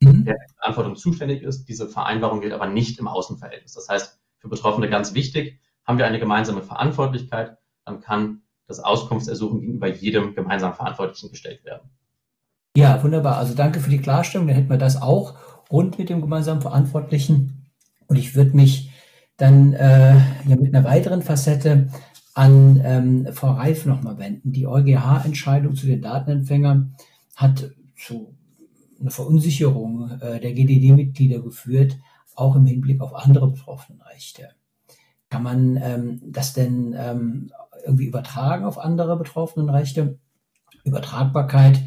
mhm. 0.00 0.24
der 0.24 0.36
Verantwortung 0.58 0.96
zuständig 0.96 1.42
ist. 1.42 1.64
Diese 1.64 1.88
Vereinbarung 1.88 2.40
gilt 2.40 2.52
aber 2.52 2.66
nicht 2.66 2.98
im 2.98 3.08
Außenverhältnis. 3.08 3.72
Das 3.72 3.88
heißt, 3.88 4.20
für 4.38 4.48
Betroffene 4.48 4.90
ganz 4.90 5.14
wichtig, 5.14 5.60
haben 5.84 5.98
wir 5.98 6.06
eine 6.06 6.18
gemeinsame 6.18 6.62
Verantwortlichkeit, 6.62 7.58
dann 7.84 8.00
kann 8.00 8.42
das 8.66 8.80
Auskunftsersuchen 8.80 9.60
gegenüber 9.60 9.88
jedem 9.88 10.34
gemeinsamen 10.34 10.74
Verantwortlichen 10.74 11.30
gestellt 11.30 11.64
werden. 11.64 11.90
Ja, 12.76 13.02
wunderbar. 13.02 13.36
Also 13.36 13.54
danke 13.54 13.80
für 13.80 13.90
die 13.90 14.00
Klarstellung. 14.00 14.46
Dann 14.46 14.56
hätten 14.56 14.70
wir 14.70 14.78
das 14.78 15.00
auch 15.00 15.34
rund 15.70 15.98
mit 15.98 16.08
dem 16.08 16.20
gemeinsamen 16.20 16.62
Verantwortlichen. 16.62 17.70
Und 18.06 18.16
ich 18.16 18.34
würde 18.34 18.56
mich 18.56 18.90
dann 19.36 19.74
äh, 19.74 20.14
ja, 20.46 20.56
mit 20.56 20.74
einer 20.74 20.84
weiteren 20.84 21.22
Facette 21.22 21.88
an 22.34 22.80
ähm, 22.82 23.28
Frau 23.32 23.52
Reif 23.52 23.84
nochmal 23.84 24.18
wenden. 24.18 24.52
Die 24.52 24.66
EuGH-Entscheidung 24.66 25.74
zu 25.74 25.86
den 25.86 26.00
Datenempfängern 26.00 26.94
hat 27.36 27.70
zu 27.96 28.34
einer 29.00 29.10
Verunsicherung 29.10 30.10
äh, 30.20 30.40
der 30.40 30.52
GDD-Mitglieder 30.52 31.40
geführt, 31.40 31.98
auch 32.34 32.56
im 32.56 32.64
Hinblick 32.64 33.00
auf 33.00 33.14
andere 33.14 33.50
Betroffenenrechte. 33.50 34.50
Kann 35.32 35.44
man 35.44 35.78
ähm, 35.82 36.20
das 36.26 36.52
denn 36.52 36.94
ähm, 36.94 37.50
irgendwie 37.86 38.04
übertragen 38.04 38.66
auf 38.66 38.76
andere 38.76 39.16
Betroffenenrechte? 39.16 40.18
Übertragbarkeit 40.84 41.80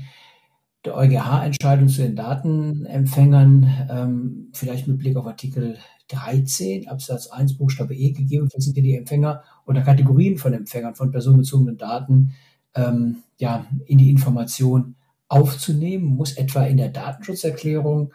der 0.83 0.97
EuGH-Entscheidung 0.97 1.87
zu 1.87 2.01
den 2.01 2.15
Datenempfängern, 2.15 3.87
ähm, 3.91 4.49
vielleicht 4.51 4.87
mit 4.87 4.97
Blick 4.97 5.15
auf 5.15 5.27
Artikel 5.27 5.77
13 6.07 6.87
Absatz 6.87 7.27
1 7.27 7.59
Buchstabe 7.59 7.93
E 7.93 8.13
gegebenenfalls 8.13 8.65
sind 8.65 8.77
ja 8.77 8.81
die 8.81 8.97
Empfänger 8.97 9.43
oder 9.67 9.83
Kategorien 9.83 10.39
von 10.39 10.53
Empfängern 10.53 10.95
von 10.95 11.11
personenbezogenen 11.11 11.77
Daten 11.77 12.33
ähm, 12.73 13.17
ja, 13.37 13.67
in 13.85 13.99
die 13.99 14.09
Information 14.09 14.95
aufzunehmen, 15.27 16.05
muss 16.05 16.33
etwa 16.33 16.65
in 16.65 16.77
der 16.77 16.89
Datenschutzerklärung 16.89 18.11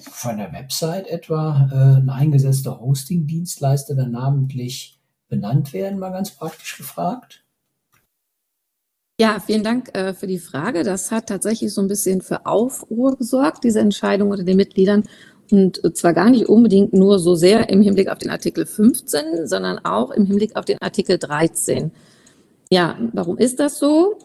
von 0.00 0.38
der 0.38 0.52
Website 0.52 1.06
etwa 1.06 1.68
äh, 1.72 2.00
ein 2.00 2.10
eingesetzter 2.10 2.80
Hosting-Dienstleister 2.80 3.94
dann 3.94 4.12
namentlich 4.12 4.98
benannt 5.28 5.72
werden, 5.72 5.98
mal 5.98 6.10
ganz 6.10 6.30
praktisch 6.30 6.76
gefragt? 6.76 7.44
Ja, 9.20 9.38
vielen 9.38 9.62
Dank 9.62 9.96
äh, 9.96 10.12
für 10.12 10.26
die 10.26 10.40
Frage. 10.40 10.82
Das 10.82 11.12
hat 11.12 11.28
tatsächlich 11.28 11.72
so 11.72 11.80
ein 11.80 11.88
bisschen 11.88 12.20
für 12.20 12.46
Aufruhr 12.46 13.16
gesorgt, 13.16 13.62
diese 13.62 13.78
Entscheidung 13.78 14.30
unter 14.30 14.42
den 14.42 14.56
Mitgliedern. 14.56 15.04
Und 15.50 15.80
zwar 15.96 16.14
gar 16.14 16.30
nicht 16.30 16.48
unbedingt 16.48 16.94
nur 16.94 17.18
so 17.18 17.36
sehr 17.36 17.68
im 17.68 17.82
Hinblick 17.82 18.08
auf 18.08 18.18
den 18.18 18.30
Artikel 18.30 18.66
15, 18.66 19.46
sondern 19.46 19.78
auch 19.84 20.10
im 20.10 20.26
Hinblick 20.26 20.56
auf 20.56 20.64
den 20.64 20.80
Artikel 20.80 21.18
13. 21.18 21.92
Ja, 22.70 22.98
warum 23.12 23.38
ist 23.38 23.60
das 23.60 23.78
so? 23.78 24.18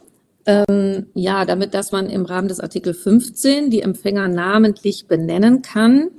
Ähm, 0.50 1.06
ja, 1.14 1.46
damit, 1.46 1.76
dass 1.76 1.92
man 1.92 2.10
im 2.10 2.26
Rahmen 2.26 2.48
des 2.48 2.60
Artikel 2.60 2.96
15 2.96 3.70
die 3.70 3.84
Empfänger 3.84 4.28
namentlich 4.28 5.08
benennen 5.08 5.62
kann. 5.62 6.10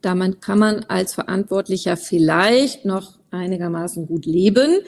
Damit 0.00 0.40
kann 0.40 0.58
man 0.58 0.84
als 0.84 1.12
Verantwortlicher 1.12 1.98
vielleicht 1.98 2.86
noch 2.86 3.18
einigermaßen 3.30 4.06
gut 4.06 4.24
leben. 4.24 4.78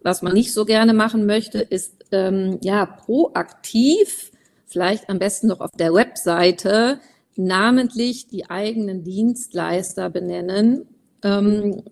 Was 0.00 0.22
man 0.22 0.32
nicht 0.32 0.54
so 0.54 0.64
gerne 0.64 0.94
machen 0.94 1.26
möchte, 1.26 1.58
ist 1.58 2.06
ähm, 2.12 2.56
ja 2.62 2.86
proaktiv, 2.86 4.32
vielleicht 4.64 5.10
am 5.10 5.18
besten 5.18 5.48
noch 5.48 5.60
auf 5.60 5.72
der 5.78 5.92
Webseite, 5.92 6.98
namentlich 7.36 8.26
die 8.26 8.48
eigenen 8.48 9.04
Dienstleister 9.04 10.08
benennen, 10.08 10.86
ähm, 11.22 11.82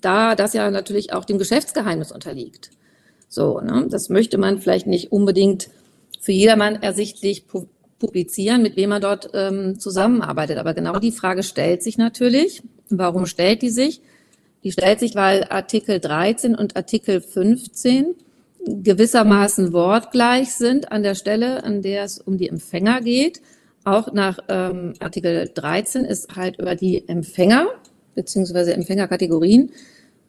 da 0.00 0.34
das 0.34 0.52
ja 0.52 0.68
natürlich 0.72 1.12
auch 1.12 1.24
dem 1.24 1.38
Geschäftsgeheimnis 1.38 2.10
unterliegt. 2.10 2.70
So, 3.28 3.60
ne? 3.60 3.86
das 3.88 4.08
möchte 4.08 4.36
man 4.36 4.58
vielleicht 4.58 4.88
nicht 4.88 5.12
unbedingt 5.12 5.68
für 6.20 6.32
jedermann 6.32 6.82
ersichtlich 6.82 7.44
publizieren, 7.98 8.62
mit 8.62 8.76
wem 8.76 8.92
er 8.92 9.00
dort 9.00 9.30
ähm, 9.34 9.78
zusammenarbeitet. 9.78 10.58
Aber 10.58 10.74
genau 10.74 10.98
die 10.98 11.12
Frage 11.12 11.42
stellt 11.42 11.82
sich 11.82 11.98
natürlich. 11.98 12.62
Warum 12.90 13.26
stellt 13.26 13.62
die 13.62 13.70
sich? 13.70 14.00
Die 14.64 14.72
stellt 14.72 15.00
sich, 15.00 15.14
weil 15.14 15.44
Artikel 15.50 16.00
13 16.00 16.54
und 16.54 16.76
Artikel 16.76 17.20
15 17.20 18.14
gewissermaßen 18.64 19.72
wortgleich 19.72 20.52
sind 20.52 20.90
an 20.92 21.02
der 21.02 21.14
Stelle, 21.14 21.64
an 21.64 21.82
der 21.82 22.04
es 22.04 22.18
um 22.18 22.38
die 22.38 22.48
Empfänger 22.48 23.00
geht. 23.00 23.40
Auch 23.84 24.12
nach 24.12 24.38
ähm, 24.48 24.94
Artikel 25.00 25.50
13 25.54 26.04
ist 26.04 26.36
halt 26.36 26.58
über 26.58 26.74
die 26.74 27.08
Empfänger 27.08 27.68
beziehungsweise 28.14 28.74
Empfängerkategorien 28.74 29.70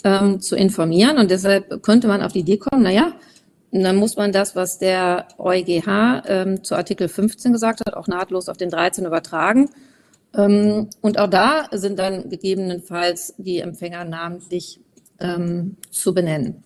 ähm, 0.04 0.40
zu 0.40 0.56
informieren. 0.56 1.18
Und 1.18 1.32
deshalb 1.32 1.82
könnte 1.82 2.08
man 2.08 2.22
auf 2.22 2.34
die 2.34 2.40
Idee 2.40 2.58
kommen, 2.58 2.84
naja, 2.84 3.14
und 3.72 3.84
dann 3.84 3.96
muss 3.96 4.16
man 4.16 4.32
das, 4.32 4.56
was 4.56 4.80
der 4.80 5.28
EuGH 5.38 6.24
ähm, 6.26 6.64
zu 6.64 6.76
Artikel 6.76 7.08
15 7.08 7.54
gesagt 7.54 7.82
hat, 7.82 7.94
auch 7.94 8.08
nahtlos 8.08 8.50
auf 8.50 8.58
den 8.58 8.70
13 8.70 9.06
übertragen. 9.06 9.70
Ähm, 10.36 10.90
und 11.02 11.20
auch 11.20 11.30
da 11.30 11.68
sind 11.72 12.00
dann 12.00 12.30
gegebenenfalls 12.30 13.36
die 13.38 13.60
Empfänger 13.60 14.06
namentlich 14.06 14.80
ähm, 15.20 15.78
zu 15.92 16.14
benennen. 16.14 16.64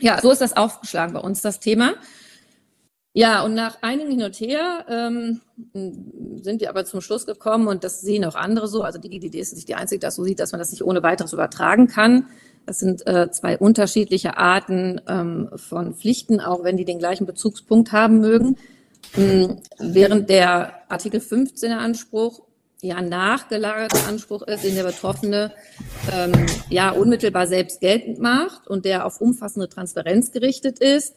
Ja, 0.00 0.20
so 0.20 0.30
ist 0.30 0.40
das 0.40 0.56
aufgeschlagen 0.56 1.12
bei 1.12 1.20
uns, 1.20 1.42
das 1.42 1.60
Thema. 1.60 1.94
Ja, 3.12 3.42
und 3.42 3.54
nach 3.54 3.82
einigen 3.82 4.10
hin 4.10 4.22
und 4.22 4.36
her 4.36 4.86
ähm, 4.88 5.40
sind 6.42 6.60
wir 6.60 6.70
aber 6.70 6.84
zum 6.84 7.00
Schluss 7.00 7.26
gekommen, 7.26 7.66
und 7.66 7.82
das 7.84 8.00
sehen 8.00 8.24
auch 8.24 8.36
andere 8.36 8.68
so, 8.68 8.82
also 8.82 8.98
die 8.98 9.10
GDD 9.10 9.40
ist 9.40 9.54
nicht 9.54 9.68
die 9.68 9.74
einzige, 9.74 9.98
die 9.98 10.06
das 10.06 10.14
so 10.14 10.22
sieht, 10.22 10.38
dass 10.38 10.52
man 10.52 10.60
das 10.60 10.70
nicht 10.70 10.84
ohne 10.84 11.02
weiteres 11.02 11.32
übertragen 11.32 11.88
kann. 11.88 12.28
Das 12.70 12.78
sind 12.78 13.04
äh, 13.04 13.28
zwei 13.32 13.58
unterschiedliche 13.58 14.36
Arten 14.36 15.00
ähm, 15.08 15.50
von 15.56 15.92
Pflichten, 15.92 16.38
auch 16.38 16.62
wenn 16.62 16.76
die 16.76 16.84
den 16.84 17.00
gleichen 17.00 17.26
Bezugspunkt 17.26 17.90
haben 17.90 18.20
mögen. 18.20 18.58
Ähm, 19.16 19.56
während 19.80 20.30
der 20.30 20.74
Artikel 20.88 21.18
15er 21.18 21.78
Anspruch 21.78 22.42
ja 22.80 23.02
nachgelagerter 23.02 24.06
Anspruch 24.06 24.42
ist, 24.42 24.62
den 24.62 24.76
der 24.76 24.84
Betroffene 24.84 25.50
ähm, 26.12 26.46
ja 26.68 26.90
unmittelbar 26.90 27.48
selbst 27.48 27.80
geltend 27.80 28.20
macht 28.20 28.68
und 28.68 28.84
der 28.84 29.04
auf 29.04 29.20
umfassende 29.20 29.68
Transparenz 29.68 30.30
gerichtet 30.30 30.78
ist, 30.78 31.16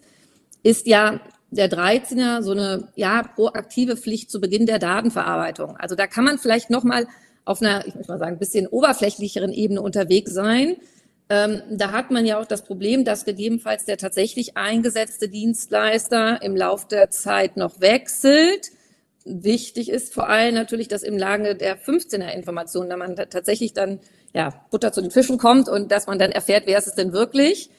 ist 0.63 0.87
ja 0.87 1.19
der 1.51 1.69
13er 1.69 2.41
so 2.41 2.53
eine 2.53 2.87
ja 2.95 3.21
proaktive 3.21 3.95
Pflicht 3.95 4.31
zu 4.31 4.41
Beginn 4.41 4.65
der 4.65 4.79
Datenverarbeitung. 4.79 5.77
Also 5.77 5.93
da 5.93 6.07
kann 6.07 6.25
man 6.25 6.39
vielleicht 6.39 6.71
noch 6.71 6.83
mal 6.83 7.05
auf 7.45 7.61
einer, 7.61 7.85
ich 7.85 7.93
muss 7.93 8.07
mal 8.07 8.17
sagen, 8.17 8.37
ein 8.37 8.39
bisschen 8.39 8.65
oberflächlicheren 8.65 9.53
Ebene 9.53 9.83
unterwegs 9.83 10.33
sein. 10.33 10.77
Ähm, 11.29 11.61
da 11.71 11.91
hat 11.91 12.11
man 12.11 12.25
ja 12.25 12.39
auch 12.39 12.45
das 12.45 12.63
Problem, 12.63 13.05
dass 13.05 13.25
gegebenenfalls 13.25 13.85
der 13.85 13.97
tatsächlich 13.97 14.57
eingesetzte 14.57 15.29
Dienstleister 15.29 16.41
im 16.41 16.55
Laufe 16.55 16.87
der 16.89 17.11
Zeit 17.11 17.57
noch 17.57 17.79
wechselt. 17.79 18.71
Wichtig 19.25 19.89
ist 19.89 20.13
vor 20.13 20.27
allem 20.27 20.53
natürlich, 20.53 20.89
dass 20.89 21.01
im 21.01 21.17
Lage 21.17 21.55
der 21.55 21.79
15er 21.79 22.33
Informationen, 22.33 22.89
da 22.89 22.97
man 22.97 23.15
da 23.15 23.25
tatsächlich 23.25 23.73
dann 23.73 23.99
ja 24.33 24.53
Butter 24.69 24.91
zu 24.91 25.01
den 25.01 25.11
Fischen 25.11 25.37
kommt 25.37 25.69
und 25.69 25.91
dass 25.91 26.07
man 26.07 26.19
dann 26.19 26.31
erfährt, 26.31 26.63
wer 26.65 26.77
ist 26.77 26.87
es 26.87 26.95
denn 26.95 27.13
wirklich. 27.13 27.69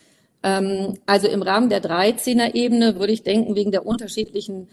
Ähm, 0.43 0.99
also 1.05 1.29
im 1.29 1.43
Rahmen 1.43 1.69
der 1.69 1.83
13er 1.83 2.55
Ebene 2.55 2.99
würde 2.99 3.13
ich 3.13 3.23
denken, 3.23 3.55
wegen 3.57 3.73
der 3.73 3.85
unterschiedlichen 3.85 4.69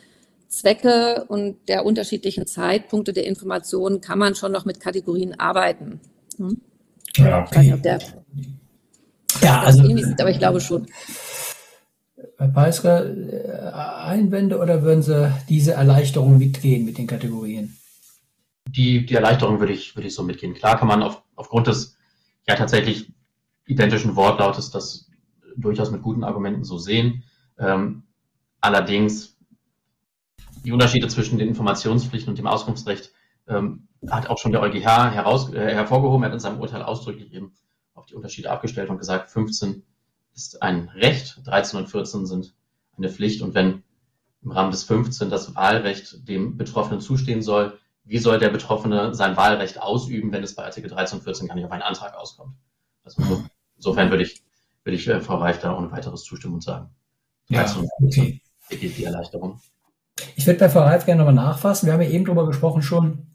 Zwecke 0.47 1.25
und 1.27 1.57
der 1.67 1.85
unterschiedlichen 1.85 2.45
Zeitpunkte 2.45 3.13
der 3.13 3.25
Informationen 3.25 4.01
kann 4.01 4.19
man 4.19 4.35
schon 4.35 4.51
noch 4.51 4.65
mit 4.65 4.79
Kategorien 4.79 5.39
arbeiten. 5.39 5.99
Hm? 6.37 6.61
Ja, 7.17 7.43
okay. 7.43 7.77
Ja, 9.41 9.61
also, 9.61 9.83
sieht, 9.83 10.19
aber 10.19 10.29
ich 10.29 10.39
glaube 10.39 10.61
schon. 10.61 10.87
Herr 12.37 12.47
Peisker, 12.47 13.05
äh, 13.05 13.71
Einwände 13.71 14.57
oder 14.59 14.83
würden 14.83 15.01
Sie 15.01 15.31
diese 15.49 15.73
Erleichterung 15.73 16.37
mitgehen 16.37 16.85
mit 16.85 16.97
den 16.97 17.07
Kategorien? 17.07 17.77
Die, 18.67 19.05
die 19.05 19.15
Erleichterung 19.15 19.59
würde 19.59 19.73
ich, 19.73 19.95
würde 19.95 20.07
ich 20.07 20.15
so 20.15 20.23
mitgehen. 20.23 20.53
Klar 20.53 20.77
kann 20.77 20.87
man 20.87 21.03
auf, 21.03 21.21
aufgrund 21.35 21.67
des 21.67 21.97
ja 22.47 22.55
tatsächlich 22.55 23.11
identischen 23.65 24.15
Wortlautes 24.15 24.71
das 24.71 25.09
durchaus 25.55 25.91
mit 25.91 26.01
guten 26.01 26.23
Argumenten 26.23 26.63
so 26.63 26.77
sehen. 26.77 27.23
Ähm, 27.59 28.03
allerdings 28.59 29.37
die 30.63 30.71
Unterschiede 30.71 31.07
zwischen 31.07 31.37
den 31.37 31.47
Informationspflichten 31.47 32.29
und 32.29 32.37
dem 32.37 32.47
Auskunftsrecht 32.47 33.11
ähm, 33.47 33.87
hat 34.09 34.29
auch 34.29 34.37
schon 34.37 34.51
der 34.51 34.61
EuGH 34.61 35.13
heraus, 35.13 35.53
äh, 35.53 35.73
hervorgehoben. 35.73 36.23
Er 36.23 36.27
hat 36.27 36.33
in 36.33 36.39
seinem 36.39 36.59
Urteil 36.59 36.81
ausdrücklich 36.81 37.33
eben 37.33 37.53
auf 38.01 38.07
die 38.07 38.15
Unterschiede 38.15 38.49
abgestellt 38.49 38.89
und 38.89 38.97
gesagt, 38.97 39.29
15 39.29 39.83
ist 40.33 40.61
ein 40.61 40.89
Recht, 40.89 41.39
13 41.45 41.79
und 41.79 41.87
14 41.87 42.25
sind 42.25 42.53
eine 42.97 43.09
Pflicht. 43.09 43.41
Und 43.41 43.53
wenn 43.53 43.83
im 44.43 44.51
Rahmen 44.51 44.71
des 44.71 44.83
15 44.83 45.29
das 45.29 45.55
Wahlrecht 45.55 46.27
dem 46.27 46.57
Betroffenen 46.57 46.99
zustehen 46.99 47.43
soll, 47.43 47.77
wie 48.03 48.17
soll 48.17 48.39
der 48.39 48.49
Betroffene 48.49 49.13
sein 49.13 49.37
Wahlrecht 49.37 49.79
ausüben, 49.79 50.31
wenn 50.31 50.43
es 50.43 50.55
bei 50.55 50.65
Artikel 50.65 50.89
13 50.89 51.19
und 51.19 51.23
14 51.23 51.47
gar 51.47 51.55
nicht 51.55 51.65
auf 51.65 51.71
einen 51.71 51.83
Antrag 51.83 52.15
auskommt? 52.15 52.55
Also 53.03 53.43
insofern 53.77 54.09
würde 54.09 54.23
ich, 54.23 54.41
würde 54.83 54.95
ich 54.95 55.07
äh, 55.07 55.21
Frau 55.21 55.37
Reif 55.37 55.59
da 55.59 55.77
ohne 55.77 55.91
weiteres 55.91 56.23
zustimmen 56.23 56.55
und 56.55 56.63
sagen. 56.63 56.89
Ja, 57.49 57.65
okay. 58.01 58.41
Geht 58.69 58.97
die 58.97 59.03
Erleichterung. 59.03 59.59
Ich 60.35 60.47
würde 60.47 60.59
bei 60.59 60.69
Frau 60.69 60.81
Reif 60.81 61.05
gerne 61.05 61.23
nochmal 61.23 61.35
nachfassen. 61.35 61.85
Wir 61.85 61.93
haben 61.93 62.01
ja 62.01 62.09
eben 62.09 62.25
darüber 62.25 62.47
gesprochen 62.47 62.81
schon, 62.81 63.27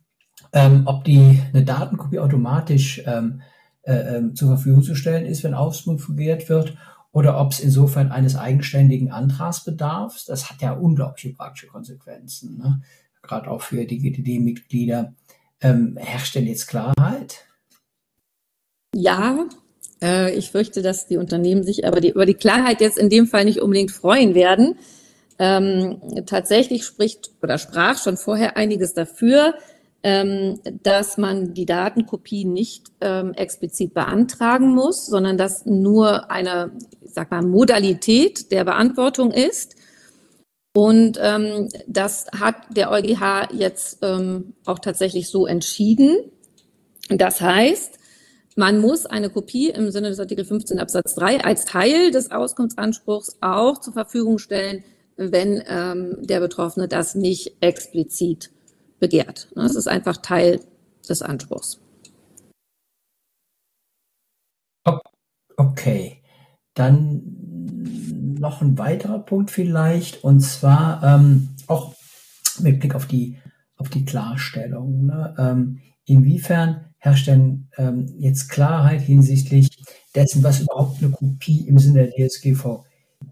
ähm, 0.53 0.83
ob 0.87 1.05
die 1.05 1.41
eine 1.53 1.65
Datenkopie 1.65 2.19
automatisch 2.19 3.03
ähm, 3.07 3.43
äh, 3.87 4.17
ähm, 4.17 4.35
zur 4.35 4.49
Verfügung 4.49 4.83
zu 4.83 4.95
stellen 4.95 5.27
ist, 5.27 5.45
wenn 5.45 5.55
ausfungiert 5.55 6.49
wird, 6.49 6.77
oder 7.13 7.41
ob 7.41 7.53
es 7.53 7.61
insofern 7.61 8.11
eines 8.11 8.37
eigenständigen 8.37 9.11
Antrags 9.11 9.65
bedarf. 9.65 10.25
Das 10.27 10.51
hat 10.51 10.61
ja 10.61 10.73
unglaubliche 10.73 11.35
praktische 11.35 11.69
Konsequenzen, 11.69 12.59
ne? 12.59 12.83
gerade 13.23 13.51
auch 13.51 13.63
für 13.63 13.85
die 13.85 13.99
GTD-Mitglieder. 13.99 15.15
Ähm, 15.61 15.97
herrscht 15.97 16.35
denn 16.35 16.47
jetzt 16.47 16.67
Klarheit? 16.67 17.47
Ja, 18.95 19.47
äh, 20.03 20.35
ich 20.35 20.51
fürchte, 20.51 20.83
dass 20.83 21.07
die 21.07 21.17
Unternehmen 21.17 21.63
sich 21.63 21.87
aber 21.87 22.01
die, 22.01 22.11
über 22.11 22.27
die 22.27 22.35
Klarheit 22.35 22.81
jetzt 22.81 22.99
in 22.99 23.09
dem 23.09 23.27
Fall 23.27 23.45
nicht 23.45 23.61
unbedingt 23.61 23.93
freuen 23.93 24.35
werden. 24.35 24.77
Ähm, 25.39 26.01
tatsächlich 26.27 26.85
spricht 26.85 27.31
oder 27.43 27.59
sprach 27.59 28.03
schon 28.03 28.17
vorher 28.17 28.57
einiges 28.57 28.95
dafür, 28.95 29.55
ähm, 30.07 30.61
dass 30.85 31.19
man 31.19 31.53
die 31.53 31.67
Datenkopie 31.67 32.45
nicht 32.45 32.93
ähm, 33.01 33.35
explizit 33.35 33.93
beantragen 33.93 34.73
muss, 34.73 35.05
sondern 35.07 35.37
dass 35.37 35.67
nur 35.67 36.31
eine, 36.31 36.71
ich 37.01 37.13
sag 37.13 37.33
mal, 37.33 37.43
Modalität 37.43 38.53
der 38.53 38.63
Beantwortung 38.63 39.33
ist. 39.33 39.75
Und 40.73 41.19
ähm, 41.21 41.71
das 41.89 42.27
hat 42.39 42.55
der 42.71 42.93
EuGH 42.93 43.49
jetzt 43.53 43.99
ähm, 44.03 44.55
auch 44.65 44.79
tatsächlich 44.79 45.29
so 45.29 45.45
entschieden. 45.45 46.19
Das 47.09 47.41
heißt, 47.41 47.99
man 48.55 48.79
muss 48.79 49.07
eine 49.07 49.29
Kopie 49.29 49.71
im 49.71 49.91
Sinne 49.91 50.11
des 50.11 50.21
Artikel 50.21 50.45
15 50.45 50.79
Absatz 50.79 51.17
3 51.17 51.43
als 51.43 51.65
Teil 51.65 52.13
des 52.13 52.31
Auskunftsanspruchs 52.31 53.39
auch 53.41 53.81
zur 53.81 53.93
Verfügung 53.93 54.39
stellen, 54.39 54.85
wenn 55.17 55.65
ähm, 55.67 56.19
der 56.21 56.39
Betroffene 56.39 56.87
das 56.87 57.17
nicht 57.17 57.57
explizit 57.61 58.51
begehrt. 58.99 59.49
Das 59.55 59.75
ist 59.75 59.89
einfach 59.89 60.17
Teil 60.19 60.61
des 61.09 61.23
Anspruchs. 61.23 61.81
Okay, 65.57 66.23
dann 66.75 67.23
noch 68.39 68.61
ein 68.61 68.77
weiterer 68.79 69.19
Punkt 69.19 69.51
vielleicht, 69.51 70.23
und 70.23 70.41
zwar 70.41 71.03
ähm, 71.03 71.49
auch 71.67 71.95
mit 72.61 72.81
Blick 72.81 72.95
auf 72.95 73.07
die, 73.07 73.39
auf 73.77 73.89
die 73.89 74.05
Klarstellung. 74.05 75.07
Ne? 75.07 75.35
Ähm, 75.39 75.79
inwiefern 76.05 76.87
herrscht 76.99 77.29
denn 77.29 77.69
ähm, 77.79 78.07
jetzt 78.19 78.49
Klarheit 78.49 79.01
hinsichtlich 79.01 79.69
dessen, 80.15 80.43
was 80.43 80.61
überhaupt 80.61 81.03
eine 81.03 81.13
Kopie 81.13 81.67
im 81.67 81.79
Sinne 81.79 82.09
der 82.09 82.29
DSGV 82.29 82.85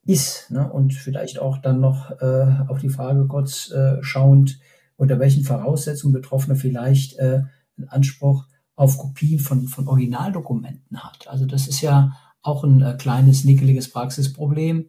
ist. 0.06 0.50
Ne? 0.50 0.70
Und 0.70 0.94
vielleicht 0.94 1.38
auch 1.38 1.58
dann 1.58 1.80
noch 1.80 2.10
äh, 2.20 2.46
auf 2.68 2.78
die 2.80 2.88
Frage 2.88 3.26
kurz 3.26 3.70
äh, 3.70 4.02
schauend, 4.02 4.58
unter 4.96 5.18
welchen 5.18 5.44
Voraussetzungen 5.44 6.12
Betroffene 6.12 6.56
vielleicht 6.56 7.18
äh, 7.18 7.42
einen 7.76 7.88
Anspruch 7.88 8.46
auf 8.76 8.98
Kopien 8.98 9.38
von, 9.38 9.68
von 9.68 9.88
Originaldokumenten 9.88 11.02
hat. 11.04 11.28
Also 11.28 11.46
das 11.46 11.68
ist 11.68 11.80
ja 11.80 12.12
auch 12.42 12.64
ein 12.64 12.82
äh, 12.82 12.96
kleines, 12.98 13.44
nickeliges 13.44 13.90
Praxisproblem. 13.90 14.88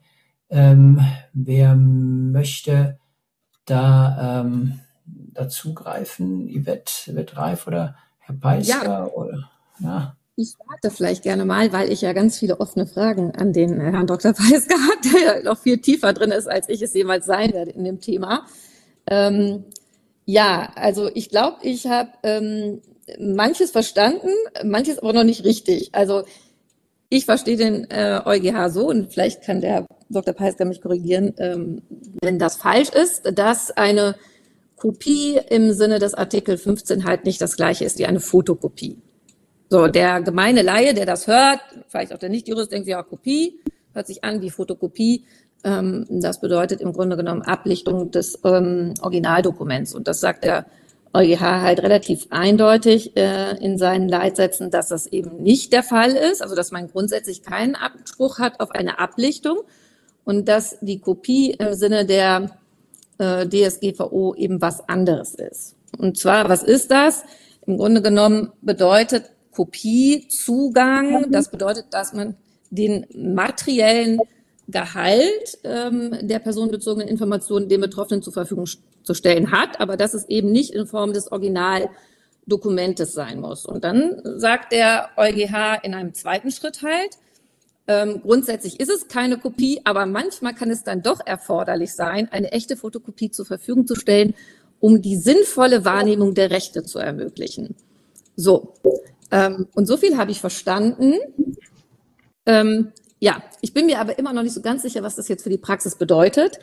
Ähm, 0.50 1.02
wer 1.34 1.76
möchte 1.76 3.00
da 3.66 4.42
ähm, 4.44 4.80
dazugreifen? 5.06 6.50
Yvette, 6.50 7.12
Yvette 7.12 7.38
Reif 7.38 7.68
oder 7.68 7.96
Herr 8.20 8.36
Peisker? 8.36 8.84
Ja. 8.84 9.06
Oder, 9.08 9.50
ja. 9.80 10.16
Ich 10.38 10.50
starte 10.50 10.94
vielleicht 10.94 11.24
gerne 11.24 11.46
mal, 11.46 11.72
weil 11.72 11.92
ich 11.92 12.02
ja 12.02 12.12
ganz 12.12 12.38
viele 12.38 12.60
offene 12.60 12.88
Fragen 12.88 13.32
an 13.32 13.54
den 13.54 13.80
Herrn 13.80 14.08
Dr. 14.08 14.34
Peisker 14.34 14.76
hat, 14.90 15.14
der 15.14 15.44
noch 15.44 15.58
viel 15.58 15.78
tiefer 15.78 16.12
drin 16.14 16.32
ist, 16.32 16.48
als 16.48 16.68
ich 16.68 16.82
es 16.82 16.94
jemals 16.94 17.26
sein 17.26 17.54
werde 17.54 17.72
in 17.72 17.86
dem 17.86 18.02
Thema. 18.02 18.46
Ähm, 19.08 19.64
ja, 20.26 20.72
also 20.76 21.10
ich 21.14 21.30
glaube, 21.30 21.58
ich 21.62 21.88
habe 21.88 22.10
ähm, 22.24 22.82
manches 23.20 23.72
verstanden, 23.72 24.30
manches 24.64 25.00
aber 25.00 25.14
noch 25.14 25.24
nicht 25.24 25.44
richtig. 25.44 25.90
Also 25.94 26.24
ich 27.10 27.26
verstehe 27.26 27.58
den 27.58 27.90
äh, 27.92 28.22
EuGH 28.26 28.70
so, 28.70 28.88
und 28.88 29.14
vielleicht 29.14 29.44
kann 29.44 29.62
der 29.62 29.86
Dr. 30.10 30.34
Peisker 30.34 30.66
mich 30.66 30.82
korrigieren, 30.82 31.34
ähm, 31.38 31.82
wenn 32.22 32.40
das 32.40 32.58
falsch 32.58 32.90
ist, 32.90 33.32
dass 33.38 33.72
eine 33.72 34.16
Kopie 34.76 35.40
im 35.50 35.72
Sinne 35.74 36.00
des 36.00 36.14
Artikel 36.14 36.58
15 36.58 37.06
halt 37.06 37.26
nicht 37.26 37.42
das 37.42 37.56
gleiche 37.56 37.86
ist 37.86 38.00
wie 38.00 38.06
eine 38.06 38.20
Fotokopie. 38.20 38.98
So, 39.70 39.88
der 39.88 40.22
gemeine 40.22 40.62
Laie, 40.62 40.94
der 40.94 41.06
das 41.06 41.28
hört, 41.28 41.60
vielleicht 41.88 42.14
auch 42.14 42.20
der 42.20 42.30
Nicht-Jurist, 42.30 42.72
denkt 42.72 42.86
sich, 42.86 42.92
ja, 42.92 43.02
Kopie, 43.04 43.60
hört 43.94 44.08
sich 44.08 44.24
an 44.24 44.42
wie 44.42 44.50
Fotokopie. 44.50 45.26
Ähm, 45.66 46.06
das 46.10 46.40
bedeutet 46.40 46.80
im 46.80 46.94
Grunde 46.94 47.18
genommen 47.18 47.42
Ablichtung 47.42 48.12
des 48.12 48.40
ähm, 48.46 48.94
Originaldokuments. 49.02 49.96
Und 49.96 50.08
das 50.08 50.20
sagt 50.20 50.44
der 50.44 50.66
EuGH 51.14 51.42
halt 51.42 51.82
relativ 51.82 52.28
eindeutig 52.30 53.18
äh, 53.18 53.58
in 53.58 53.78
seinen 53.78 54.08
Leitsätzen, 54.08 54.70
dass 54.70 54.90
das 54.90 55.08
eben 55.08 55.42
nicht 55.42 55.74
der 55.74 55.82
Fall 55.84 56.12
ist, 56.12 56.42
also 56.42 56.56
dass 56.56 56.72
man 56.72 56.90
grundsätzlich 56.92 57.42
keinen 57.42 57.76
Anspruch 57.76 58.38
hat 58.38 58.60
auf 58.60 58.72
eine 58.72 59.00
Ablichtung 59.00 59.60
und 60.24 60.48
dass 60.48 60.78
die 60.82 61.00
Kopie 61.00 61.52
im 61.52 61.74
Sinne 61.74 62.06
der 62.06 62.52
äh, 63.18 63.48
DSGVO 63.48 64.36
eben 64.36 64.62
was 64.62 64.88
anderes 64.88 65.36
ist. 65.36 65.76
Und 65.98 66.18
zwar, 66.18 66.48
was 66.50 66.64
ist 66.64 66.92
das? 66.92 67.24
Im 67.66 67.78
Grunde 67.78 68.02
genommen 68.02 68.52
bedeutet 68.62 69.32
Kopiezugang. 69.52 71.32
Das 71.32 71.50
bedeutet, 71.50 71.86
dass 71.92 72.14
man 72.14 72.36
den 72.70 73.08
materiellen 73.16 74.20
Gehalt 74.68 75.60
ähm, 75.64 76.18
der 76.22 76.40
personenbezogenen 76.40 77.08
Informationen 77.08 77.70
dem 77.70 77.82
Betroffenen 77.82 78.24
zur 78.24 78.34
Verfügung 78.34 78.66
zu 79.04 79.14
stellen 79.14 79.52
hat, 79.52 79.80
aber 79.80 79.98
dass 79.98 80.14
es 80.14 80.28
eben 80.28 80.52
nicht 80.52 80.74
in 80.74 80.88
Form 80.88 81.14
des 81.14 81.32
Originaldokumentes 81.32 83.14
sein 83.14 83.40
muss. 83.40 83.66
Und 83.66 83.84
dann 83.84 84.22
sagt 84.38 84.72
der 84.72 85.10
EuGH 85.18 85.84
in 85.84 85.94
einem 85.94 86.14
zweiten 86.14 86.52
Schritt 86.52 86.82
halt, 86.82 87.18
ähm, 87.88 88.22
grundsätzlich 88.24 88.80
ist 88.80 88.90
es 88.90 89.08
keine 89.08 89.38
Kopie, 89.38 89.82
aber 89.84 90.08
manchmal 90.08 90.56
kann 90.56 90.72
es 90.72 90.84
dann 90.84 91.04
doch 91.04 91.20
erforderlich 91.24 91.94
sein, 91.94 92.28
eine 92.32 92.52
echte 92.52 92.76
Fotokopie 92.76 93.30
zur 93.30 93.46
Verfügung 93.46 93.86
zu 93.86 93.96
stellen, 93.96 94.34
um 94.80 95.02
die 95.02 95.18
sinnvolle 95.18 95.86
Wahrnehmung 95.86 96.34
der 96.34 96.50
Rechte 96.50 96.84
zu 96.84 96.98
ermöglichen. 96.98 97.76
So, 98.36 98.74
ähm, 99.32 99.68
und 99.76 99.86
so 99.86 99.98
viel 99.98 100.18
habe 100.18 100.32
ich 100.32 100.42
verstanden. 100.42 101.14
Ähm, 102.48 102.92
ja, 103.26 103.42
ich 103.62 103.74
bin 103.74 103.88
mir 103.88 104.00
aber 104.00 104.20
immer 104.20 104.34
noch 104.34 104.44
nicht 104.44 104.54
so 104.54 104.62
ganz 104.62 104.84
sicher, 104.84 105.02
was 105.02 105.16
das 105.16 105.28
jetzt 105.30 105.42
für 105.42 105.50
die 105.50 105.58
Praxis 105.58 105.96
bedeutet 105.96 106.60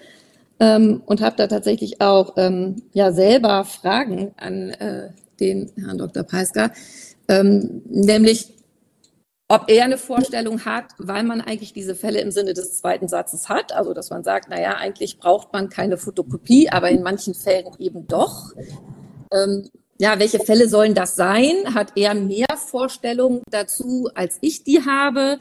ähm, 0.61 1.03
und 1.07 1.21
habe 1.21 1.35
da 1.35 1.49
tatsächlich 1.49 2.01
auch 2.01 2.35
ähm, 2.37 2.85
ja 2.93 3.11
selber 3.11 3.65
Fragen 3.65 4.33
an 4.37 4.71
äh, 4.71 5.11
den 5.41 5.73
Herrn 5.77 5.99
Dr. 5.99 6.23
Peisker, 6.23 6.71
ähm, 7.27 7.83
nämlich 7.87 8.53
ob 9.49 9.69
er 9.69 9.83
eine 9.83 9.99
Vorstellung 9.99 10.65
hat, 10.65 10.85
weil 10.99 11.25
man 11.25 11.41
eigentlich 11.41 11.73
diese 11.73 11.97
Fälle 11.97 12.21
im 12.21 12.31
Sinne 12.31 12.55
des 12.55 12.79
zweiten 12.79 13.09
Satzes 13.09 13.49
hat, 13.49 13.73
also 13.73 13.93
dass 13.93 14.11
man 14.11 14.23
sagt, 14.23 14.49
naja, 14.49 14.77
eigentlich 14.77 15.19
braucht 15.19 15.53
man 15.53 15.69
keine 15.69 15.97
Fotokopie, 15.97 16.71
aber 16.71 16.91
in 16.91 17.03
manchen 17.03 17.35
Fällen 17.35 17.73
eben 17.81 18.07
doch. 18.07 18.53
Ähm, 19.33 19.69
ja, 19.99 20.21
welche 20.21 20.39
Fälle 20.39 20.69
sollen 20.69 20.95
das 20.95 21.17
sein? 21.17 21.75
Hat 21.75 21.95
er 21.97 22.15
mehr 22.15 22.57
Vorstellungen 22.57 23.43
dazu, 23.51 24.09
als 24.15 24.39
ich 24.43 24.63
die 24.63 24.87
habe? 24.87 25.41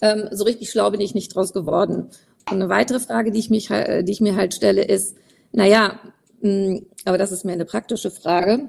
Ähm, 0.00 0.28
so 0.30 0.44
richtig 0.44 0.70
schlau 0.70 0.90
bin 0.90 1.00
ich 1.00 1.14
nicht 1.14 1.34
draus 1.34 1.52
geworden. 1.52 2.10
Und 2.48 2.56
eine 2.60 2.68
weitere 2.68 3.00
Frage, 3.00 3.30
die 3.30 3.38
ich, 3.38 3.50
mich, 3.50 3.68
die 3.68 4.12
ich 4.12 4.20
mir 4.20 4.36
halt 4.36 4.54
stelle, 4.54 4.84
ist, 4.84 5.16
naja, 5.52 5.98
mh, 6.40 6.80
aber 7.04 7.18
das 7.18 7.32
ist 7.32 7.44
mir 7.44 7.52
eine 7.52 7.64
praktische 7.64 8.10
Frage. 8.10 8.68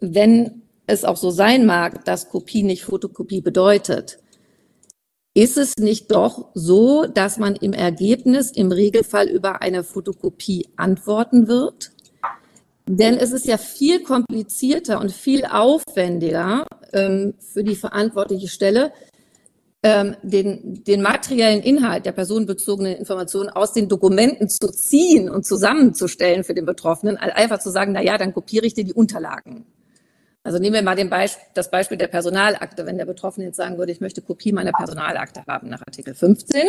Wenn 0.00 0.62
es 0.86 1.04
auch 1.04 1.16
so 1.16 1.30
sein 1.30 1.66
mag, 1.66 2.04
dass 2.04 2.28
Kopie 2.28 2.62
nicht 2.62 2.84
Fotokopie 2.84 3.40
bedeutet, 3.40 4.18
ist 5.34 5.56
es 5.56 5.76
nicht 5.76 6.10
doch 6.10 6.48
so, 6.54 7.06
dass 7.06 7.38
man 7.38 7.54
im 7.54 7.72
Ergebnis 7.72 8.50
im 8.50 8.72
Regelfall 8.72 9.28
über 9.28 9.62
eine 9.62 9.84
Fotokopie 9.84 10.68
antworten 10.76 11.46
wird? 11.46 11.92
Denn 12.86 13.16
es 13.16 13.32
ist 13.32 13.46
ja 13.46 13.58
viel 13.58 14.02
komplizierter 14.02 14.98
und 14.98 15.12
viel 15.12 15.44
aufwendiger 15.44 16.66
ähm, 16.92 17.34
für 17.38 17.62
die 17.62 17.76
verantwortliche 17.76 18.48
Stelle, 18.48 18.92
ähm, 19.82 20.16
den, 20.22 20.82
den 20.84 21.02
materiellen 21.02 21.62
Inhalt 21.62 22.04
der 22.04 22.12
personenbezogenen 22.12 22.96
Informationen 22.96 23.48
aus 23.48 23.72
den 23.72 23.88
Dokumenten 23.88 24.48
zu 24.48 24.68
ziehen 24.72 25.30
und 25.30 25.46
zusammenzustellen 25.46 26.42
für 26.42 26.54
den 26.54 26.66
Betroffenen, 26.66 27.16
als 27.16 27.34
einfach 27.34 27.60
zu 27.60 27.70
sagen, 27.70 27.92
na 27.92 28.02
ja, 28.02 28.18
dann 28.18 28.34
kopiere 28.34 28.66
ich 28.66 28.74
dir 28.74 28.84
die 28.84 28.94
Unterlagen. 28.94 29.66
Also 30.42 30.58
nehmen 30.58 30.74
wir 30.74 30.82
mal 30.82 30.96
den 30.96 31.10
Beisp 31.10 31.38
das 31.54 31.70
Beispiel 31.70 31.98
der 31.98 32.06
Personalakte. 32.08 32.86
Wenn 32.86 32.98
der 32.98 33.04
Betroffene 33.04 33.46
jetzt 33.46 33.56
sagen 33.56 33.78
würde, 33.78 33.92
ich 33.92 34.00
möchte 34.00 34.22
Kopie 34.22 34.52
meiner 34.52 34.72
Personalakte 34.72 35.42
haben 35.46 35.68
nach 35.68 35.82
Artikel 35.86 36.14
15, 36.14 36.62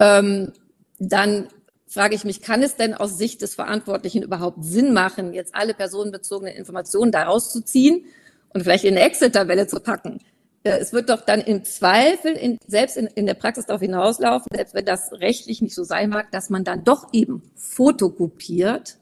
ähm, 0.00 0.52
dann 0.98 1.48
frage 1.86 2.14
ich 2.14 2.24
mich, 2.24 2.42
kann 2.42 2.62
es 2.62 2.76
denn 2.76 2.94
aus 2.94 3.16
Sicht 3.16 3.42
des 3.42 3.54
Verantwortlichen 3.54 4.22
überhaupt 4.22 4.64
Sinn 4.64 4.92
machen, 4.92 5.32
jetzt 5.32 5.54
alle 5.54 5.74
personenbezogenen 5.74 6.54
Informationen 6.54 7.10
daraus 7.12 7.50
zu 7.50 7.60
ziehen 7.62 8.04
und 8.52 8.62
vielleicht 8.62 8.84
in 8.84 8.96
eine 8.96 9.06
Excel-Tabelle 9.06 9.66
zu 9.66 9.80
packen? 9.80 10.20
Äh, 10.64 10.78
es 10.78 10.92
wird 10.92 11.08
doch 11.08 11.20
dann 11.20 11.40
im 11.40 11.64
Zweifel, 11.64 12.32
in, 12.32 12.58
selbst 12.66 12.96
in, 12.96 13.06
in 13.06 13.26
der 13.26 13.34
Praxis 13.34 13.66
darauf 13.66 13.80
hinauslaufen, 13.80 14.48
selbst 14.52 14.74
wenn 14.74 14.84
das 14.84 15.12
rechtlich 15.12 15.62
nicht 15.62 15.74
so 15.74 15.84
sein 15.84 16.10
mag, 16.10 16.32
dass 16.32 16.50
man 16.50 16.64
dann 16.64 16.82
doch 16.82 17.08
eben 17.12 17.42
fotokopiert 17.54 18.98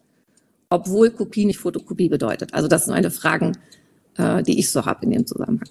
obwohl 0.72 1.10
Kopie 1.10 1.44
nicht 1.44 1.58
Fotokopie 1.58 2.08
bedeutet. 2.08 2.54
Also 2.54 2.66
das 2.66 2.86
sind 2.86 2.94
meine 2.94 3.10
Fragen, 3.10 3.52
äh, 4.16 4.42
die 4.42 4.58
ich 4.58 4.70
so 4.70 4.86
habe 4.86 5.04
in 5.04 5.10
dem 5.10 5.26
Zusammenhang. 5.26 5.68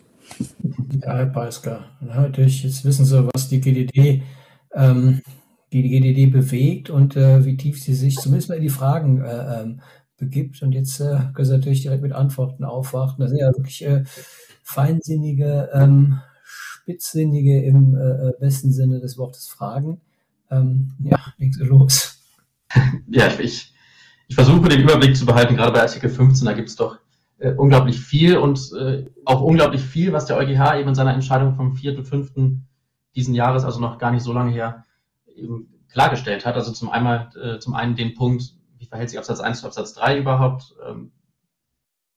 Ja, 1.02 1.16
Herr 1.16 1.26
Peisker, 1.26 1.86
natürlich, 2.00 2.64
jetzt 2.64 2.86
wissen 2.86 3.06
Sie, 3.06 3.28
was 3.34 3.50
die 3.50 3.60
GDD, 3.60 4.22
ähm, 4.74 5.22
die, 5.74 5.82
die 5.82 5.90
GDD 5.90 6.28
bewegt 6.28 6.90
und 6.90 7.16
äh, 7.16 7.44
wie 7.46 7.58
tief 7.58 7.82
sie 7.82 7.96
sich 7.96 8.16
zumindest 8.16 8.50
mal 8.50 8.56
in 8.56 8.62
die 8.62 8.70
Fragen 8.70 9.22
äh, 9.22 9.62
ähm, 9.62 9.82
begibt. 10.18 10.62
Und 10.62 10.74
jetzt 10.74 11.00
äh, 11.00 11.18
können 11.34 11.46
Sie 11.46 11.58
natürlich 11.58 11.82
direkt 11.82 12.04
mit 12.04 12.14
Antworten 12.14 12.64
aufwarten. 12.64 13.22
Das 13.22 13.32
sind 13.32 13.40
ja 13.40 13.48
wirklich 13.48 13.84
äh, 13.84 14.04
feinsinnige, 14.74 15.70
ähm, 15.74 16.20
spitzsinnige 16.44 17.64
im 17.64 17.96
äh, 17.96 18.30
äh 18.30 18.34
besten 18.40 18.72
Sinne 18.72 19.00
des 19.00 19.18
Wortes 19.18 19.48
Fragen. 19.48 20.02
Ähm, 20.50 20.94
ja, 21.00 21.20
legen 21.38 21.54
Sie 21.54 21.64
los. 21.64 22.18
Ja, 23.10 23.28
ich 23.38 23.72
ich 24.32 24.36
versuche 24.36 24.70
den 24.70 24.80
Überblick 24.80 25.18
zu 25.18 25.26
behalten, 25.26 25.58
gerade 25.58 25.74
bei 25.74 25.82
Artikel 25.82 26.10
15, 26.10 26.46
da 26.46 26.54
gibt 26.54 26.70
es 26.70 26.78
doch 26.78 27.00
äh, 27.40 27.52
unglaublich 27.52 28.00
viel 28.00 28.38
und 28.38 28.72
äh, 28.80 29.06
auch 29.26 29.42
unglaublich 29.42 29.82
viel, 29.82 30.14
was 30.14 30.26
der 30.26 30.38
EuGH 30.38 30.80
eben 30.80 30.88
in 30.88 30.96
seiner 30.96 31.14
Entscheidung 31.14 31.54
vom 31.56 31.74
4.5. 31.74 32.60
diesen 33.14 33.36
Jahres, 33.36 33.66
also 33.66 33.82
noch 33.82 33.98
gar 33.98 34.12
nicht 34.12 34.24
so 34.24 34.32
lange 34.32 34.54
her, 34.54 34.86
eben 35.36 35.68
klargestellt 35.92 36.46
hat. 36.46 36.56
Also 36.56 36.72
zum, 36.72 36.90
einmal, 36.90 37.30
äh, 37.36 37.60
zum 37.60 37.74
einen 37.74 37.98
den 37.98 38.14
Punkt, 38.14 38.54
wie 38.78 38.86
verhält 38.86 39.10
sich 39.10 39.20
Absatz 39.20 39.42
1 39.42 39.60
zu 39.60 39.66
Absatz 39.66 39.96
3 39.96 40.20
überhaupt? 40.20 40.76
Ähm, 40.88 41.12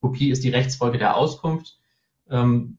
Kopie 0.01 0.31
ist 0.31 0.45
die 0.45 0.51
Rechtsfolge 0.51 0.99
der 0.99 1.17
Auskunft. 1.17 1.81
Ähm, 2.31 2.79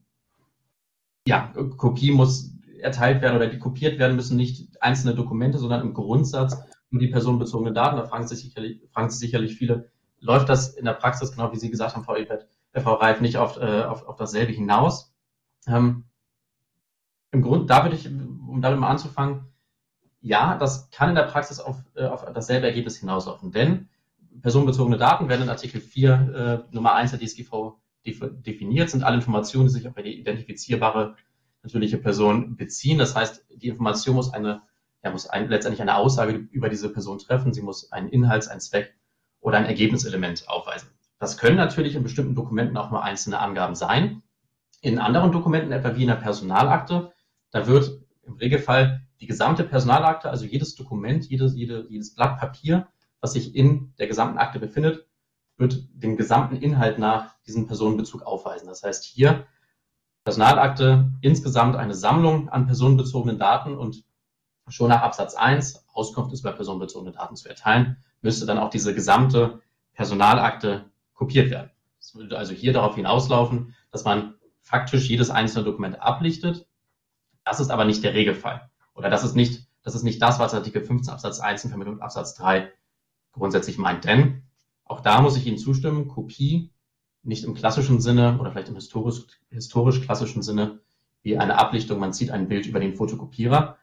ja, 1.27 1.53
Kopie 1.77 2.11
muss 2.11 2.55
erteilt 2.79 3.21
werden 3.21 3.35
oder 3.35 3.47
die 3.47 3.59
kopiert 3.59 3.99
werden 3.99 4.15
müssen 4.15 4.37
nicht 4.37 4.81
einzelne 4.81 5.15
Dokumente, 5.15 5.57
sondern 5.57 5.81
im 5.81 5.93
Grundsatz 5.93 6.57
nur 6.91 7.01
die 7.01 7.07
personenbezogenen 7.07 7.73
Daten. 7.73 7.97
Da 7.97 8.05
fragen 8.05 8.27
sich 8.27 8.41
sicherlich, 8.41 8.81
fragen 8.91 9.09
sich 9.09 9.19
sicherlich 9.19 9.55
viele, 9.55 9.89
läuft 10.19 10.49
das 10.49 10.73
in 10.75 10.85
der 10.85 10.93
Praxis, 10.93 11.31
genau 11.31 11.51
wie 11.51 11.57
Sie 11.57 11.71
gesagt 11.71 11.95
haben, 11.95 12.03
Frau 12.03 12.15
Ebert, 12.15 12.47
äh, 12.73 12.81
Frau 12.81 12.93
Reif, 12.93 13.21
nicht 13.21 13.37
auf, 13.37 13.57
äh, 13.57 13.83
auf, 13.83 14.07
auf 14.07 14.15
dasselbe 14.15 14.51
hinaus? 14.51 15.13
Ähm, 15.67 16.05
Im 17.31 17.41
Grund, 17.41 17.69
da 17.69 17.83
würde 17.83 17.95
ich, 17.95 18.07
um 18.07 18.61
damit 18.61 18.79
mal 18.79 18.89
anzufangen, 18.89 19.47
ja, 20.21 20.57
das 20.57 20.89
kann 20.89 21.09
in 21.09 21.15
der 21.15 21.23
Praxis 21.23 21.59
auf, 21.59 21.77
äh, 21.95 22.05
auf 22.05 22.25
dasselbe 22.33 22.67
Ergebnis 22.67 22.97
hinauslaufen, 22.97 23.51
denn 23.51 23.89
personenbezogene 24.41 24.97
Daten 24.97 25.29
werden 25.29 25.43
in 25.43 25.49
Artikel 25.49 25.81
4 25.81 26.65
äh, 26.71 26.75
Nummer 26.75 26.93
1 26.93 27.11
der 27.11 27.19
DSGV 27.19 27.75
definiert, 28.05 28.89
sind 28.89 29.03
alle 29.03 29.15
Informationen, 29.15 29.67
die 29.67 29.73
sich 29.73 29.87
auf 29.87 29.97
eine 29.97 30.09
identifizierbare 30.09 31.15
natürliche 31.63 31.97
Person 31.97 32.55
beziehen. 32.55 32.97
Das 32.99 33.15
heißt, 33.15 33.45
die 33.55 33.67
Information 33.67 34.15
muss 34.15 34.33
eine 34.33 34.61
er 35.05 35.11
muss 35.11 35.27
ein, 35.27 35.49
letztendlich 35.49 35.83
eine 35.83 35.97
Aussage 35.97 36.33
über 36.33 36.67
diese 36.67 36.91
Person 36.91 37.19
treffen. 37.19 37.53
Sie 37.53 37.61
muss 37.61 37.91
einen 37.91 38.09
Inhalts-, 38.09 38.47
einen 38.47 38.59
Zweck 38.59 38.95
oder 39.39 39.59
ein 39.59 39.65
Ergebniselement 39.65 40.49
aufweisen. 40.49 40.89
Das 41.19 41.37
können 41.37 41.57
natürlich 41.57 41.93
in 41.93 42.01
bestimmten 42.01 42.33
Dokumenten 42.33 42.75
auch 42.75 42.89
nur 42.89 43.03
einzelne 43.03 43.37
Angaben 43.37 43.75
sein. 43.75 44.23
In 44.81 44.97
anderen 44.97 45.31
Dokumenten, 45.31 45.71
etwa 45.71 45.95
wie 45.95 46.01
in 46.01 46.07
der 46.07 46.15
Personalakte, 46.15 47.11
da 47.51 47.67
wird 47.67 48.01
im 48.23 48.33
Regelfall 48.33 49.05
die 49.21 49.27
gesamte 49.27 49.63
Personalakte, 49.63 50.31
also 50.31 50.45
jedes 50.45 50.73
Dokument, 50.73 51.29
jedes, 51.29 51.53
jede, 51.53 51.85
jedes 51.87 52.15
Blatt 52.15 52.39
Papier, 52.39 52.87
was 53.21 53.33
sich 53.33 53.55
in 53.55 53.93
der 53.99 54.07
gesamten 54.07 54.39
Akte 54.39 54.59
befindet, 54.59 55.05
wird 55.57 55.87
den 55.93 56.17
gesamten 56.17 56.55
Inhalt 56.55 56.99
nach 56.99 57.35
diesem 57.45 57.67
Personenbezug 57.67 58.23
aufweisen. 58.23 58.67
Das 58.67 58.83
heißt 58.83 59.03
hier 59.03 59.45
Personalakte 60.23 61.11
insgesamt 61.21 61.75
eine 61.75 61.93
Sammlung 61.93 62.49
an 62.49 62.65
personenbezogenen 62.65 63.37
Daten 63.37 63.77
und 63.77 64.03
schon 64.67 64.89
nach 64.89 65.01
Absatz 65.01 65.35
1 65.35 65.85
Auskunft 65.93 66.33
ist 66.33 66.41
über 66.41 66.51
personenbezogene 66.51 67.11
Daten 67.11 67.35
zu 67.35 67.47
erteilen, 67.47 67.97
müsste 68.21 68.47
dann 68.47 68.57
auch 68.57 68.71
diese 68.71 68.95
gesamte 68.95 69.61
Personalakte 69.93 70.89
kopiert 71.13 71.51
werden. 71.51 71.69
Es 71.99 72.15
würde 72.15 72.37
also 72.37 72.53
hier 72.53 72.73
darauf 72.73 72.95
hinauslaufen, 72.95 73.75
dass 73.91 74.03
man 74.03 74.35
faktisch 74.61 75.07
jedes 75.07 75.29
einzelne 75.29 75.63
Dokument 75.63 76.01
ablichtet. 76.01 76.67
Das 77.43 77.59
ist 77.59 77.69
aber 77.69 77.85
nicht 77.85 78.03
der 78.03 78.15
Regelfall. 78.15 78.69
Oder 78.95 79.11
das 79.11 79.23
ist 79.23 79.35
nicht, 79.35 79.67
das 79.83 79.93
ist 79.93 80.03
nicht 80.03 80.21
das, 80.21 80.39
was 80.39 80.55
Artikel 80.55 80.83
15 80.83 81.13
Absatz 81.13 81.39
1 81.39 81.65
in 81.65 81.69
Verbindung 81.69 81.95
mit 81.95 82.03
Absatz 82.03 82.33
3 82.33 82.71
grundsätzlich 83.31 83.77
meint. 83.77 84.05
Denn 84.05 84.44
auch 84.85 85.01
da 85.01 85.21
muss 85.21 85.35
ich 85.35 85.45
Ihnen 85.45 85.57
zustimmen, 85.57 86.07
Kopie 86.07 86.71
nicht 87.23 87.43
im 87.43 87.55
klassischen 87.55 87.99
Sinne 87.99 88.37
oder 88.39 88.51
vielleicht 88.51 88.69
im 88.69 88.75
historisch, 88.75 89.25
historisch 89.49 90.01
klassischen 90.01 90.43
Sinne 90.43 90.79
wie 91.23 91.37
eine 91.37 91.57
Ablichtung, 91.57 91.99
man 91.99 92.13
zieht 92.13 92.29
ein 92.29 92.47
Bild 92.47 92.67
über 92.67 92.79
den 92.79 92.93
Fotokopierer, 92.93 93.77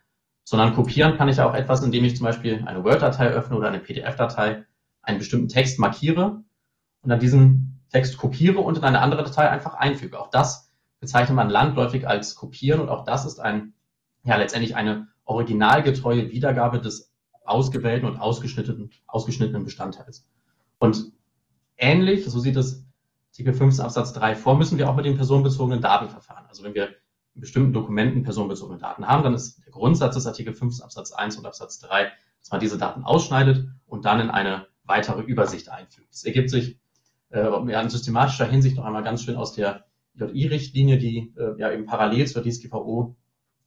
sondern 0.44 0.74
kopieren 0.74 1.16
kann 1.16 1.28
ich 1.28 1.40
auch 1.40 1.54
etwas, 1.54 1.82
indem 1.82 2.04
ich 2.04 2.16
zum 2.16 2.24
Beispiel 2.24 2.62
eine 2.66 2.84
Word-Datei 2.84 3.28
öffne 3.28 3.56
oder 3.56 3.68
eine 3.68 3.80
PDF-Datei, 3.80 4.64
einen 5.02 5.18
bestimmten 5.18 5.48
Text 5.48 5.80
markiere 5.80 6.44
und 7.02 7.10
dann 7.10 7.18
diesen 7.18 7.80
Text 7.90 8.16
kopiere 8.16 8.60
und 8.60 8.78
in 8.78 8.84
eine 8.84 9.00
andere 9.00 9.24
Datei 9.24 9.50
einfach 9.50 9.74
einfüge. 9.74 10.20
Auch 10.20 10.30
das 10.30 10.70
bezeichnet 11.00 11.34
man 11.34 11.50
landläufig 11.50 12.06
als 12.06 12.36
kopieren 12.36 12.80
und 12.80 12.88
auch 12.88 13.04
das 13.04 13.24
ist 13.24 13.40
ein, 13.40 13.74
ja, 14.22 14.36
letztendlich 14.36 14.76
eine 14.76 15.08
originalgetreue 15.24 16.30
Wiedergabe 16.30 16.80
des 16.80 17.12
ausgewählten 17.44 18.06
und 18.06 18.18
ausgeschnittenen, 18.18 18.90
ausgeschnittenen 19.08 19.64
Bestandteils. 19.64 20.28
Und 20.82 21.12
ähnlich, 21.76 22.24
so 22.24 22.40
sieht 22.40 22.56
es 22.56 22.84
Artikel 23.30 23.54
15 23.54 23.84
Absatz 23.84 24.14
3 24.14 24.34
vor, 24.34 24.58
müssen 24.58 24.78
wir 24.78 24.90
auch 24.90 24.96
mit 24.96 25.04
den 25.04 25.14
personenbezogenen 25.14 25.80
Daten 25.80 26.08
verfahren. 26.08 26.44
Also 26.48 26.64
wenn 26.64 26.74
wir 26.74 26.88
in 27.36 27.40
bestimmten 27.40 27.72
Dokumenten 27.72 28.24
personenbezogene 28.24 28.80
Daten 28.80 29.06
haben, 29.06 29.22
dann 29.22 29.32
ist 29.32 29.64
der 29.64 29.70
Grundsatz 29.70 30.16
des 30.16 30.26
Artikel 30.26 30.54
5 30.54 30.82
Absatz 30.82 31.12
1 31.12 31.36
und 31.36 31.46
Absatz 31.46 31.78
3, 31.78 32.10
dass 32.40 32.50
man 32.50 32.58
diese 32.58 32.78
Daten 32.78 33.04
ausschneidet 33.04 33.68
und 33.86 34.04
dann 34.04 34.18
in 34.18 34.30
eine 34.30 34.66
weitere 34.82 35.22
Übersicht 35.22 35.68
einfügt. 35.68 36.08
Das 36.10 36.24
ergibt 36.24 36.50
sich 36.50 36.80
äh, 37.30 37.46
in 37.46 37.88
systematischer 37.88 38.46
Hinsicht 38.46 38.76
noch 38.76 38.84
einmal 38.84 39.04
ganz 39.04 39.22
schön 39.22 39.36
aus 39.36 39.52
der 39.52 39.84
JI-Richtlinie, 40.14 40.98
die 40.98 41.32
äh, 41.38 41.60
ja 41.60 41.70
eben 41.70 41.86
parallel 41.86 42.26
zur 42.26 42.42
DSGVO 42.42 43.14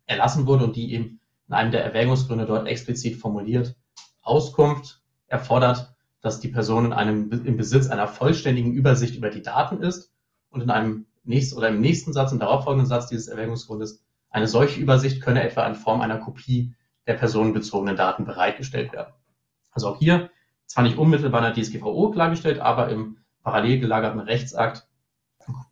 erlassen 0.06 0.48
wurde 0.48 0.66
und 0.66 0.76
die 0.76 0.92
eben 0.92 1.22
in 1.48 1.54
einem 1.54 1.72
der 1.72 1.86
Erwägungsgründe 1.86 2.46
dort 2.46 2.68
explizit 2.68 3.16
formuliert 3.16 3.78
Auskunft 4.22 5.02
erfordert, 5.28 5.95
dass 6.26 6.40
die 6.40 6.48
Person 6.48 6.86
in 6.86 6.94
einem, 6.94 7.30
im 7.32 7.56
Besitz 7.56 7.88
einer 7.88 8.08
vollständigen 8.08 8.74
Übersicht 8.74 9.16
über 9.16 9.30
die 9.30 9.44
Daten 9.44 9.84
ist 9.84 10.12
und 10.50 10.62
in 10.62 10.72
einem 10.72 11.06
nächsten 11.24 11.56
oder 11.56 11.70
im 11.70 11.80
nächsten 11.80 12.14
Satz, 12.14 12.32
im 12.32 12.40
darauffolgenden 12.40 12.88
Satz 12.88 13.06
dieses 13.06 13.28
Erwägungsgrundes, 13.28 14.04
eine 14.32 14.48
solche 14.48 14.80
Übersicht 14.82 15.22
könne 15.22 15.44
etwa 15.44 15.68
in 15.68 15.76
Form 15.76 16.02
einer 16.02 16.18
Kopie 16.18 16.74
der 17.06 17.14
personenbezogenen 17.14 17.96
Daten 17.96 18.26
bereitgestellt 18.26 18.92
werden. 18.92 19.14
Also 19.70 19.88
auch 19.88 20.00
hier 20.00 20.32
zwar 20.66 20.84
nicht 20.84 20.98
unmittelbar 20.98 21.48
in 21.48 21.54
der 21.54 21.64
DSGVO 21.64 22.10
klargestellt, 22.10 22.60
aber 22.60 22.90
im 22.90 23.18
parallel 23.44 23.80
gelagerten 23.80 24.20
Rechtsakt, 24.20 24.88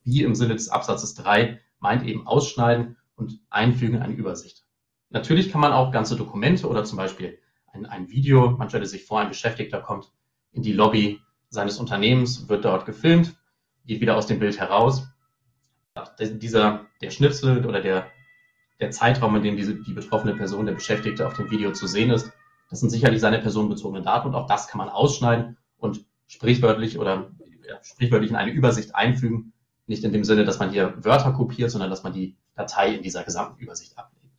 wie 0.03 0.21
im 0.21 0.35
Sinne 0.35 0.53
des 0.53 0.69
Absatzes 0.69 1.15
3, 1.15 1.59
meint 1.79 2.03
eben 2.03 2.27
ausschneiden 2.27 2.97
und 3.15 3.39
einfügen 3.49 3.95
in 3.95 4.03
eine 4.03 4.13
Übersicht. 4.13 4.67
Natürlich 5.09 5.51
kann 5.51 5.61
man 5.61 5.73
auch 5.73 5.91
ganze 5.91 6.15
Dokumente 6.15 6.67
oder 6.67 6.83
zum 6.83 6.97
Beispiel 6.97 7.39
ein, 7.71 7.87
ein 7.87 8.09
Video, 8.11 8.51
man 8.51 8.69
stellt 8.69 8.87
sich 8.87 9.05
vor, 9.05 9.19
ein 9.19 9.29
Beschäftigter 9.29 9.81
kommt 9.81 10.11
in 10.53 10.63
die 10.63 10.73
Lobby 10.73 11.19
seines 11.49 11.77
Unternehmens, 11.77 12.47
wird 12.47 12.65
dort 12.65 12.85
gefilmt, 12.85 13.35
geht 13.85 14.01
wieder 14.01 14.15
aus 14.15 14.27
dem 14.27 14.39
Bild 14.39 14.59
heraus. 14.59 15.07
Dieser, 16.19 16.85
der 17.01 17.11
Schnipsel 17.11 17.65
oder 17.65 17.81
der, 17.81 18.07
der 18.79 18.91
Zeitraum, 18.91 19.35
in 19.35 19.43
dem 19.43 19.57
diese, 19.57 19.75
die 19.75 19.93
betroffene 19.93 20.35
Person, 20.35 20.65
der 20.65 20.73
Beschäftigte 20.73 21.27
auf 21.27 21.35
dem 21.35 21.51
Video 21.51 21.71
zu 21.71 21.85
sehen 21.85 22.09
ist, 22.09 22.31
das 22.69 22.79
sind 22.79 22.89
sicherlich 22.89 23.21
seine 23.21 23.39
personenbezogenen 23.39 24.03
Daten 24.03 24.29
und 24.29 24.35
auch 24.35 24.47
das 24.47 24.67
kann 24.67 24.79
man 24.79 24.89
ausschneiden 24.89 25.57
und 25.77 26.05
sprichwörtlich 26.27 26.97
oder 26.97 27.29
sprichwörtlich 27.83 28.31
in 28.31 28.35
eine 28.35 28.51
Übersicht 28.51 28.95
einfügen. 28.95 29.53
Nicht 29.85 30.03
in 30.03 30.13
dem 30.13 30.23
Sinne, 30.23 30.45
dass 30.45 30.59
man 30.59 30.71
hier 30.71 30.95
Wörter 31.03 31.33
kopiert, 31.33 31.69
sondern 31.69 31.89
dass 31.89 32.03
man 32.03 32.13
die 32.13 32.35
Datei 32.55 32.95
in 32.95 33.03
dieser 33.03 33.23
gesamten 33.23 33.59
Übersicht 33.61 33.97
ablegt. 33.97 34.33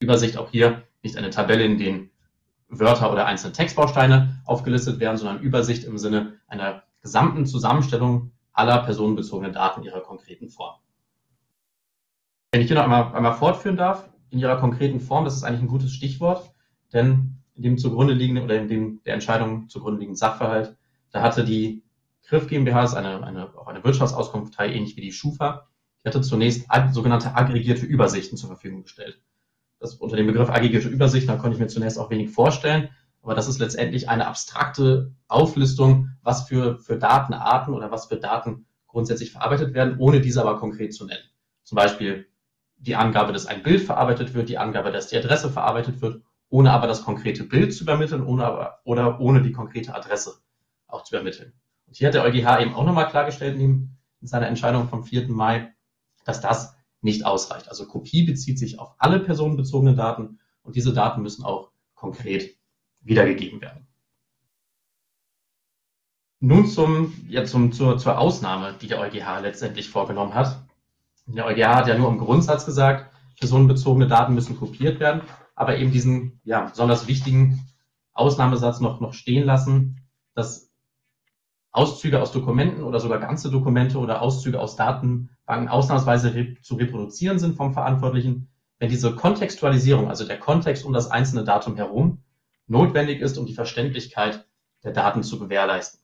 Übersicht 0.00 0.38
auch 0.38 0.50
hier 0.50 0.84
nicht 1.02 1.16
eine 1.16 1.30
Tabelle, 1.30 1.64
in 1.64 1.78
denen 1.78 2.11
Wörter 2.72 3.12
oder 3.12 3.26
einzelne 3.26 3.52
Textbausteine 3.52 4.40
aufgelistet 4.44 4.98
werden, 4.98 5.18
sondern 5.18 5.40
Übersicht 5.40 5.84
im 5.84 5.98
Sinne 5.98 6.38
einer 6.46 6.82
gesamten 7.02 7.46
Zusammenstellung 7.46 8.32
aller 8.52 8.82
personenbezogenen 8.82 9.52
Daten 9.52 9.82
ihrer 9.82 10.00
konkreten 10.00 10.48
Form. 10.48 10.76
Wenn 12.50 12.62
ich 12.62 12.68
hier 12.68 12.76
noch 12.76 12.84
einmal, 12.84 13.14
einmal 13.14 13.34
fortführen 13.34 13.76
darf, 13.76 14.08
in 14.30 14.38
ihrer 14.38 14.56
konkreten 14.56 15.00
Form, 15.00 15.24
das 15.24 15.36
ist 15.36 15.42
eigentlich 15.42 15.62
ein 15.62 15.68
gutes 15.68 15.92
Stichwort, 15.92 16.52
denn 16.92 17.36
in 17.54 17.62
dem 17.62 17.78
zugrunde 17.78 18.14
liegenden 18.14 18.44
oder 18.44 18.56
in 18.56 18.68
dem 18.68 19.02
der 19.04 19.14
Entscheidung 19.14 19.68
zugrunde 19.68 20.00
liegenden 20.00 20.16
Sachverhalt, 20.16 20.76
da 21.10 21.22
hatte 21.22 21.44
die 21.44 21.82
Griff 22.26 22.46
GmbH, 22.46 22.82
das 22.82 22.92
ist 22.92 22.96
eine, 22.96 23.22
eine, 23.22 23.58
auch 23.58 23.66
eine 23.66 23.84
Wirtschaftsauskunftei, 23.84 24.72
ähnlich 24.72 24.96
wie 24.96 25.02
die 25.02 25.12
Schufa, 25.12 25.68
die 26.02 26.08
hatte 26.08 26.22
zunächst 26.22 26.66
sogenannte 26.92 27.34
aggregierte 27.34 27.84
Übersichten 27.84 28.38
zur 28.38 28.48
Verfügung 28.48 28.82
gestellt 28.82 29.20
das 29.82 29.94
unter 29.96 30.16
dem 30.16 30.28
Begriff 30.28 30.48
aggregierte 30.48 30.88
Übersicht, 30.88 31.28
da 31.28 31.36
konnte 31.36 31.56
ich 31.56 31.60
mir 31.60 31.66
zunächst 31.66 31.98
auch 31.98 32.10
wenig 32.10 32.30
vorstellen. 32.30 32.88
Aber 33.20 33.34
das 33.34 33.48
ist 33.48 33.58
letztendlich 33.58 34.08
eine 34.08 34.26
abstrakte 34.26 35.12
Auflistung, 35.28 36.10
was 36.22 36.48
für, 36.48 36.78
für 36.78 36.98
Datenarten 36.98 37.74
oder 37.74 37.90
was 37.90 38.06
für 38.06 38.16
Daten 38.16 38.66
grundsätzlich 38.86 39.32
verarbeitet 39.32 39.74
werden, 39.74 39.98
ohne 39.98 40.20
diese 40.20 40.40
aber 40.40 40.58
konkret 40.58 40.94
zu 40.94 41.06
nennen. 41.06 41.22
Zum 41.64 41.76
Beispiel 41.76 42.26
die 42.76 42.96
Angabe, 42.96 43.32
dass 43.32 43.46
ein 43.46 43.62
Bild 43.62 43.80
verarbeitet 43.80 44.34
wird, 44.34 44.48
die 44.48 44.58
Angabe, 44.58 44.90
dass 44.90 45.08
die 45.08 45.16
Adresse 45.16 45.50
verarbeitet 45.50 46.00
wird, 46.00 46.22
ohne 46.48 46.72
aber 46.72 46.86
das 46.86 47.04
konkrete 47.04 47.44
Bild 47.44 47.74
zu 47.74 47.84
übermitteln 47.84 48.22
ohne 48.24 48.44
aber, 48.44 48.80
oder 48.84 49.20
ohne 49.20 49.42
die 49.42 49.52
konkrete 49.52 49.94
Adresse 49.94 50.34
auch 50.86 51.04
zu 51.04 51.14
übermitteln. 51.14 51.52
Und 51.86 51.96
hier 51.96 52.08
hat 52.08 52.14
der 52.14 52.24
EuGH 52.24 52.60
eben 52.60 52.74
auch 52.74 52.84
nochmal 52.84 53.08
klargestellt 53.08 53.56
in 53.56 53.96
seiner 54.20 54.48
Entscheidung 54.48 54.88
vom 54.88 55.04
4. 55.04 55.28
Mai, 55.28 55.72
dass 56.24 56.40
das 56.40 56.76
nicht 57.02 57.26
ausreicht. 57.26 57.68
Also 57.68 57.86
Kopie 57.86 58.24
bezieht 58.24 58.58
sich 58.58 58.78
auf 58.78 58.94
alle 58.98 59.20
personenbezogenen 59.20 59.96
Daten 59.96 60.38
und 60.62 60.76
diese 60.76 60.92
Daten 60.92 61.22
müssen 61.22 61.44
auch 61.44 61.70
konkret 61.94 62.56
wiedergegeben 63.00 63.60
werden. 63.60 63.86
Nun 66.40 66.66
zum, 66.66 67.14
ja, 67.28 67.44
zum, 67.44 67.72
zur, 67.72 67.98
zur 67.98 68.18
Ausnahme, 68.18 68.74
die 68.80 68.88
der 68.88 69.00
EuGH 69.00 69.40
letztendlich 69.42 69.88
vorgenommen 69.88 70.34
hat. 70.34 70.64
Der 71.26 71.46
EuGH 71.46 71.76
hat 71.76 71.86
ja 71.86 71.96
nur 71.96 72.08
im 72.08 72.18
Grundsatz 72.18 72.64
gesagt, 72.64 73.12
personenbezogene 73.38 74.08
Daten 74.08 74.34
müssen 74.34 74.58
kopiert 74.58 74.98
werden, 74.98 75.22
aber 75.54 75.78
eben 75.78 75.92
diesen 75.92 76.40
ja, 76.44 76.62
besonders 76.62 77.06
wichtigen 77.06 77.64
Ausnahmesatz 78.12 78.80
noch, 78.80 79.00
noch 79.00 79.14
stehen 79.14 79.44
lassen, 79.44 80.00
dass 80.34 80.71
Auszüge 81.72 82.20
aus 82.20 82.32
Dokumenten 82.32 82.82
oder 82.82 83.00
sogar 83.00 83.18
ganze 83.18 83.50
Dokumente 83.50 83.98
oder 83.98 84.20
Auszüge 84.20 84.60
aus 84.60 84.76
Datenbanken 84.76 85.68
ausnahmsweise 85.68 86.54
zu 86.60 86.76
reproduzieren 86.76 87.38
sind 87.38 87.56
vom 87.56 87.72
Verantwortlichen, 87.72 88.48
wenn 88.78 88.90
diese 88.90 89.14
Kontextualisierung, 89.14 90.08
also 90.08 90.26
der 90.26 90.38
Kontext 90.38 90.84
um 90.84 90.92
das 90.92 91.10
einzelne 91.10 91.44
Datum 91.44 91.76
herum, 91.76 92.22
notwendig 92.66 93.20
ist, 93.20 93.38
um 93.38 93.46
die 93.46 93.54
Verständlichkeit 93.54 94.46
der 94.84 94.92
Daten 94.92 95.22
zu 95.22 95.38
gewährleisten. 95.38 96.00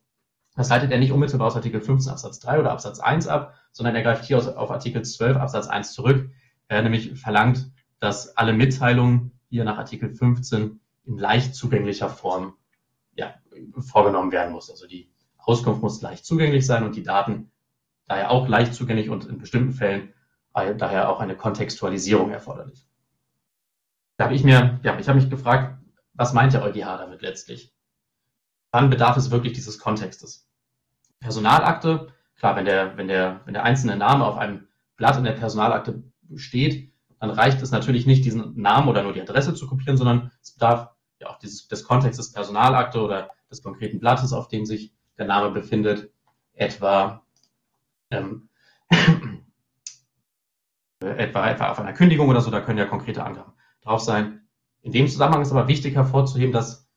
Das 0.57 0.71
leitet 0.71 0.91
er 0.91 0.99
nicht 0.99 1.13
unmittelbar 1.13 1.49
aus 1.49 1.57
Artikel 1.57 1.81
15 1.81 2.13
Absatz 2.13 2.41
3 2.41 2.61
oder 2.61 2.73
Absatz 2.73 2.99
1 2.99 3.29
ab, 3.29 3.55
sondern 3.73 3.95
er 3.95 4.03
greift 4.03 4.25
hier 4.25 4.39
auf 4.39 4.71
Artikel 4.71 5.05
12 5.05 5.37
Absatz 5.37 5.69
1 5.69 5.93
zurück. 5.93 6.31
Er 6.67 6.83
nämlich 6.83 7.13
verlangt, 7.21 7.71
dass 8.01 8.37
alle 8.37 8.53
Mitteilungen 8.53 9.39
hier 9.51 9.65
nach 9.65 9.79
Artikel 9.79 10.15
15 10.15 10.81
in 11.05 11.19
leicht 11.19 11.55
zugänglicher 11.55 12.09
Form 12.09 12.55
ja, 13.15 13.35
vorgenommen 13.79 14.33
werden 14.33 14.53
muss. 14.53 14.71
Also 14.71 14.87
die 14.87 15.11
Auskunft 15.49 15.81
muss 15.81 16.03
leicht 16.03 16.27
zugänglich 16.27 16.67
sein 16.67 16.85
und 16.85 16.95
die 16.95 17.03
Daten 17.03 17.51
daher 18.07 18.31
auch 18.31 18.49
leicht 18.49 18.75
zugänglich 18.75 19.09
und 19.09 19.25
in 19.25 19.39
bestimmten 19.39 19.73
Fällen 19.73 20.13
daher 20.53 21.09
auch 21.09 21.21
eine 21.21 21.37
Kontextualisierung 21.37 22.31
erforderlich. 22.31 22.87
Da 24.17 24.25
habe 24.25 24.35
ich 24.35 24.45
mir, 24.45 24.81
ja, 24.83 24.99
ich 24.99 25.09
habe 25.09 25.19
mich 25.19 25.31
gefragt, 25.31 25.79
was 26.15 26.33
meint 26.33 26.53
der 26.53 26.65
EuGH 26.65 26.99
damit 26.99 27.23
letztlich? 27.23 27.73
Wann 28.73 28.91
bedarf 28.91 29.17
es 29.17 29.31
wirklich 29.31 29.53
dieses 29.53 29.79
Kontextes? 29.79 30.51
Personalakte, 31.21 32.13
klar, 32.37 32.57
wenn 32.57 32.65
der, 32.65 32.97
wenn 32.97 33.09
der, 33.09 33.41
wenn 33.45 33.55
der 33.55 33.63
einzelne 33.63 33.97
Name 33.97 34.27
auf 34.27 34.37
einem 34.37 34.67
Blatt 34.97 35.17
in 35.17 35.25
der 35.25 35.33
Personalakte 35.33 36.03
steht, 36.35 36.93
dann 37.21 37.31
reicht 37.31 37.63
es 37.63 37.71
natürlich 37.71 38.07
nicht, 38.07 38.25
diesen 38.25 38.61
Namen 38.61 38.89
oder 38.89 39.03
nur 39.03 39.13
die 39.13 39.23
Adresse 39.23 39.55
zu 39.55 39.67
kopieren, 39.67 39.97
sondern 39.97 40.31
es 40.43 40.53
bedarf 40.53 40.91
ja 41.21 41.29
auch 41.29 41.39
dieses, 41.39 41.69
des 41.69 41.85
Kontextes 41.85 42.33
Personalakte 42.33 43.01
oder 43.01 43.31
des 43.51 43.63
konkreten 43.63 43.99
Blattes, 44.01 44.33
auf 44.33 44.49
dem 44.49 44.67
sich 44.67 44.93
der 45.19 45.27
Name 45.27 45.51
befindet, 45.51 46.11
etwa, 46.55 47.23
ähm, 48.11 48.49
etwa, 51.01 51.51
etwa 51.51 51.71
auf 51.71 51.79
einer 51.79 51.93
Kündigung 51.93 52.29
oder 52.29 52.41
so, 52.41 52.51
da 52.51 52.61
können 52.61 52.79
ja 52.79 52.87
konkrete 52.87 53.25
Angaben 53.25 53.53
drauf 53.83 54.01
sein. 54.01 54.49
In 54.83 54.93
dem 54.93 55.09
Zusammenhang 55.09 55.43
ist 55.43 55.51
aber 55.51 55.69
wichtig 55.69 55.95
hervorzuheben, 55.95 56.53
dass 56.53 56.89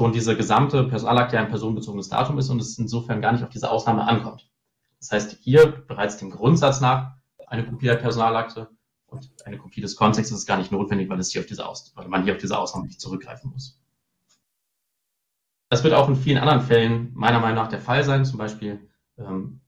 schon 0.00 0.12
diese 0.12 0.36
gesamte 0.36 0.84
Personalakte 0.84 1.38
ein 1.38 1.48
personenbezogenes 1.48 2.08
Datum 2.08 2.38
ist 2.38 2.50
und 2.50 2.60
es 2.60 2.78
insofern 2.78 3.20
gar 3.20 3.32
nicht 3.32 3.44
auf 3.44 3.50
diese 3.50 3.70
Ausnahme 3.70 4.06
ankommt. 4.06 4.50
Das 4.98 5.12
heißt, 5.12 5.38
hier 5.40 5.66
bereits 5.66 6.16
dem 6.16 6.30
Grundsatz 6.30 6.80
nach 6.80 7.16
eine 7.46 7.66
Kopie 7.66 7.86
der 7.86 7.96
Personalakte 7.96 8.70
und 9.06 9.30
eine 9.44 9.58
Kopie 9.58 9.80
des 9.80 9.96
Kontextes 9.96 10.38
ist 10.38 10.46
gar 10.46 10.56
nicht 10.56 10.72
notwendig, 10.72 11.08
weil 11.08 11.20
es 11.20 11.30
hier 11.30 11.42
auf 11.42 11.46
diese 11.46 11.66
Aus 11.66 11.92
weil 11.94 12.08
man 12.08 12.24
hier 12.24 12.32
auf 12.32 12.40
diese 12.40 12.58
Ausnahme 12.58 12.86
nicht 12.86 13.00
zurückgreifen 13.00 13.50
muss. 13.50 13.78
Das 15.74 15.82
wird 15.82 15.94
auch 15.94 16.08
in 16.08 16.14
vielen 16.14 16.38
anderen 16.38 16.60
Fällen 16.60 17.10
meiner 17.14 17.40
Meinung 17.40 17.56
nach 17.56 17.66
der 17.66 17.80
Fall 17.80 18.04
sein, 18.04 18.24
zum 18.24 18.38
Beispiel 18.38 18.78
ähm, 19.18 19.58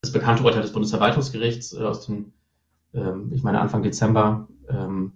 das 0.00 0.10
bekannte 0.10 0.42
Urteil 0.42 0.62
des 0.62 0.72
Bundesverwaltungsgerichts 0.72 1.74
äh, 1.74 1.84
aus 1.84 2.06
dem, 2.06 2.32
ähm, 2.92 3.30
ich 3.32 3.44
meine 3.44 3.60
Anfang 3.60 3.84
Dezember, 3.84 4.48
ähm, 4.68 5.12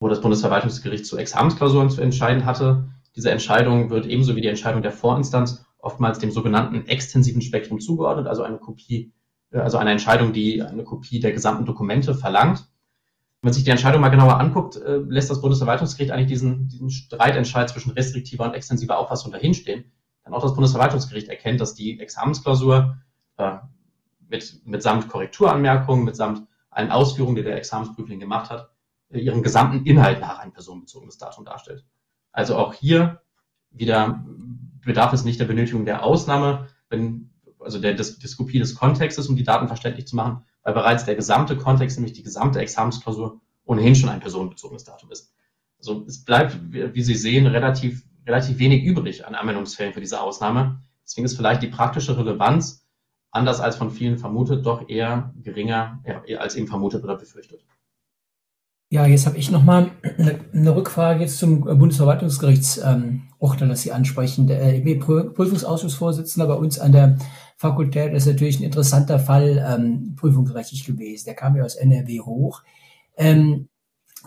wo 0.00 0.08
das 0.08 0.20
Bundesverwaltungsgericht 0.20 1.06
zu 1.06 1.18
Examensklausuren 1.18 1.88
zu 1.88 2.00
entscheiden 2.00 2.46
hatte. 2.46 2.88
Diese 3.14 3.30
Entscheidung 3.30 3.90
wird 3.90 4.06
ebenso 4.06 4.34
wie 4.34 4.40
die 4.40 4.48
Entscheidung 4.48 4.82
der 4.82 4.90
Vorinstanz 4.90 5.64
oftmals 5.78 6.18
dem 6.18 6.32
sogenannten 6.32 6.88
extensiven 6.88 7.42
Spektrum 7.42 7.78
zugeordnet, 7.78 8.26
also 8.26 8.42
eine 8.42 8.58
Kopie, 8.58 9.12
äh, 9.52 9.58
also 9.58 9.78
eine 9.78 9.92
Entscheidung, 9.92 10.32
die 10.32 10.62
eine 10.62 10.82
Kopie 10.82 11.20
der 11.20 11.30
gesamten 11.30 11.64
Dokumente 11.64 12.12
verlangt. 12.12 12.68
Wenn 13.46 13.50
man 13.50 13.54
sich 13.54 13.62
die 13.62 13.70
Entscheidung 13.70 14.00
mal 14.00 14.08
genauer 14.08 14.40
anguckt, 14.40 14.74
äh, 14.74 14.96
lässt 14.96 15.30
das 15.30 15.40
Bundesverwaltungsgericht 15.40 16.10
eigentlich 16.10 16.26
diesen, 16.26 16.66
diesen 16.66 16.90
Streitentscheid 16.90 17.70
zwischen 17.70 17.92
restriktiver 17.92 18.42
und 18.42 18.54
extensiver 18.54 18.98
Auffassung 18.98 19.30
dahinstehen. 19.30 19.84
Denn 20.24 20.34
auch 20.34 20.42
das 20.42 20.54
Bundesverwaltungsgericht 20.54 21.28
erkennt, 21.28 21.60
dass 21.60 21.76
die 21.76 22.00
Examensklausur 22.00 22.96
äh, 23.36 23.58
mit, 24.28 24.66
mitsamt 24.66 25.06
Korrekturanmerkungen, 25.06 26.04
mitsamt 26.04 26.48
allen 26.70 26.90
Ausführungen, 26.90 27.36
die 27.36 27.44
der 27.44 27.56
Examensprüfling 27.56 28.18
gemacht 28.18 28.50
hat, 28.50 28.68
äh, 29.10 29.20
ihren 29.20 29.44
gesamten 29.44 29.86
Inhalt 29.86 30.20
nach 30.20 30.40
ein 30.40 30.52
personenbezogenes 30.52 31.16
Datum 31.16 31.44
darstellt. 31.44 31.86
Also 32.32 32.56
auch 32.56 32.74
hier 32.74 33.22
wieder 33.70 34.24
bedarf 34.84 35.12
es 35.12 35.22
nicht 35.22 35.38
der 35.38 35.44
Benötigung 35.44 35.84
der 35.84 36.02
Ausnahme, 36.02 36.66
wenn, 36.88 37.30
also 37.60 37.78
der 37.78 37.94
Dis 37.94 38.18
Diskopie 38.18 38.58
des 38.58 38.74
Kontextes, 38.74 39.28
um 39.28 39.36
die 39.36 39.44
Daten 39.44 39.68
verständlich 39.68 40.08
zu 40.08 40.16
machen, 40.16 40.42
weil 40.66 40.74
bereits 40.74 41.04
der 41.04 41.14
gesamte 41.14 41.56
Kontext, 41.56 41.96
nämlich 41.96 42.14
die 42.14 42.24
gesamte 42.24 42.58
Examensklausur, 42.58 43.40
ohnehin 43.66 43.94
schon 43.94 44.08
ein 44.08 44.18
personenbezogenes 44.18 44.82
Datum 44.82 45.12
ist. 45.12 45.32
Also 45.78 46.04
es 46.08 46.24
bleibt, 46.24 46.58
wie 46.72 47.02
Sie 47.02 47.14
sehen, 47.14 47.46
relativ, 47.46 48.04
relativ 48.26 48.58
wenig 48.58 48.82
übrig 48.82 49.24
an 49.24 49.36
Anwendungsfällen 49.36 49.94
für 49.94 50.00
diese 50.00 50.20
Ausnahme. 50.20 50.82
Deswegen 51.04 51.24
ist 51.24 51.36
vielleicht 51.36 51.62
die 51.62 51.68
praktische 51.68 52.18
Relevanz, 52.18 52.84
anders 53.30 53.60
als 53.60 53.76
von 53.76 53.92
vielen 53.92 54.18
vermutet, 54.18 54.66
doch 54.66 54.88
eher 54.88 55.32
geringer, 55.40 56.02
eher 56.02 56.40
als 56.40 56.56
eben 56.56 56.66
vermutet 56.66 57.04
oder 57.04 57.16
befürchtet. 57.16 57.64
Ja, 58.90 59.06
jetzt 59.06 59.26
habe 59.26 59.38
ich 59.38 59.52
nochmal 59.52 59.92
eine, 60.52 60.74
Rückfrage 60.74 61.20
jetzt 61.20 61.38
zum 61.38 61.60
Bundesverwaltungsgerichtsurteil, 61.60 62.96
ähm, 62.96 63.68
das 63.68 63.82
Sie 63.82 63.92
ansprechen. 63.92 64.48
Der 64.48 64.84
äh, 64.84 64.94
Prüfungsausschussvorsitzender 64.96 66.48
bei 66.48 66.54
uns 66.54 66.80
an 66.80 66.90
der 66.90 67.18
Fakultät 67.56 68.12
ist 68.12 68.26
natürlich 68.26 68.60
ein 68.60 68.64
interessanter 68.64 69.18
Fall 69.18 69.64
ähm, 69.66 70.14
prüfungsrechtlich 70.16 70.84
gewesen. 70.84 71.24
Der 71.24 71.34
kam 71.34 71.56
ja 71.56 71.64
aus 71.64 71.74
NRW 71.74 72.20
hoch. 72.20 72.62
Ähm, 73.16 73.68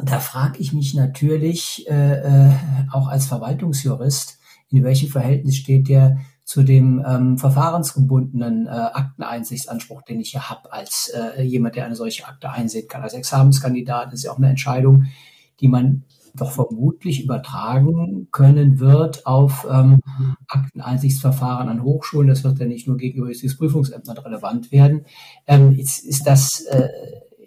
da 0.02 0.20
frage 0.20 0.60
ich 0.60 0.74
mich 0.74 0.94
natürlich 0.94 1.86
äh, 1.90 2.14
äh, 2.14 2.52
auch 2.92 3.08
als 3.08 3.28
Verwaltungsjurist, 3.28 4.40
in 4.70 4.84
welchem 4.84 5.10
Verhältnis 5.10 5.58
steht 5.58 5.90
der 5.90 6.20
zu 6.44 6.64
dem 6.64 7.06
ähm, 7.08 7.38
verfahrensgebundenen 7.38 8.66
äh, 8.66 8.70
Akteneinsichtsanspruch, 8.72 10.02
den 10.02 10.20
ich 10.20 10.34
ja 10.34 10.50
habe 10.50 10.74
als 10.74 11.14
äh, 11.14 11.44
jemand, 11.44 11.76
der 11.76 11.86
eine 11.86 11.96
solche 11.96 12.26
Akte 12.26 12.50
einsehen 12.50 12.88
kann. 12.88 13.04
Als 13.04 13.14
Examenskandidat 13.14 14.14
ist 14.14 14.24
ja 14.24 14.32
auch 14.32 14.38
eine 14.38 14.50
Entscheidung, 14.50 15.06
die 15.60 15.68
man 15.68 16.06
doch 16.36 16.52
vermutlich 16.52 17.24
übertragen 17.24 18.28
können 18.32 18.80
wird 18.80 19.26
auf 19.26 19.68
ähm, 19.70 20.02
Akteneinsichtsverfahren 20.48 21.70
an 21.70 21.84
Hochschulen. 21.84 22.28
Das 22.28 22.44
wird 22.44 22.60
ja 22.60 22.66
nicht 22.66 22.88
nur 22.88 22.98
gegenüber 22.98 23.28
Justizprüfungsämtern 23.28 24.18
relevant 24.18 24.72
werden. 24.72 25.06
Ähm, 25.48 25.72
ist, 25.78 26.06
ist 26.06 26.24
das 26.26 26.62
äh, 26.62 26.90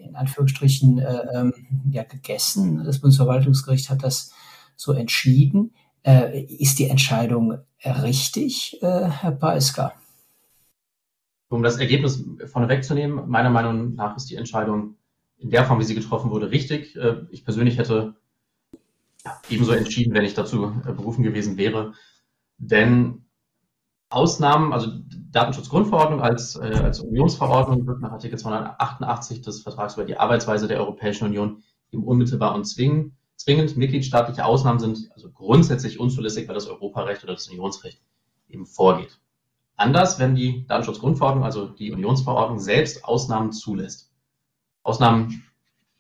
in 0.05 0.17
Anführungsstrichen 0.17 0.99
äh, 0.99 1.23
ähm, 1.35 1.53
ja 1.91 2.03
gegessen? 2.03 2.83
Das 2.85 3.01
Bundesverwaltungsgericht 3.01 3.91
hat 3.91 4.03
das 4.03 4.33
so 4.77 4.93
entschieden. 4.93 5.73
Äh, 6.03 6.43
ist 6.43 6.79
die 6.79 6.89
Entscheidung 6.89 7.59
richtig, 7.85 8.79
äh, 8.83 9.05
Herr 9.09 9.33
Paiska? 9.33 9.95
Um 11.49 11.63
das 11.63 11.79
Ergebnis 11.79 12.25
vorne 12.47 12.69
wegzunehmen, 12.69 13.29
meiner 13.29 13.51
Meinung 13.51 13.95
nach 13.95 14.17
ist 14.17 14.31
die 14.31 14.37
Entscheidung 14.37 14.97
in 15.39 15.51
der 15.51 15.65
Form, 15.65 15.81
wie 15.81 15.85
sie 15.85 15.95
getroffen 15.95 16.31
wurde, 16.31 16.51
richtig. 16.51 16.97
Äh, 16.97 17.27
ich 17.31 17.45
persönlich 17.45 17.79
hätte 17.79 18.15
ebenso 19.49 19.73
entschieden, 19.73 20.15
wenn 20.15 20.25
ich 20.25 20.35
dazu 20.35 20.83
äh, 20.87 20.93
berufen 20.93 21.23
gewesen 21.23 21.57
wäre. 21.57 21.95
Denn 22.59 23.25
Ausnahmen, 24.11 24.73
also 24.73 24.89
Datenschutzgrundverordnung 25.31 26.21
als, 26.21 26.57
äh, 26.57 26.81
als 26.83 27.01
Unionsverordnung 27.01 27.87
wird 27.87 28.01
nach 28.01 28.13
Artikel 28.13 28.39
288 28.39 29.41
des 29.43 29.63
Vertrags 29.63 29.95
über 29.95 30.05
die 30.05 30.19
Arbeitsweise 30.19 30.69
der 30.69 30.81
Europäischen 30.81 31.27
Union 31.27 31.63
eben 31.91 32.05
unmittelbar 32.05 32.55
und 32.55 32.65
zwingend 32.65 33.15
zwingend 33.43 33.77
mitgliedstaatliche 33.77 34.45
Ausnahmen 34.45 34.79
sind 34.79 35.11
also 35.15 35.31
grundsätzlich 35.31 35.99
unzulässig, 35.99 36.47
weil 36.47 36.55
das 36.55 36.69
Europarecht 36.69 37.25
oder 37.25 37.35
das 37.35 37.49
Unionsrecht 37.49 38.01
eben 38.49 38.67
vorgeht. 38.67 39.19
Anders, 39.75 40.19
wenn 40.21 40.35
die 40.35 40.67
Datenschutzgrundverordnung, 40.67 41.45
also 41.45 41.67
die 41.67 41.93
Unionsverordnung 41.93 42.61
selbst 42.61 43.05
Ausnahmen 43.05 43.53
zulässt. 43.53 44.13
Ausnahmen 44.85 45.43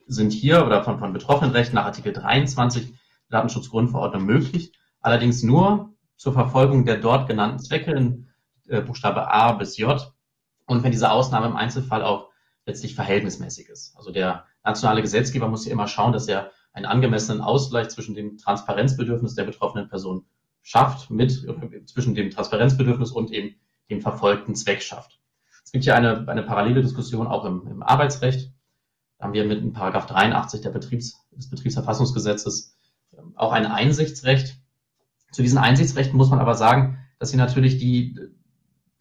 sind 0.06 0.32
hier 0.32 0.64
oder 0.64 0.84
von, 0.84 0.98
von 0.98 1.12
betroffenen 1.12 1.52
Rechten 1.52 1.76
nach 1.76 1.86
Artikel 1.86 2.12
23 2.12 2.88
der 2.88 2.96
Datenschutzgrundverordnung 3.32 4.24
möglich, 4.24 4.72
allerdings 5.00 5.42
nur 5.42 5.90
zur 6.16 6.32
Verfolgung 6.32 6.84
der 6.84 6.98
dort 6.98 7.28
genannten 7.28 7.58
Zwecke 7.58 7.92
in 7.92 8.28
äh, 8.68 8.80
Buchstabe 8.80 9.32
A 9.32 9.52
bis 9.52 9.76
J 9.76 10.12
und 10.66 10.82
wenn 10.84 10.92
diese 10.92 11.10
Ausnahme 11.10 11.46
im 11.46 11.56
Einzelfall 11.56 12.02
auch 12.04 12.30
letztlich 12.66 12.94
verhältnismäßig 12.94 13.68
ist. 13.68 13.96
Also 13.96 14.12
der 14.12 14.44
nationale 14.64 15.02
Gesetzgeber 15.02 15.48
muss 15.48 15.64
hier 15.64 15.72
immer 15.72 15.88
schauen, 15.88 16.12
dass 16.12 16.28
er 16.28 16.52
einen 16.72 16.86
angemessenen 16.86 17.42
Ausgleich 17.42 17.88
zwischen 17.88 18.14
dem 18.14 18.38
Transparenzbedürfnis 18.38 19.34
der 19.34 19.44
betroffenen 19.44 19.88
Person 19.88 20.24
schafft, 20.62 21.10
mit 21.10 21.32
zwischen 21.86 22.14
dem 22.14 22.30
Transparenzbedürfnis 22.30 23.10
und 23.10 23.32
eben 23.32 23.56
dem 23.90 24.00
verfolgten 24.00 24.54
Zweck 24.54 24.82
schafft. 24.82 25.18
Es 25.64 25.72
gibt 25.72 25.84
hier 25.84 25.96
eine, 25.96 26.26
eine 26.28 26.42
parallele 26.42 26.82
Diskussion 26.82 27.26
auch 27.26 27.44
im, 27.44 27.66
im 27.66 27.82
Arbeitsrecht. 27.82 28.52
Da 29.18 29.24
haben 29.24 29.32
wir 29.32 29.44
mit 29.44 29.60
dem 29.60 29.72
Paragraph 29.72 30.06
83 30.06 30.60
der 30.60 30.70
Betriebs, 30.70 31.26
des 31.32 31.50
Betriebsverfassungsgesetzes 31.50 32.76
auch 33.34 33.52
ein 33.52 33.66
Einsichtsrecht. 33.66 34.56
Zu 35.30 35.42
diesen 35.42 35.58
Einsichtsrechten 35.58 36.16
muss 36.16 36.30
man 36.30 36.38
aber 36.38 36.54
sagen, 36.54 36.98
dass 37.18 37.30
sie 37.30 37.36
natürlich 37.36 37.78
die, 37.78 38.18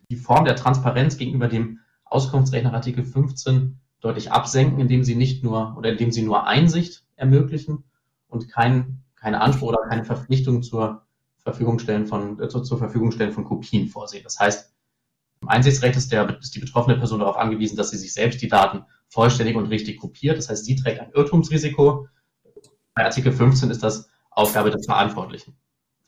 die 0.09 0.15
Form 0.15 0.45
der 0.45 0.55
Transparenz 0.55 1.17
gegenüber 1.17 1.47
dem 1.47 1.79
Auskunftsrecht 2.05 2.63
nach 2.63 2.73
Artikel 2.73 3.03
15 3.03 3.79
deutlich 3.99 4.31
absenken, 4.31 4.79
indem 4.79 5.03
sie 5.03 5.15
nicht 5.15 5.43
nur 5.43 5.75
oder 5.77 5.91
indem 5.91 6.11
sie 6.11 6.23
nur 6.23 6.47
Einsicht 6.47 7.03
ermöglichen 7.15 7.83
und 8.27 8.49
kein, 8.49 9.03
keine 9.15 9.41
Anspruch 9.41 9.69
oder 9.69 9.87
keine 9.87 10.05
Verpflichtung 10.05 10.63
zur 10.63 11.05
Verfügung 11.43 11.79
stellen 11.79 12.05
von, 12.07 12.39
äh, 12.39 12.49
zur, 12.49 12.63
zur 12.63 12.77
Verfügung 12.77 13.11
stellen 13.11 13.31
von 13.31 13.43
Kopien 13.43 13.87
vorsehen. 13.87 14.23
Das 14.23 14.39
heißt, 14.39 14.73
im 15.41 15.49
Einsichtsrecht 15.49 15.95
ist, 15.95 16.11
der, 16.11 16.39
ist 16.39 16.55
die 16.55 16.59
betroffene 16.59 16.97
Person 16.97 17.19
darauf 17.19 17.37
angewiesen, 17.37 17.75
dass 17.75 17.89
sie 17.89 17.97
sich 17.97 18.13
selbst 18.13 18.41
die 18.41 18.47
Daten 18.47 18.85
vollständig 19.09 19.55
und 19.55 19.67
richtig 19.67 19.99
kopiert. 19.99 20.37
Das 20.37 20.49
heißt, 20.49 20.65
sie 20.65 20.75
trägt 20.75 20.99
ein 20.99 21.11
Irrtumsrisiko. 21.13 22.07
Bei 22.93 23.05
Artikel 23.05 23.31
15 23.31 23.71
ist 23.71 23.83
das 23.83 24.09
Aufgabe 24.29 24.71
des 24.71 24.85
Verantwortlichen. 24.85 25.55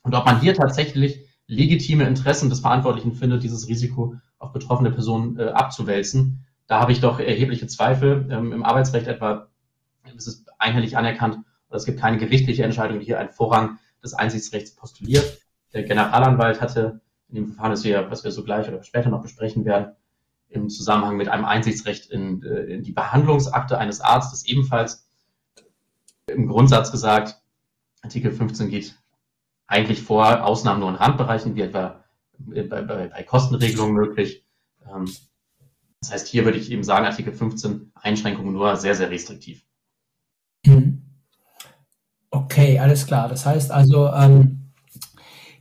Und 0.02 0.16
ob 0.16 0.26
man 0.26 0.42
hier 0.42 0.54
tatsächlich 0.54 1.26
legitime 1.48 2.06
Interessen 2.06 2.50
des 2.50 2.60
Verantwortlichen 2.60 3.14
findet, 3.14 3.44
dieses 3.44 3.68
Risiko 3.68 4.16
auf 4.40 4.52
betroffene 4.52 4.92
Personen 4.92 5.40
äh, 5.40 5.50
abzuwälzen, 5.50 6.46
da 6.68 6.80
habe 6.80 6.92
ich 6.92 7.02
doch 7.02 7.20
erhebliche 7.20 7.68
Zweifel. 7.68 8.28
Ähm, 8.30 8.52
Im 8.52 8.64
Arbeitsrecht 8.64 9.08
etwa 9.08 9.50
ist 10.16 10.28
es 10.28 10.46
einhellig 10.58 10.98
anerkannt 10.98 11.38
oder 11.70 11.78
es 11.78 11.86
gibt 11.86 12.00
keine 12.00 12.18
gerichtliche 12.18 12.64
Entscheidung, 12.64 13.00
die 13.00 13.06
hier 13.06 13.20
einen 13.20 13.32
Vorrang 13.32 13.80
des 14.04 14.14
Einsichtsrechts 14.14 14.76
postuliert. 14.76 15.40
Der 15.74 15.84
Generalanwalt 15.84 16.62
hatte 16.62 17.02
in 17.30 17.36
dem 17.36 17.48
Verfahren, 17.48 17.72
das 17.72 17.84
wir, 17.84 18.12
was 18.12 18.24
wir 18.24 18.32
so 18.32 18.44
gleich 18.44 18.68
oder 18.68 18.84
später 18.84 19.10
noch 19.10 19.22
besprechen 19.22 19.66
werden, 19.66 19.96
im 20.50 20.70
Zusammenhang 20.70 21.18
mit 21.18 21.30
einem 21.30 21.46
Einsichtsrecht 21.46 22.12
in, 22.12 22.44
äh, 22.44 22.66
in 22.66 22.84
die 22.84 22.92
Behandlungsakte 22.92 23.78
eines 23.78 24.02
Arztes 24.02 24.46
ebenfalls 24.46 25.08
im 26.34 26.48
Grundsatz 26.48 26.92
gesagt, 26.92 27.42
Artikel 28.02 28.32
15 28.32 28.70
geht 28.70 28.96
eigentlich 29.68 30.02
vor 30.02 30.44
Ausnahmen 30.44 30.82
nur 30.82 30.90
in 30.90 30.96
Randbereichen, 30.96 31.56
wie 31.56 31.62
etwa 31.62 32.04
bei, 32.38 32.64
bei, 32.64 33.08
bei 33.08 33.24
Kostenregelungen 33.24 33.96
möglich. 33.96 34.46
Ähm, 34.86 35.06
das 36.02 36.12
heißt, 36.12 36.28
hier 36.28 36.44
würde 36.44 36.58
ich 36.58 36.70
eben 36.70 36.84
sagen, 36.84 37.06
Artikel 37.06 37.34
15 37.34 37.92
Einschränkungen 37.96 38.54
nur 38.54 38.76
sehr, 38.76 38.96
sehr 38.96 39.10
restriktiv. 39.10 39.66
Mhm. 40.66 41.02
Okay, 42.30 42.80
alles 42.80 43.06
klar. 43.06 43.30
Das 43.30 43.46
heißt 43.46 43.72
also, 43.72 44.08
ähm, 44.08 44.74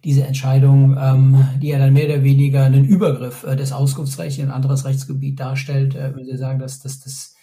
diese 0.04 0.24
Entscheidung, 0.24 0.96
ähm, 0.98 1.48
die 1.60 1.68
ja 1.68 1.78
dann 1.78 1.92
mehr 1.92 2.06
oder 2.06 2.24
weniger 2.24 2.64
einen 2.64 2.84
Übergriff 2.84 3.44
äh, 3.44 3.54
des 3.54 3.72
Auskunftsrechts 3.72 4.38
in 4.38 4.46
ein 4.46 4.50
anderes 4.50 4.84
Rechtsgebiet 4.84 5.38
darstellt, 5.38 5.94
äh, 5.94 6.14
wenn 6.16 6.24
Sie 6.24 6.36
sagen, 6.36 6.58
dass 6.58 6.80
das, 6.80 7.00
das 7.00 7.36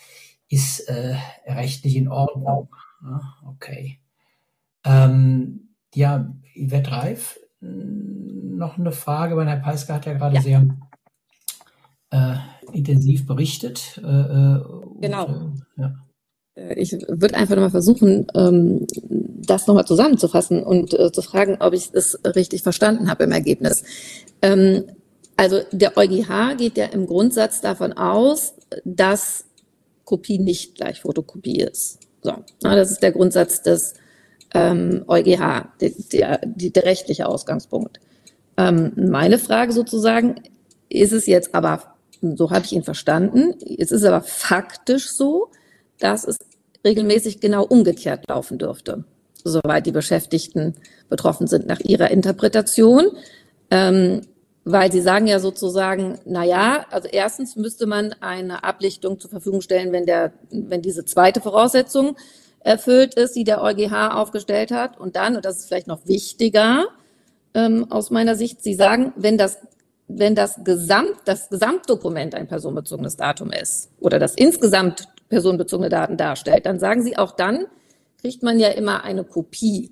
ist 0.49 0.81
äh, 0.81 1.15
rechtlich 1.45 1.95
in 1.95 2.09
Ordnung. 2.09 2.69
Ja, 3.01 3.21
okay. 3.45 3.99
Ähm, 4.85 5.75
ja, 5.93 6.33
Yvette 6.55 6.91
Reif, 6.91 7.39
noch 7.61 8.77
eine 8.77 8.91
Frage, 8.91 9.35
weil 9.35 9.47
Herr 9.47 9.57
Peisker 9.57 9.95
hat 9.95 10.05
ja 10.05 10.13
gerade 10.13 10.35
ja. 10.35 10.41
sehr 10.41 10.67
äh, 12.11 12.35
intensiv 12.73 13.25
berichtet. 13.25 13.99
Äh, 14.03 14.07
äh 14.07 14.63
genau. 15.01 15.25
Und, 15.27 15.65
ja. 15.77 15.95
Äh, 16.55 16.75
ich 16.75 16.91
würde 16.91 17.35
einfach 17.35 17.55
nochmal 17.55 17.71
versuchen, 17.71 18.27
ähm, 18.35 18.85
das 19.09 19.67
nochmal 19.67 19.85
zusammenzufassen 19.85 20.63
und 20.63 20.93
äh, 20.93 21.11
zu 21.11 21.21
fragen, 21.21 21.57
ob 21.59 21.73
ich 21.73 21.89
es 21.93 22.19
richtig 22.23 22.63
verstanden 22.63 23.09
habe 23.09 23.23
im 23.23 23.31
Ergebnis. 23.31 23.83
Ähm, 24.41 24.83
also 25.37 25.61
der 25.71 25.97
EuGH 25.97 26.57
geht 26.57 26.77
ja 26.77 26.85
im 26.85 27.07
Grundsatz 27.07 27.61
davon 27.61 27.93
aus, 27.93 28.55
dass 28.83 29.45
Kopie 30.03 30.39
nicht 30.39 30.75
gleich 30.75 31.01
Fotokopie 31.01 31.61
ist. 31.61 31.98
So, 32.21 32.33
das 32.61 32.91
ist 32.91 33.01
der 33.01 33.11
Grundsatz 33.11 33.61
des 33.61 33.93
ähm, 34.53 35.03
EuGH, 35.07 35.67
der, 35.79 35.91
der, 36.11 36.39
der, 36.43 36.83
rechtliche 36.83 37.27
Ausgangspunkt. 37.27 37.99
meine 38.57 39.37
Frage 39.37 39.71
sozusagen, 39.71 40.41
ist 40.89 41.13
es 41.13 41.27
jetzt 41.27 41.55
aber, 41.55 41.95
so 42.21 42.51
habe 42.51 42.65
ich 42.65 42.73
ihn 42.73 42.83
verstanden, 42.83 43.53
es 43.77 43.91
ist 43.91 44.03
aber 44.03 44.21
faktisch 44.21 45.09
so, 45.11 45.49
dass 45.99 46.25
es 46.25 46.37
regelmäßig 46.85 47.39
genau 47.39 47.63
umgekehrt 47.63 48.27
laufen 48.27 48.57
dürfte, 48.57 49.03
soweit 49.43 49.85
die 49.85 49.91
Beschäftigten 49.91 50.75
betroffen 51.09 51.47
sind 51.47 51.67
nach 51.67 51.79
ihrer 51.79 52.11
Interpretation. 52.11 53.07
Ähm, 53.69 54.21
weil 54.71 54.91
sie 54.91 55.01
sagen 55.01 55.27
ja 55.27 55.39
sozusagen, 55.39 56.19
na 56.25 56.43
ja, 56.43 56.85
also 56.91 57.07
erstens 57.07 57.55
müsste 57.55 57.85
man 57.85 58.13
eine 58.19 58.63
Ablichtung 58.63 59.19
zur 59.19 59.29
Verfügung 59.29 59.61
stellen, 59.61 59.91
wenn 59.91 60.05
der, 60.05 60.31
wenn 60.51 60.81
diese 60.81 61.05
zweite 61.05 61.41
Voraussetzung 61.41 62.15
erfüllt 62.59 63.15
ist, 63.15 63.35
die 63.35 63.43
der 63.43 63.61
EuGH 63.61 64.11
aufgestellt 64.13 64.71
hat. 64.71 64.99
Und 64.99 65.15
dann, 65.15 65.35
und 65.35 65.45
das 65.45 65.59
ist 65.59 65.67
vielleicht 65.67 65.87
noch 65.87 66.05
wichtiger 66.05 66.85
ähm, 67.53 67.87
aus 67.89 68.11
meiner 68.11 68.35
Sicht, 68.35 68.61
Sie 68.61 68.73
sagen, 68.73 69.13
wenn 69.15 69.37
das 69.37 69.57
wenn 70.09 70.33
das 70.33 70.63
Gesamt, 70.63 71.17
das 71.25 71.49
Gesamtdokument 71.49 72.33
ein 72.33 72.47
personenbezogenes 72.47 73.15
Datum 73.15 73.51
ist 73.51 73.91
oder 73.99 74.17
das 74.17 74.33
insgesamt 74.33 75.07
personenbezogene 75.29 75.89
Daten 75.89 76.17
darstellt, 76.17 76.65
dann 76.65 76.79
sagen 76.79 77.03
Sie 77.03 77.15
auch 77.15 77.33
dann, 77.33 77.67
kriegt 78.19 78.41
man 78.41 78.59
ja 78.59 78.69
immer 78.69 79.03
eine 79.03 79.23
Kopie. 79.23 79.91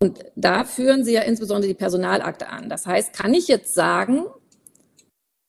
Und 0.00 0.24
da 0.34 0.64
führen 0.64 1.04
Sie 1.04 1.12
ja 1.12 1.22
insbesondere 1.22 1.68
die 1.68 1.74
Personalakte 1.74 2.48
an. 2.48 2.68
Das 2.68 2.86
heißt, 2.86 3.12
kann 3.12 3.32
ich 3.32 3.46
jetzt 3.48 3.74
sagen, 3.74 4.24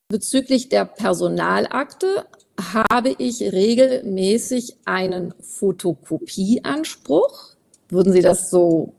bezüglich 0.08 0.70
der 0.70 0.86
Personalakte 0.86 2.28
habe 2.60 3.16
ich 3.18 3.42
regelmäßig 3.42 4.78
einen 4.86 5.34
Fotokopieanspruch? 5.42 7.56
Würden 7.90 8.14
Sie 8.14 8.22
das 8.22 8.50
so 8.50 8.94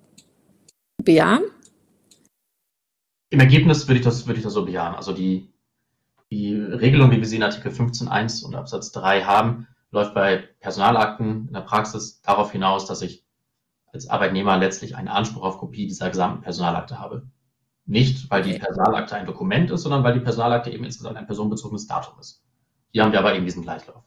bejahen? 1.03 1.45
Im 3.31 3.41
Ergebnis 3.41 3.89
würde 3.89 3.99
ich 3.99 4.05
das, 4.05 4.27
würde 4.27 4.39
ich 4.39 4.45
das 4.45 4.53
so 4.53 4.65
bejahen. 4.65 4.95
Also 4.95 5.13
die, 5.13 5.53
die 6.31 6.55
Regelung, 6.55 7.11
wie 7.11 7.19
wir 7.19 7.27
sie 7.27 7.37
in 7.37 7.43
Artikel 7.43 7.73
15.1 7.73 8.45
und 8.45 8.55
Absatz 8.55 8.93
3 8.93 9.25
haben, 9.25 9.67
läuft 9.91 10.15
bei 10.15 10.45
Personalakten 10.61 11.49
in 11.49 11.55
der 11.55 11.63
Praxis 11.63 12.21
darauf 12.23 12.53
hinaus, 12.53 12.87
dass 12.87 13.03
ich 13.03 13.26
als 13.97 14.09
Arbeitnehmer 14.09 14.59
letztlich 14.59 14.95
einen 14.95 15.09
Anspruch 15.09 15.43
auf 15.43 15.59
Kopie 15.59 15.87
dieser 15.87 16.11
gesamten 16.11 16.43
Personalakte 16.43 17.01
habe. 17.01 17.23
Nicht, 17.87 18.31
weil 18.31 18.43
die 18.43 18.59
Personalakte 18.59 19.17
ein 19.17 19.27
Dokument 19.27 19.71
ist, 19.71 19.83
sondern 19.83 20.05
weil 20.05 20.15
die 20.15 20.21
Personalakte 20.21 20.71
eben 20.71 20.85
insgesamt 20.85 21.17
ein 21.17 21.27
personenbezogenes 21.27 21.87
Datum 21.87 22.15
ist. 22.21 22.43
Hier 22.91 23.05
haben 23.05 23.13
wir 23.13 23.21
aber 23.21 23.35
eben 23.35 23.45
diesen 23.45 23.63
Gleichlauf. 23.63 24.03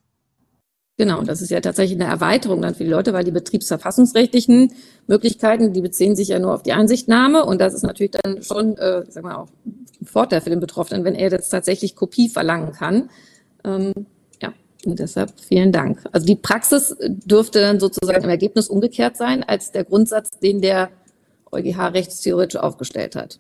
Genau, 0.98 1.22
das 1.24 1.42
ist 1.42 1.50
ja 1.50 1.62
tatsächlich 1.62 2.00
eine 2.00 2.12
Erweiterung 2.12 2.62
dann 2.62 2.76
für 2.76 2.84
die 2.84 2.90
Leute, 2.90 3.14
weil 3.14 3.24
die 3.24 3.32
betriebsverfassungsrechtlichen 3.32 4.74
Möglichkeiten, 5.08 5.72
die 5.72 5.82
beziehen 5.82 6.16
sich 6.16 6.28
ja 6.28 6.40
nur 6.40 6.54
auf 6.54 6.62
die 6.62 6.74
Ansichtnahme 6.74 7.46
und 7.46 7.60
das 7.62 7.74
ist 7.74 7.84
natürlich 7.84 8.12
dann 8.12 8.44
schon, 8.44 8.78
äh, 8.78 9.06
sag 9.08 9.24
mal, 9.24 9.36
auch 9.36 9.48
ein 9.66 10.06
Vorteil 10.06 10.42
für 10.42 10.50
den 10.50 10.60
Betroffenen, 10.60 11.06
wenn 11.06 11.16
er 11.16 11.32
jetzt 11.32 11.50
tatsächlich 11.50 11.96
Kopie 11.96 12.28
verlangen 12.28 12.74
kann. 12.74 13.10
Ähm, 13.64 13.94
und 14.86 15.00
deshalb 15.00 15.40
vielen 15.40 15.72
Dank. 15.72 16.04
Also 16.12 16.26
die 16.26 16.36
Praxis 16.36 16.96
dürfte 17.02 17.60
dann 17.62 17.80
sozusagen 17.80 18.24
im 18.24 18.30
Ergebnis 18.30 18.68
umgekehrt 18.68 19.18
sein 19.18 19.44
als 19.44 19.72
der 19.72 19.84
Grundsatz, 19.84 20.32
den 20.40 20.62
der 20.62 20.90
EuGH 21.52 21.94
rechtstheoretisch 21.94 22.60
aufgestellt 22.60 23.16
hat. 23.16 23.40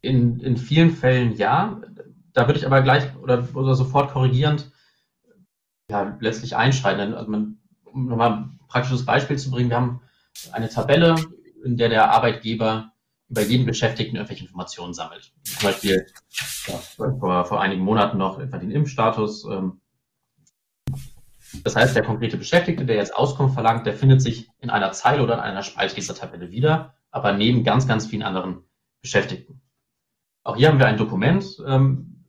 In, 0.00 0.40
in 0.40 0.56
vielen 0.56 0.90
Fällen 0.90 1.36
ja. 1.36 1.80
Da 2.32 2.46
würde 2.46 2.58
ich 2.58 2.66
aber 2.66 2.82
gleich 2.82 3.04
oder, 3.22 3.46
oder 3.54 3.74
sofort 3.74 4.12
korrigierend 4.12 4.70
ja, 5.90 6.16
letztlich 6.20 6.56
einschreiten. 6.56 7.14
Also 7.14 7.30
man, 7.30 7.58
um 7.84 8.06
nochmal 8.06 8.32
ein 8.32 8.60
praktisches 8.68 9.04
Beispiel 9.04 9.36
zu 9.36 9.50
bringen, 9.50 9.68
wir 9.68 9.76
haben 9.76 10.00
eine 10.52 10.68
Tabelle, 10.68 11.16
in 11.64 11.76
der 11.76 11.88
der 11.88 12.12
Arbeitgeber 12.12 12.92
über 13.28 13.42
jeden 13.42 13.66
Beschäftigten 13.66 14.16
irgendwelche 14.16 14.44
Informationen 14.44 14.94
sammelt. 14.94 15.32
Zum 15.44 15.68
Beispiel 15.68 16.06
ja, 16.66 16.74
vor, 16.74 17.44
vor 17.44 17.60
einigen 17.60 17.82
Monaten 17.82 18.18
noch 18.18 18.38
etwa 18.38 18.58
den 18.58 18.70
Impfstatus. 18.70 19.44
Ähm, 19.44 19.80
das 21.64 21.76
heißt, 21.76 21.96
der 21.96 22.04
konkrete 22.04 22.36
Beschäftigte, 22.36 22.84
der 22.84 22.96
jetzt 22.96 23.14
Auskunft 23.14 23.54
verlangt, 23.54 23.86
der 23.86 23.94
findet 23.94 24.22
sich 24.22 24.50
in 24.58 24.70
einer 24.70 24.92
Zeile 24.92 25.22
oder 25.22 25.34
in 25.34 25.40
einer 25.40 25.62
Spalte 25.62 25.94
dieser 25.94 26.14
Tabelle 26.14 26.50
wieder, 26.50 26.94
aber 27.10 27.32
neben 27.32 27.64
ganz, 27.64 27.86
ganz 27.86 28.06
vielen 28.06 28.22
anderen 28.22 28.64
Beschäftigten. 29.00 29.60
Auch 30.42 30.56
hier 30.56 30.68
haben 30.68 30.78
wir 30.78 30.86
ein 30.86 30.96
Dokument. 30.96 31.44
Ähm, 31.66 32.26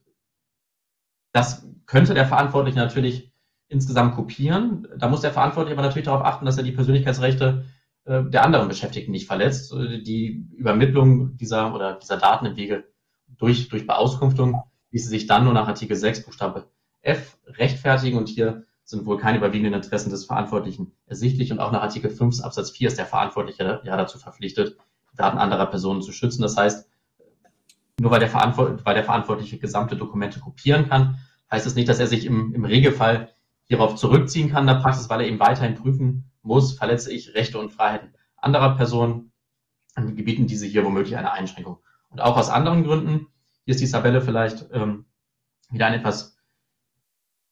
das 1.33 1.67
könnte 1.85 2.13
der 2.13 2.25
Verantwortliche 2.25 2.77
natürlich 2.77 3.31
insgesamt 3.67 4.15
kopieren. 4.15 4.87
Da 4.97 5.07
muss 5.07 5.21
der 5.21 5.31
Verantwortliche 5.31 5.77
aber 5.77 5.87
natürlich 5.87 6.05
darauf 6.05 6.25
achten, 6.25 6.45
dass 6.45 6.57
er 6.57 6.63
die 6.63 6.73
Persönlichkeitsrechte 6.73 7.65
äh, 8.05 8.23
der 8.23 8.43
anderen 8.43 8.67
Beschäftigten 8.67 9.11
nicht 9.11 9.27
verletzt. 9.27 9.73
Äh, 9.73 10.01
die 10.01 10.47
Übermittlung 10.55 11.37
dieser 11.37 11.73
oder 11.73 11.93
dieser 11.93 12.17
Daten 12.17 12.45
im 12.47 12.55
Wege 12.55 12.85
durch, 13.27 13.69
durch 13.69 13.87
Beauskunftung 13.87 14.61
ließe 14.91 15.07
sich 15.07 15.25
dann 15.27 15.45
nur 15.45 15.53
nach 15.53 15.67
Artikel 15.67 15.95
6 15.95 16.25
Buchstabe 16.25 16.69
F 17.01 17.37
rechtfertigen 17.47 18.17
und 18.17 18.27
hier 18.27 18.65
sind 18.91 19.05
wohl 19.05 19.17
keine 19.17 19.39
überwiegenden 19.39 19.73
Interessen 19.73 20.11
des 20.11 20.25
Verantwortlichen 20.25 20.91
ersichtlich 21.07 21.51
und 21.51 21.59
auch 21.59 21.71
nach 21.71 21.81
Artikel 21.81 22.11
5 22.11 22.41
Absatz 22.41 22.71
4 22.71 22.89
ist 22.89 22.99
der 22.99 23.05
Verantwortliche 23.05 23.81
ja 23.83 23.97
dazu 23.97 24.19
verpflichtet, 24.19 24.77
Daten 25.15 25.37
anderer 25.37 25.65
Personen 25.65 26.01
zu 26.01 26.11
schützen. 26.11 26.41
Das 26.41 26.55
heißt, 26.55 26.87
nur 27.99 28.11
weil 28.11 28.19
der, 28.19 28.29
Verantwort 28.29 28.85
weil 28.85 28.93
der 28.93 29.03
Verantwortliche 29.03 29.57
gesamte 29.57 29.95
Dokumente 29.95 30.39
kopieren 30.39 30.87
kann, 30.87 31.19
heißt 31.49 31.65
es 31.65 31.73
das 31.73 31.75
nicht, 31.75 31.89
dass 31.89 31.99
er 31.99 32.07
sich 32.07 32.25
im, 32.25 32.53
im 32.53 32.65
Regelfall 32.65 33.29
hierauf 33.65 33.95
zurückziehen 33.95 34.51
kann 34.51 34.63
in 34.63 34.75
der 34.75 34.81
Praxis, 34.81 35.09
weil 35.09 35.21
er 35.21 35.27
eben 35.27 35.39
weiterhin 35.39 35.75
prüfen 35.75 36.31
muss, 36.41 36.73
verletze 36.73 37.11
ich 37.11 37.33
Rechte 37.33 37.59
und 37.59 37.71
Freiheiten 37.71 38.13
anderer 38.37 38.75
Personen, 38.75 39.31
an 39.95 40.15
Gebieten 40.15 40.47
diese 40.47 40.65
hier 40.65 40.83
womöglich 40.85 41.17
eine 41.17 41.31
Einschränkung. 41.31 41.79
Und 42.09 42.21
auch 42.21 42.37
aus 42.37 42.49
anderen 42.49 42.83
Gründen, 42.83 43.27
hier 43.65 43.75
ist 43.75 43.81
die 43.81 43.89
Tabelle 43.89 44.21
vielleicht 44.21 44.65
ähm, 44.71 45.05
wieder 45.69 45.85
ein 45.85 45.93
etwas, 45.93 46.37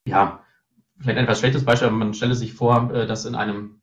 ja, 0.05 0.43
vielleicht 0.99 1.17
ein 1.17 1.23
etwas 1.25 1.39
schlechtes 1.39 1.65
Beispiel, 1.65 1.87
aber 1.87 1.97
man 1.97 2.13
stelle 2.13 2.35
sich 2.35 2.53
vor, 2.53 2.91
äh, 2.93 3.07
dass 3.07 3.25
in 3.25 3.35
einem, 3.35 3.81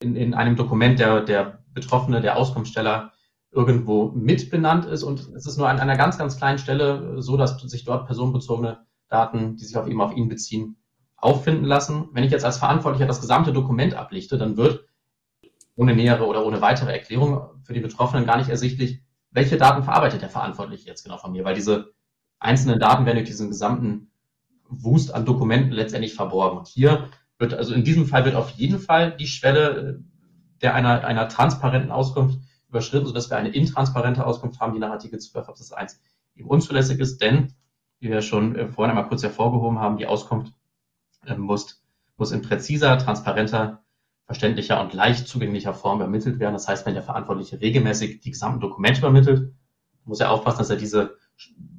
in, 0.00 0.16
in 0.16 0.34
einem 0.34 0.56
Dokument 0.56 0.98
der, 0.98 1.20
der 1.20 1.62
Betroffene, 1.72 2.20
der 2.20 2.36
Auskunftssteller 2.36 3.12
irgendwo 3.52 4.12
mitbenannt 4.12 4.86
ist 4.86 5.02
und 5.02 5.20
es 5.34 5.46
ist 5.46 5.56
nur 5.56 5.68
an 5.68 5.80
einer 5.80 5.96
ganz, 5.96 6.18
ganz 6.18 6.36
kleinen 6.36 6.58
Stelle 6.58 7.20
so, 7.20 7.36
dass 7.36 7.60
sich 7.60 7.84
dort 7.84 8.06
personenbezogene 8.06 8.86
Daten, 9.08 9.56
die 9.56 9.64
sich 9.64 9.76
auf 9.76 9.88
eben 9.88 10.00
auf 10.00 10.14
ihn 10.14 10.28
beziehen, 10.28 10.76
auffinden 11.16 11.64
lassen. 11.64 12.08
Wenn 12.12 12.24
ich 12.24 12.30
jetzt 12.30 12.44
als 12.44 12.58
Verantwortlicher 12.58 13.06
das 13.06 13.20
gesamte 13.20 13.52
Dokument 13.52 13.94
ablichte, 13.94 14.38
dann 14.38 14.56
wird 14.56 14.84
ohne 15.74 15.94
nähere 15.94 16.26
oder 16.26 16.46
ohne 16.46 16.60
weitere 16.60 16.92
Erklärung 16.92 17.60
für 17.62 17.72
die 17.72 17.80
Betroffenen 17.80 18.26
gar 18.26 18.36
nicht 18.36 18.50
ersichtlich, 18.50 19.02
welche 19.32 19.56
Daten 19.56 19.82
verarbeitet 19.82 20.22
der 20.22 20.28
Verantwortliche 20.28 20.86
jetzt 20.86 21.02
genau 21.02 21.18
von 21.18 21.32
mir, 21.32 21.44
weil 21.44 21.54
diese 21.54 21.92
einzelnen 22.38 22.78
Daten 22.78 23.04
werden 23.06 23.16
durch 23.16 23.28
diesen 23.28 23.48
gesamten 23.48 24.09
Wust 24.70 25.12
an 25.14 25.26
Dokumenten 25.26 25.72
letztendlich 25.72 26.14
verborgen. 26.14 26.58
Und 26.58 26.68
hier 26.68 27.08
wird, 27.38 27.54
also 27.54 27.74
in 27.74 27.84
diesem 27.84 28.06
Fall 28.06 28.24
wird 28.24 28.36
auf 28.36 28.50
jeden 28.50 28.78
Fall 28.78 29.16
die 29.16 29.26
Schwelle 29.26 30.02
der 30.62 30.74
einer, 30.74 31.04
einer 31.04 31.28
transparenten 31.28 31.90
Auskunft 31.90 32.38
überschritten, 32.68 33.06
sodass 33.06 33.30
wir 33.30 33.36
eine 33.36 33.48
intransparente 33.50 34.24
Auskunft 34.24 34.60
haben, 34.60 34.72
die 34.74 34.78
nach 34.78 34.90
Artikel 34.90 35.18
12 35.18 35.48
Absatz 35.48 35.72
1 35.72 36.00
eben 36.36 36.48
unzulässig 36.48 37.00
ist, 37.00 37.20
denn, 37.20 37.54
wie 37.98 38.10
wir 38.10 38.22
schon 38.22 38.56
äh, 38.56 38.68
vorhin 38.68 38.90
einmal 38.90 39.08
kurz 39.08 39.22
hervorgehoben 39.22 39.78
haben, 39.78 39.96
die 39.96 40.06
Auskunft 40.06 40.52
ähm, 41.26 41.40
muss, 41.40 41.82
muss 42.16 42.30
in 42.30 42.42
präziser, 42.42 42.98
transparenter, 42.98 43.82
verständlicher 44.26 44.80
und 44.80 44.92
leicht 44.92 45.26
zugänglicher 45.26 45.74
Form 45.74 45.98
übermittelt 45.98 46.38
werden. 46.38 46.52
Das 46.52 46.68
heißt, 46.68 46.86
wenn 46.86 46.94
der 46.94 47.02
Verantwortliche 47.02 47.60
regelmäßig 47.60 48.20
die 48.20 48.30
gesamten 48.30 48.60
Dokumente 48.60 49.00
übermittelt, 49.00 49.52
muss 50.04 50.20
er 50.20 50.30
aufpassen, 50.30 50.58
dass 50.58 50.70
er 50.70 50.76
diese 50.76 51.16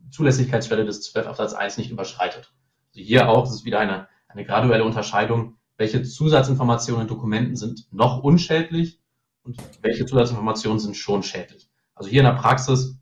Zulässigkeitsschwelle 0.10 0.86
des 0.86 1.04
12 1.04 1.28
Absatz 1.28 1.54
1 1.54 1.78
nicht 1.78 1.92
überschreitet. 1.92 2.54
Also 2.94 3.06
hier 3.06 3.30
auch, 3.30 3.46
ist 3.46 3.66
wieder 3.66 3.80
eine, 3.80 4.08
eine 4.28 4.46
graduelle 4.46 4.84
Unterscheidung, 4.84 5.58
welche 5.78 6.04
Zusatzinformationen 6.04 7.04
in 7.04 7.08
Dokumenten 7.08 7.56
sind 7.56 7.92
noch 7.92 8.24
unschädlich 8.24 9.00
und 9.44 9.58
welche 9.82 10.06
Zusatzinformationen 10.06 10.80
sind 10.80 10.96
schon 10.96 11.24
schädlich. 11.24 11.70
Also 11.96 12.10
hier 12.10 12.22
in 12.22 12.26
der 12.28 12.34
Praxis 12.34 12.98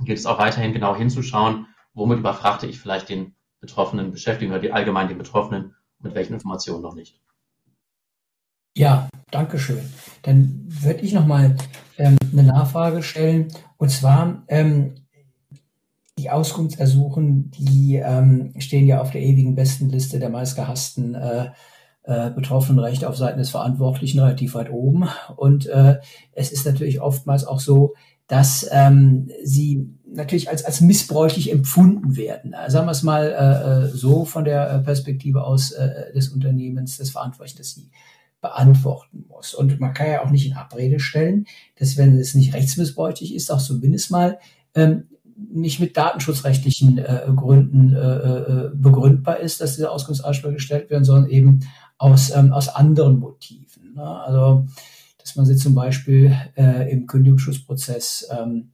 geht 0.00 0.18
es 0.18 0.26
auch 0.26 0.38
weiterhin 0.38 0.72
genau 0.72 0.94
hinzuschauen, 0.94 1.66
womit 1.94 2.18
überfrachte 2.18 2.66
ich 2.66 2.78
vielleicht 2.78 3.08
den 3.08 3.34
Betroffenen 3.60 4.12
beschäftigen 4.12 4.52
oder 4.52 4.60
die 4.60 4.72
allgemein 4.72 5.08
den 5.08 5.18
Betroffenen 5.18 5.74
mit 5.98 6.14
welchen 6.14 6.34
Informationen 6.34 6.82
noch 6.82 6.94
nicht. 6.94 7.20
Ja, 8.76 9.08
danke 9.30 9.58
schön. 9.58 9.92
Dann 10.22 10.64
würde 10.68 11.00
ich 11.00 11.12
nochmal 11.12 11.56
ähm, 11.98 12.16
eine 12.32 12.44
Nachfrage 12.44 13.02
stellen. 13.02 13.52
Und 13.76 13.90
zwar 13.90 14.44
ähm, 14.48 14.94
die 16.20 16.30
Auskunftsersuchen, 16.30 17.50
die 17.50 17.96
ähm, 17.96 18.52
stehen 18.58 18.86
ja 18.86 19.00
auf 19.00 19.10
der 19.10 19.22
ewigen 19.22 19.54
Bestenliste 19.54 20.18
der 20.18 20.28
meistgehassten 20.28 21.14
äh, 21.14 21.50
äh, 22.02 22.30
Betroffenenrechte 22.30 23.08
auf 23.08 23.16
Seiten 23.16 23.38
des 23.38 23.50
Verantwortlichen 23.50 24.20
relativ 24.20 24.54
weit 24.54 24.70
oben. 24.70 25.08
Und 25.36 25.66
äh, 25.66 25.98
es 26.32 26.52
ist 26.52 26.66
natürlich 26.66 27.00
oftmals 27.00 27.46
auch 27.46 27.60
so, 27.60 27.94
dass 28.26 28.68
ähm, 28.70 29.30
sie 29.42 29.88
natürlich 30.06 30.48
als, 30.48 30.64
als 30.64 30.80
missbräuchlich 30.80 31.50
empfunden 31.50 32.16
werden. 32.16 32.54
Also 32.54 32.74
sagen 32.74 32.86
wir 32.86 32.92
es 32.92 33.02
mal 33.02 33.26
äh, 33.26 33.86
äh, 33.86 33.88
so 33.88 34.24
von 34.24 34.44
der 34.44 34.70
äh, 34.70 34.78
Perspektive 34.80 35.44
aus 35.44 35.72
äh, 35.72 36.12
des 36.12 36.28
Unternehmens, 36.28 36.98
des 36.98 37.10
Verantwortlichen, 37.10 37.58
dass 37.58 37.74
sie 37.74 37.90
beantworten 38.40 39.24
muss. 39.28 39.54
Und 39.54 39.80
man 39.80 39.94
kann 39.94 40.10
ja 40.10 40.24
auch 40.24 40.30
nicht 40.30 40.46
in 40.46 40.54
Abrede 40.54 41.00
stellen, 41.00 41.46
dass 41.78 41.96
wenn 41.96 42.18
es 42.18 42.34
nicht 42.34 42.54
rechtsmissbräuchlich 42.54 43.34
ist, 43.34 43.50
auch 43.50 43.60
zumindest 43.60 44.10
mal 44.10 44.38
ähm, 44.74 45.09
nicht 45.52 45.80
mit 45.80 45.96
datenschutzrechtlichen 45.96 46.98
äh, 46.98 47.22
Gründen 47.34 47.94
äh, 47.94 47.98
äh, 47.98 48.70
begründbar 48.74 49.38
ist, 49.38 49.60
dass 49.60 49.76
diese 49.76 49.90
Auskunftsansprüche 49.90 50.54
gestellt 50.54 50.90
werden, 50.90 51.04
sondern 51.04 51.30
eben 51.30 51.60
aus, 51.98 52.34
ähm, 52.34 52.52
aus 52.52 52.68
anderen 52.68 53.18
Motiven. 53.18 53.94
Ne? 53.94 54.04
Also 54.04 54.66
dass 55.18 55.36
man 55.36 55.46
sie 55.46 55.56
zum 55.56 55.74
Beispiel 55.74 56.36
äh, 56.56 56.90
im 56.90 57.06
Kündigungsschutzprozess 57.06 58.28
ähm, 58.36 58.70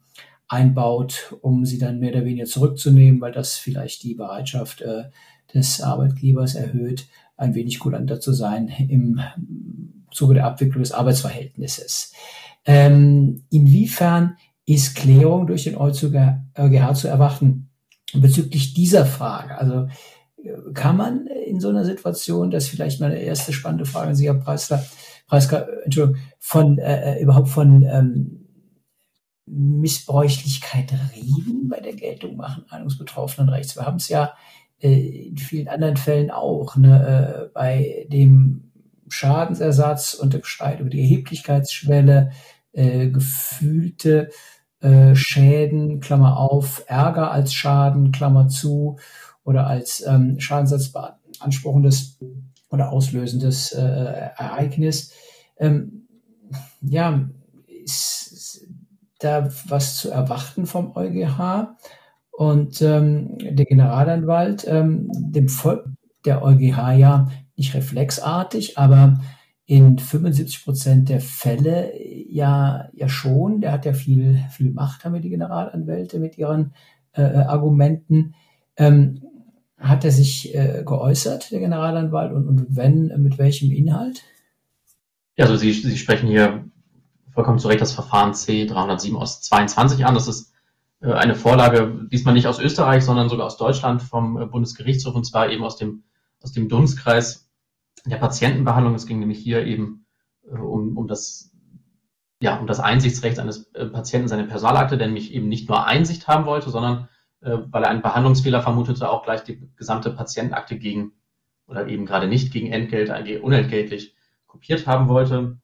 einbaut, 0.49 1.35
um 1.43 1.65
sie 1.65 1.79
dann 1.79 1.99
mehr 1.99 2.13
oder 2.13 2.25
weniger 2.25 2.47
zurückzunehmen, 2.47 3.21
weil 3.21 3.33
das 3.33 3.57
vielleicht 3.57 4.03
die 4.05 4.15
Bereitschaft 4.15 4.81
äh, 4.81 5.05
des 5.53 5.81
Arbeitgebers 5.81 6.55
erhöht, 6.55 7.09
ein 7.37 7.55
wenig 7.55 7.79
kulanter 7.79 8.21
zu 8.21 8.33
sein 8.33 8.69
im 8.69 9.21
Zuge 10.11 10.35
der 10.35 10.47
Abwicklung 10.47 10.83
des 10.83 10.93
Arbeitsverhältnisses. 10.93 12.13
Ähm, 12.65 13.45
inwiefern 13.51 14.37
ist 14.67 14.97
Klärung 14.97 15.47
durch 15.47 15.65
den 15.65 15.77
EuGH 15.77 16.95
zu 16.95 17.09
erwarten 17.09 17.71
bezüglich 18.13 18.75
dieser 18.75 19.07
Frage? 19.07 19.57
Also 19.57 19.89
äh, 20.43 20.73
kann 20.75 20.97
man 20.97 21.27
in 21.27 21.61
so 21.61 21.69
einer 21.69 21.85
Situation, 21.85 22.51
das 22.51 22.65
ist 22.65 22.71
vielleicht 22.71 23.01
meine 23.01 23.19
erste 23.19 23.53
spannende 23.53 23.87
Frage 23.87 24.09
an 24.09 24.17
Sie, 24.17 24.27
Herr 24.27 24.35
Preisler, 24.35 24.85
Preiska, 25.27 25.67
Entschuldigung, 25.85 26.21
von 26.39 26.79
äh, 26.79 27.15
äh, 27.19 27.23
überhaupt 27.23 27.49
von 27.49 27.83
ähm, 27.83 28.43
Missbräuchlichkeit 29.47 30.93
reden 31.15 31.69
bei 31.69 31.81
der 31.81 31.95
Geltung 31.95 32.37
machen 32.37 32.65
eines 32.69 32.99
betroffenen 32.99 33.49
Rechts. 33.49 33.77
Wir 33.77 33.87
haben 33.87 33.97
es 33.97 34.09
ja 34.09 34.35
äh, 34.81 35.29
in 35.29 35.39
vielen 35.39 35.69
anderen 35.69 35.97
Fällen 35.97 36.31
auch. 36.31 36.77
Ne? 36.77 37.47
Äh, 37.47 37.51
bei 37.55 38.07
dem 38.11 38.73
Schadensersatz 39.09 40.15
und 40.15 40.35
der 40.35 40.41
Streit 40.43 40.81
über 40.81 40.91
die 40.91 41.01
Erheblichkeitsschwelle, 41.01 42.33
äh, 42.73 43.09
gefühlte 43.09 44.31
äh, 44.87 45.17
Schäden, 45.17 46.01
Klammer 46.01 46.39
auf, 46.39 46.85
Ärger 46.87 47.33
als 47.33 47.53
Schaden, 47.53 48.13
Klammer 48.13 48.47
zu, 48.47 48.99
oder 49.43 49.67
als 49.67 50.05
ähm, 50.07 50.39
Schadensersatz 50.39 50.93
beanspruchendes 50.93 52.19
oder 52.71 52.91
auslösendes 52.91 53.73
äh, 53.73 53.81
Ereignis. 53.81 55.13
Ähm, 55.59 56.07
ja, 56.83 57.29
ist 57.67 58.67
da 59.19 59.49
was 59.67 59.97
zu 59.97 60.11
erwarten 60.11 60.67
vom 60.67 60.95
EuGH? 60.95 61.77
Und 62.31 62.81
ähm, 62.83 63.39
der 63.39 63.65
Generalanwalt, 63.65 64.67
ähm, 64.69 65.11
dem 65.13 65.49
folgt 65.49 65.89
der 66.27 66.43
EuGH 66.43 66.93
ja 66.93 67.29
nicht 67.57 67.75
reflexartig, 67.75 68.79
aber 68.79 69.19
in 69.67 69.99
75 69.99 70.65
Prozent 70.65 71.09
der 71.09 71.21
Fälle 71.21 71.93
ja, 72.29 72.89
ja 72.93 73.09
schon. 73.09 73.61
Der 73.61 73.73
hat 73.73 73.85
ja 73.85 73.93
viel, 73.93 74.41
viel 74.51 74.71
Macht, 74.71 75.05
haben 75.05 75.15
wir 75.15 75.21
die 75.21 75.31
Generalanwälte 75.31 76.21
mit 76.21 76.39
ihren 76.39 76.73
äh, 77.13 77.23
Argumenten. 77.23 78.35
Ähm, 78.77 79.23
hat 79.79 80.05
er 80.05 80.13
sich 80.13 80.55
äh, 80.55 80.85
geäußert, 80.87 81.51
der 81.51 81.61
Generalanwalt, 81.61 82.33
und, 82.33 82.49
und 82.49 82.67
wenn, 82.71 83.13
mit 83.23 83.39
welchem 83.39 83.73
Inhalt? 83.73 84.23
Ja, 85.37 85.45
also 85.45 85.57
Sie, 85.57 85.73
Sie 85.73 85.99
sprechen 85.99 86.29
hier 86.29 86.65
vollkommen 87.33 87.59
zu 87.59 87.69
Recht 87.69 87.83
das 87.83 87.93
Verfahren 87.93 88.33
C307 88.33 89.17
aus 89.17 89.43
22 89.43 90.07
an. 90.07 90.15
Das 90.15 90.29
ist 90.29 90.55
äh, 91.01 91.13
eine 91.13 91.35
Vorlage, 91.35 92.07
diesmal 92.11 92.35
nicht 92.35 92.47
aus 92.47 92.59
Österreich, 92.59 93.05
sondern 93.05 93.29
sogar 93.29 93.47
aus 93.47 93.59
Deutschland 93.59 94.01
vom 94.01 94.41
äh, 94.41 94.47
Bundesgerichtshof 94.47 95.15
und 95.15 95.25
zwar 95.25 95.51
eben 95.51 95.65
aus 95.65 95.77
dem, 95.77 96.05
aus 96.41 96.53
dem 96.53 96.69
Dunstkreis 96.69 97.46
der 98.11 98.19
Patientenbehandlung. 98.19 98.95
Es 98.95 99.07
ging 99.07 99.19
nämlich 99.19 99.39
hier 99.39 99.65
eben 99.65 100.07
äh, 100.45 100.57
um, 100.57 100.97
um 100.97 101.09
das 101.09 101.53
ja, 102.41 102.59
um 102.59 102.67
das 102.67 102.81
Einsichtsrecht 102.81 103.39
eines 103.39 103.71
Patienten 103.73 104.29
seine 104.29 104.45
Personalakte, 104.45 104.99
der 104.99 105.07
nämlich 105.07 105.33
eben 105.33 105.49
nicht 105.49 105.69
nur 105.69 105.87
Einsicht 105.87 106.29
haben 106.29 106.45
wollte, 106.45 106.69
sondern 106.69 107.09
äh, 107.41 107.59
weil 107.71 107.85
er 107.85 107.91
einen 107.91 108.03
Behandlungsfehler 108.03 108.63
vermutete, 108.63 109.09
auch 109.09 109.25
gleich 109.25 109.43
die 109.43 109.71
gesamte 109.77 110.11
Patientenakte 110.11 110.79
gegen 110.79 111.13
oder 111.67 111.89
eben 111.89 112.07
gerade 112.07 112.29
nicht 112.29 112.53
gegen 112.53 112.71
Entgelt, 112.73 113.11
eigentlich 113.11 113.43
unentgeltlich 113.43 114.15
kopiert 114.47 114.87
haben 114.87 115.09
wollte. 115.09 115.59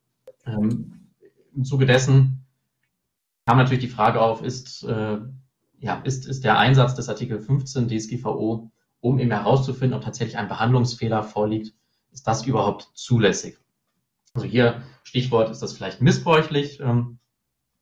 Ähm, 0.47 1.11
Im 1.55 1.64
Zuge 1.64 1.86
dessen 1.86 2.47
kam 3.47 3.59
natürlich 3.59 3.84
die 3.84 3.90
Frage 3.90 4.20
auf, 4.20 4.43
ist, 4.43 4.84
äh, 4.84 5.18
ja, 5.78 6.01
ist, 6.05 6.26
ist 6.26 6.45
der 6.45 6.59
Einsatz 6.59 6.95
des 6.95 7.09
Artikel 7.09 7.40
15 7.40 7.88
DSGVO, 7.88 8.70
um 9.01 9.18
eben 9.18 9.30
herauszufinden, 9.30 9.97
ob 9.97 10.05
tatsächlich 10.05 10.38
ein 10.38 10.49
Behandlungsfehler 10.49 11.22
vorliegt, 11.22 11.74
ist 12.13 12.27
das 12.27 12.47
überhaupt 12.47 12.91
zulässig? 12.95 13.59
Also 14.35 14.47
hier 14.47 14.83
Stichwort 15.03 15.51
ist 15.51 15.61
das 15.61 15.73
vielleicht 15.73 16.01
missbräuchlich. 16.01 16.81
Ähm, 16.81 17.19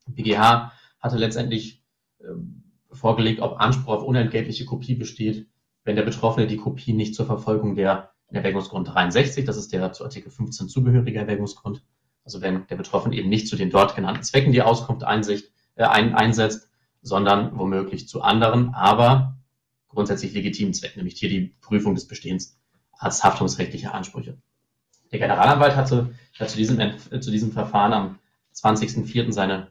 BGH 0.07 0.73
hatte 1.01 1.17
letztendlich 1.17 1.83
ähm, 2.21 2.63
vorgelegt, 2.91 3.41
ob 3.41 3.61
Anspruch 3.61 3.95
auf 3.95 4.03
unentgeltliche 4.03 4.65
Kopie 4.65 4.95
besteht, 4.95 5.47
wenn 5.85 5.97
der 5.97 6.03
Betroffene 6.03 6.47
die 6.47 6.57
Kopie 6.57 6.93
nicht 6.93 7.15
zur 7.15 7.27
Verfolgung 7.27 7.75
der 7.77 8.11
Erwägungsgrund 8.29 8.89
63, 8.89 9.45
das 9.45 9.57
ist 9.57 9.73
der 9.73 9.93
zu 9.93 10.05
Artikel 10.05 10.31
15 10.31 10.69
zugehörige 10.69 11.19
Erwägungsgrund, 11.19 11.83
also 12.25 12.41
wenn 12.41 12.67
der 12.69 12.77
Betroffene 12.77 13.17
eben 13.17 13.29
nicht 13.29 13.49
zu 13.49 13.57
den 13.57 13.71
dort 13.71 13.97
genannten 13.97 14.23
Zwecken 14.23 14.53
die 14.53 14.63
Auskunft 14.63 15.05
einsicht, 15.05 15.51
äh, 15.75 15.85
ein, 15.85 16.15
einsetzt, 16.15 16.71
sondern 17.03 17.59
womöglich 17.59 18.09
zu 18.09 18.23
anderen, 18.23 18.75
aber 18.75 19.39
grundsätzlich 19.89 20.33
legitimen 20.33 20.75
Zwecken, 20.75 20.99
nämlich 20.99 21.19
hier 21.19 21.29
die 21.29 21.55
Prüfung 21.61 21.95
des 21.95 22.07
Bestehens 22.07 22.60
als 23.01 23.25
haftungsrechtliche 23.25 23.93
Ansprüche. 23.93 24.37
Der 25.11 25.19
Generalanwalt 25.19 25.75
hatte 25.75 26.15
ja, 26.35 26.47
zu, 26.47 26.57
diesem, 26.57 26.79
äh, 26.79 26.97
zu 27.21 27.31
diesem 27.31 27.51
Verfahren 27.51 27.93
am 27.93 28.19
20.04. 28.55 29.33
seine 29.33 29.69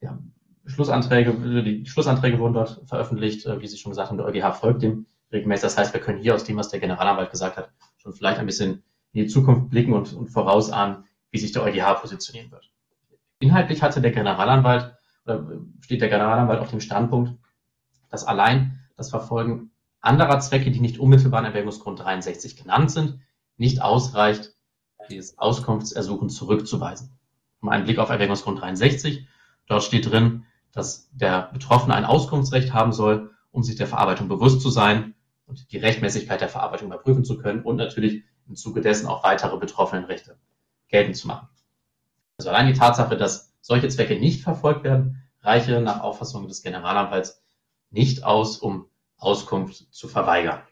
ja, 0.00 0.18
Schlussanträge, 0.66 1.32
die 1.62 1.86
Schlussanträge 1.86 2.38
wurden 2.38 2.54
dort 2.54 2.80
veröffentlicht. 2.86 3.46
Äh, 3.46 3.60
wie 3.60 3.68
Sie 3.68 3.76
schon 3.76 3.90
gesagt 3.90 4.08
haben, 4.08 4.16
der 4.16 4.26
EuGH 4.26 4.54
folgt 4.54 4.82
dem 4.82 5.06
regelmäßig. 5.30 5.62
Das 5.62 5.76
heißt, 5.76 5.92
wir 5.92 6.00
können 6.00 6.18
hier 6.18 6.34
aus 6.34 6.44
dem, 6.44 6.56
was 6.56 6.70
der 6.70 6.80
Generalanwalt 6.80 7.30
gesagt 7.30 7.56
hat, 7.58 7.70
schon 7.98 8.14
vielleicht 8.14 8.38
ein 8.38 8.46
bisschen 8.46 8.82
in 9.12 9.24
die 9.24 9.26
Zukunft 9.26 9.70
blicken 9.70 9.92
und, 9.92 10.12
und 10.14 10.28
vorausahnen, 10.28 11.04
wie 11.30 11.38
sich 11.38 11.52
der 11.52 11.62
EuGH 11.62 12.00
positionieren 12.00 12.50
wird. 12.50 12.70
Inhaltlich 13.38 13.82
hatte 13.82 14.00
der 14.00 14.12
Generalanwalt 14.12 14.94
oder 15.24 15.46
steht 15.80 16.00
der 16.00 16.08
Generalanwalt 16.08 16.60
auf 16.60 16.70
dem 16.70 16.80
Standpunkt, 16.80 17.34
dass 18.10 18.24
allein 18.24 18.80
das 18.96 19.10
Verfolgen 19.10 19.71
anderer 20.02 20.40
Zwecke, 20.40 20.70
die 20.70 20.80
nicht 20.80 20.98
unmittelbar 20.98 21.40
in 21.40 21.46
Erwägungsgrund 21.46 22.00
63 22.00 22.56
genannt 22.56 22.90
sind, 22.90 23.20
nicht 23.56 23.80
ausreicht, 23.80 24.54
dieses 25.08 25.38
Auskunftsersuchen 25.38 26.28
zurückzuweisen. 26.28 27.18
Um 27.60 27.68
einen 27.68 27.84
Blick 27.84 27.98
auf 27.98 28.10
Erwägungsgrund 28.10 28.60
63. 28.60 29.26
Dort 29.66 29.82
steht 29.82 30.10
drin, 30.10 30.44
dass 30.72 31.08
der 31.12 31.50
Betroffene 31.52 31.94
ein 31.94 32.04
Auskunftsrecht 32.04 32.72
haben 32.72 32.92
soll, 32.92 33.30
um 33.50 33.62
sich 33.62 33.76
der 33.76 33.86
Verarbeitung 33.86 34.28
bewusst 34.28 34.60
zu 34.60 34.70
sein 34.70 35.14
und 35.46 35.70
die 35.70 35.78
Rechtmäßigkeit 35.78 36.40
der 36.40 36.48
Verarbeitung 36.48 36.88
überprüfen 36.88 37.24
zu 37.24 37.38
können 37.38 37.62
und 37.62 37.76
natürlich 37.76 38.24
im 38.48 38.56
Zuge 38.56 38.80
dessen 38.80 39.06
auch 39.06 39.22
weitere 39.22 39.56
Betroffenenrechte 39.56 40.36
geltend 40.88 41.16
zu 41.16 41.28
machen. 41.28 41.48
Also 42.38 42.50
allein 42.50 42.66
die 42.66 42.78
Tatsache, 42.78 43.16
dass 43.16 43.52
solche 43.60 43.88
Zwecke 43.88 44.18
nicht 44.18 44.42
verfolgt 44.42 44.82
werden, 44.82 45.22
reiche 45.42 45.80
nach 45.80 46.00
Auffassung 46.00 46.48
des 46.48 46.62
Generalanwalts 46.62 47.42
nicht 47.90 48.24
aus, 48.24 48.56
um 48.56 48.86
Auskunft 49.22 49.92
zu 49.92 50.08
verweigern. 50.08 50.62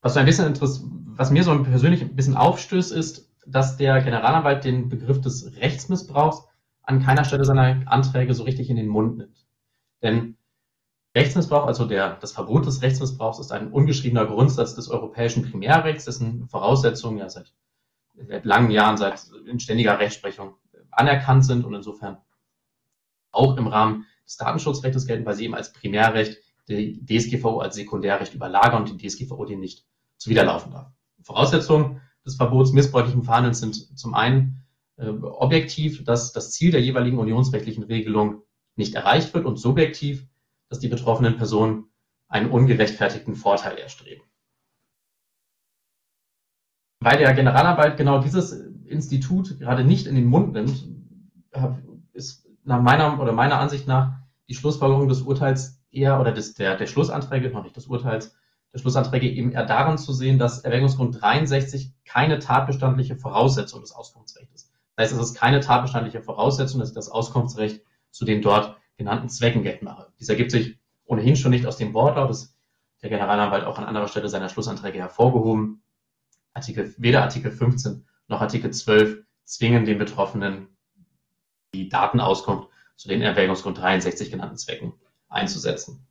Was 0.00 0.16
ein 0.16 0.26
bisschen 0.26 0.46
was 0.60 1.30
mir 1.30 1.44
so 1.44 1.62
persönlich 1.62 2.02
ein 2.02 2.16
bisschen 2.16 2.36
aufstößt, 2.36 2.92
ist, 2.92 3.30
dass 3.46 3.76
der 3.76 4.00
Generalanwalt 4.02 4.64
den 4.64 4.88
Begriff 4.88 5.20
des 5.20 5.56
Rechtsmissbrauchs 5.56 6.44
an 6.82 7.02
keiner 7.02 7.24
Stelle 7.24 7.44
seiner 7.44 7.82
Anträge 7.86 8.34
so 8.34 8.44
richtig 8.44 8.70
in 8.70 8.76
den 8.76 8.88
Mund 8.88 9.18
nimmt. 9.18 9.46
Denn 10.02 10.36
Rechtsmissbrauch, 11.14 11.66
also 11.66 11.84
der, 11.84 12.16
das 12.16 12.32
Verbot 12.32 12.66
des 12.66 12.82
Rechtsmissbrauchs, 12.82 13.38
ist 13.38 13.52
ein 13.52 13.70
ungeschriebener 13.70 14.26
Grundsatz 14.26 14.74
des 14.74 14.88
europäischen 14.88 15.50
Primärrechts, 15.50 16.06
dessen 16.06 16.48
Voraussetzungen 16.48 17.18
ja 17.18 17.28
seit, 17.28 17.52
seit 18.14 18.44
langen 18.44 18.70
Jahren, 18.70 18.96
seit 18.96 19.30
in 19.46 19.60
ständiger 19.60 19.98
Rechtsprechung 19.98 20.54
anerkannt 20.90 21.44
sind 21.44 21.64
und 21.64 21.74
insofern 21.74 22.18
auch 23.30 23.56
im 23.56 23.66
Rahmen 23.66 24.06
des 24.32 24.36
Datenschutzrechts 24.38 25.06
gelten, 25.06 25.26
weil 25.26 25.34
sie 25.34 25.44
eben 25.44 25.54
als 25.54 25.72
Primärrecht 25.72 26.38
die 26.68 27.04
DSGVO 27.04 27.58
als 27.58 27.74
Sekundärrecht 27.74 28.34
überlagern 28.34 28.82
und 28.82 28.90
die 28.90 29.06
DSGVO 29.06 29.44
dem 29.44 29.60
nicht 29.60 29.84
zuwiderlaufen 30.16 30.72
darf. 30.72 30.90
Voraussetzungen 31.22 32.00
des 32.24 32.36
Verbots 32.36 32.72
missbräuchlichen 32.72 33.24
Verhandelns 33.24 33.60
sind 33.60 33.98
zum 33.98 34.14
einen 34.14 34.64
äh, 34.96 35.08
objektiv, 35.08 36.04
dass 36.04 36.32
das 36.32 36.52
Ziel 36.52 36.70
der 36.70 36.80
jeweiligen 36.80 37.18
unionsrechtlichen 37.18 37.84
Regelung 37.84 38.42
nicht 38.76 38.94
erreicht 38.94 39.34
wird 39.34 39.44
und 39.44 39.56
subjektiv, 39.56 40.26
dass 40.68 40.78
die 40.78 40.88
betroffenen 40.88 41.36
Personen 41.36 41.84
einen 42.28 42.50
ungerechtfertigten 42.50 43.34
Vorteil 43.34 43.76
erstreben. 43.76 44.22
Weil 47.00 47.18
der 47.18 47.34
Generalanwalt 47.34 47.96
genau 47.96 48.20
dieses 48.20 48.52
Institut 48.86 49.58
gerade 49.58 49.84
nicht 49.84 50.06
in 50.06 50.14
den 50.14 50.26
Mund 50.26 50.52
nimmt, 50.52 50.88
ist 52.12 52.48
nach 52.64 52.80
meiner 52.80 53.20
oder 53.20 53.32
meiner 53.32 53.58
Ansicht 53.58 53.86
nach 53.86 54.21
die 54.52 54.58
Schlussfolgerung 54.58 55.08
des 55.08 55.22
Urteils 55.22 55.80
eher 55.90 56.20
oder 56.20 56.30
des, 56.30 56.52
der, 56.52 56.76
der 56.76 56.86
Schlussanträge, 56.86 57.48
noch 57.48 57.62
nicht 57.62 57.74
des 57.74 57.86
Urteils, 57.86 58.36
der 58.74 58.80
Schlussanträge 58.80 59.26
eben 59.30 59.52
eher 59.52 59.64
daran 59.64 59.96
zu 59.96 60.12
sehen, 60.12 60.38
dass 60.38 60.60
Erwägungsgrund 60.60 61.22
63 61.22 61.94
keine 62.04 62.38
tatbestandliche 62.38 63.16
Voraussetzung 63.16 63.80
des 63.80 63.92
Auskunftsrechts 63.92 64.54
ist. 64.54 64.72
Das 64.94 65.04
heißt, 65.04 65.14
es 65.14 65.30
ist 65.30 65.34
keine 65.34 65.60
tatbestandliche 65.60 66.20
Voraussetzung, 66.20 66.80
dass 66.80 66.90
ich 66.90 66.94
das 66.94 67.08
Auskunftsrecht 67.08 67.80
zu 68.10 68.26
den 68.26 68.42
dort 68.42 68.76
genannten 68.98 69.30
Zwecken 69.30 69.62
geltend 69.62 69.84
mache. 69.84 70.12
Dies 70.20 70.28
ergibt 70.28 70.50
sich 70.50 70.78
ohnehin 71.06 71.36
schon 71.36 71.50
nicht 71.50 71.64
aus 71.64 71.78
dem 71.78 71.94
Wortlaut, 71.94 72.28
das 72.28 72.54
der 73.00 73.08
Generalanwalt 73.08 73.64
auch 73.64 73.78
an 73.78 73.86
anderer 73.86 74.08
Stelle 74.08 74.28
seiner 74.28 74.50
Schlussanträge 74.50 74.98
hervorgehoben. 74.98 75.82
Artikel, 76.52 76.94
weder 76.98 77.22
Artikel 77.22 77.52
15 77.52 78.04
noch 78.28 78.42
Artikel 78.42 78.70
12 78.70 79.24
zwingen 79.44 79.86
den 79.86 79.96
Betroffenen 79.96 80.68
die 81.72 81.88
Datenauskunft 81.88 82.68
zu 82.96 83.08
den 83.08 83.22
Erwägungsgrund 83.22 83.78
63 83.78 84.30
genannten 84.30 84.56
Zwecken 84.56 84.92
einzusetzen. 85.28 86.06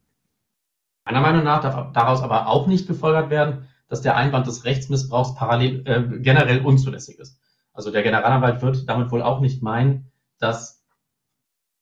Meiner 1.05 1.21
Meinung 1.21 1.43
nach 1.43 1.61
darf 1.61 1.91
daraus 1.93 2.21
aber 2.21 2.47
auch 2.47 2.67
nicht 2.67 2.87
gefolgert 2.87 3.29
werden, 3.29 3.67
dass 3.87 4.01
der 4.01 4.15
Einwand 4.15 4.47
des 4.47 4.65
Rechtsmissbrauchs 4.65 5.35
parallel 5.35 5.83
äh, 5.85 6.19
generell 6.19 6.63
unzulässig 6.63 7.19
ist. 7.19 7.39
Also 7.73 7.91
der 7.91 8.03
Generalanwalt 8.03 8.61
wird 8.61 8.87
damit 8.87 9.11
wohl 9.11 9.21
auch 9.21 9.41
nicht 9.41 9.61
meinen, 9.61 10.11
dass 10.39 10.83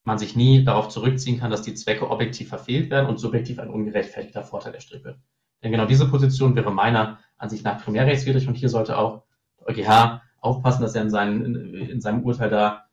man 0.04 0.18
sich 0.18 0.36
nie 0.36 0.64
darauf 0.64 0.90
zurückziehen 0.90 1.40
kann, 1.40 1.52
dass 1.52 1.62
die 1.62 1.74
Zwecke 1.74 2.10
objektiv 2.10 2.50
verfehlt 2.50 2.90
werden 2.90 3.08
und 3.08 3.20
subjektiv 3.20 3.60
ein 3.60 3.70
ungerechtfertigter 3.70 4.44
Vorteil 4.44 4.74
erstrebt 4.74 5.06
wird. 5.06 5.20
Denn 5.62 5.72
genau 5.72 5.86
diese 5.86 6.10
Position 6.10 6.56
wäre 6.56 6.72
meiner 6.72 7.20
Ansicht 7.38 7.64
nach 7.64 7.84
primärrechtswidrig 7.84 8.48
und 8.48 8.56
hier 8.56 8.70
sollte 8.70 8.98
auch 8.98 9.24
der 9.60 9.68
EuGH 9.68 10.22
aufpassen, 10.40 10.82
dass 10.82 10.96
er 10.96 11.04
in, 11.04 11.10
seinen, 11.10 11.46
in, 11.46 11.90
in 11.90 12.02
seinem 12.02 12.24
Urteil 12.24 12.50
da 12.50 12.89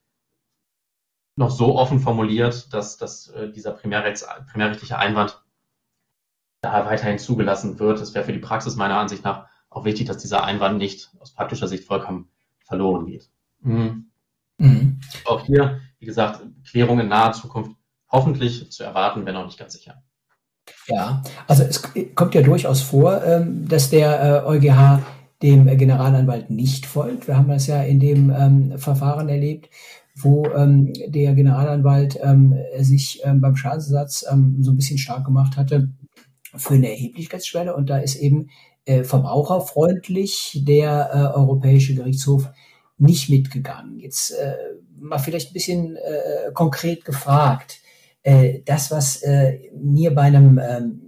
noch 1.36 1.50
so 1.50 1.76
offen 1.76 2.00
formuliert, 2.00 2.72
dass, 2.72 2.96
dass 2.96 3.28
äh, 3.28 3.50
dieser 3.50 3.72
primärrechtliche 3.72 4.98
Einwand 4.98 5.42
da 6.62 6.86
weiterhin 6.86 7.18
zugelassen 7.18 7.78
wird. 7.78 8.00
Es 8.00 8.14
wäre 8.14 8.24
für 8.24 8.32
die 8.32 8.38
Praxis 8.38 8.76
meiner 8.76 8.98
Ansicht 8.98 9.22
nach 9.22 9.46
auch 9.68 9.84
wichtig, 9.84 10.06
dass 10.06 10.16
dieser 10.16 10.42
Einwand 10.44 10.78
nicht 10.78 11.10
aus 11.20 11.34
praktischer 11.34 11.68
Sicht 11.68 11.84
vollkommen 11.84 12.30
verloren 12.64 13.06
geht. 13.06 13.30
Mhm. 13.60 14.10
Mhm. 14.58 15.00
Auch 15.26 15.44
hier, 15.44 15.80
wie 15.98 16.06
gesagt, 16.06 16.42
Klärung 16.68 16.98
in 17.00 17.08
naher 17.08 17.32
Zukunft 17.32 17.76
hoffentlich 18.08 18.70
zu 18.72 18.84
erwarten, 18.84 19.26
wenn 19.26 19.36
auch 19.36 19.44
nicht 19.44 19.58
ganz 19.58 19.74
sicher. 19.74 20.02
Ja, 20.88 21.22
also 21.46 21.62
es 21.62 21.82
kommt 22.14 22.34
ja 22.34 22.42
durchaus 22.42 22.80
vor, 22.80 23.22
ähm, 23.22 23.68
dass 23.68 23.90
der 23.90 24.44
äh, 24.44 24.46
EuGH 24.46 25.02
dem 25.42 25.66
Generalanwalt 25.76 26.50
nicht 26.50 26.86
folgt. 26.86 27.28
Wir 27.28 27.36
haben 27.36 27.48
das 27.48 27.66
ja 27.66 27.82
in 27.82 28.00
dem 28.00 28.30
ähm, 28.30 28.78
Verfahren 28.78 29.28
erlebt, 29.28 29.68
wo 30.16 30.46
ähm, 30.46 30.92
der 31.08 31.34
Generalanwalt 31.34 32.18
ähm, 32.22 32.54
sich 32.78 33.20
ähm, 33.24 33.40
beim 33.40 33.54
Schadensersatz 33.54 34.24
ähm, 34.30 34.56
so 34.60 34.72
ein 34.72 34.76
bisschen 34.76 34.98
stark 34.98 35.26
gemacht 35.26 35.56
hatte 35.56 35.90
für 36.54 36.74
eine 36.74 36.88
Erheblichkeitsschwelle. 36.88 37.76
Und 37.76 37.90
da 37.90 37.98
ist 37.98 38.16
eben 38.16 38.48
äh, 38.86 39.04
verbraucherfreundlich 39.04 40.62
der 40.66 41.10
äh, 41.12 41.36
Europäische 41.36 41.94
Gerichtshof 41.94 42.48
nicht 42.98 43.28
mitgegangen. 43.28 43.98
Jetzt 43.98 44.30
äh, 44.30 44.54
mal 44.98 45.18
vielleicht 45.18 45.50
ein 45.50 45.54
bisschen 45.54 45.96
äh, 45.96 46.50
konkret 46.54 47.04
gefragt. 47.04 47.80
Äh, 48.22 48.60
das, 48.64 48.90
was 48.90 49.22
äh, 49.22 49.70
mir 49.78 50.14
bei 50.14 50.22
einem 50.22 50.58
ähm, 50.58 51.06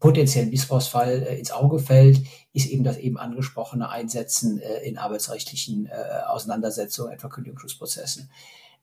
potenziellen 0.00 0.50
Missbrauchsfall 0.50 1.22
äh, 1.22 1.38
ins 1.38 1.52
Auge 1.52 1.78
fällt, 1.78 2.20
ist 2.52 2.66
eben 2.66 2.84
das 2.84 2.98
eben 2.98 3.18
angesprochene 3.18 3.88
Einsetzen 3.88 4.60
äh, 4.60 4.80
in 4.86 4.98
arbeitsrechtlichen 4.98 5.86
äh, 5.86 6.22
Auseinandersetzungen, 6.26 7.12
etwa 7.12 7.28
Kündigungsprozessen. 7.28 8.30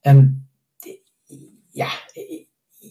Ähm, 0.04 0.46
ja, 1.72 1.88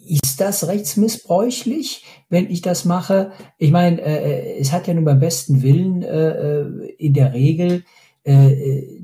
ist 0.08 0.40
das 0.40 0.66
rechtsmissbräuchlich, 0.66 2.04
wenn 2.28 2.50
ich 2.50 2.60
das 2.60 2.84
mache? 2.84 3.32
Ich 3.58 3.70
meine, 3.70 4.00
äh, 4.00 4.58
es 4.58 4.72
hat 4.72 4.86
ja 4.86 4.94
nun 4.94 5.04
beim 5.04 5.20
besten 5.20 5.62
Willen 5.62 6.02
äh, 6.02 6.62
in 6.98 7.14
der 7.14 7.32
Regel 7.32 7.84
äh, 8.24 8.98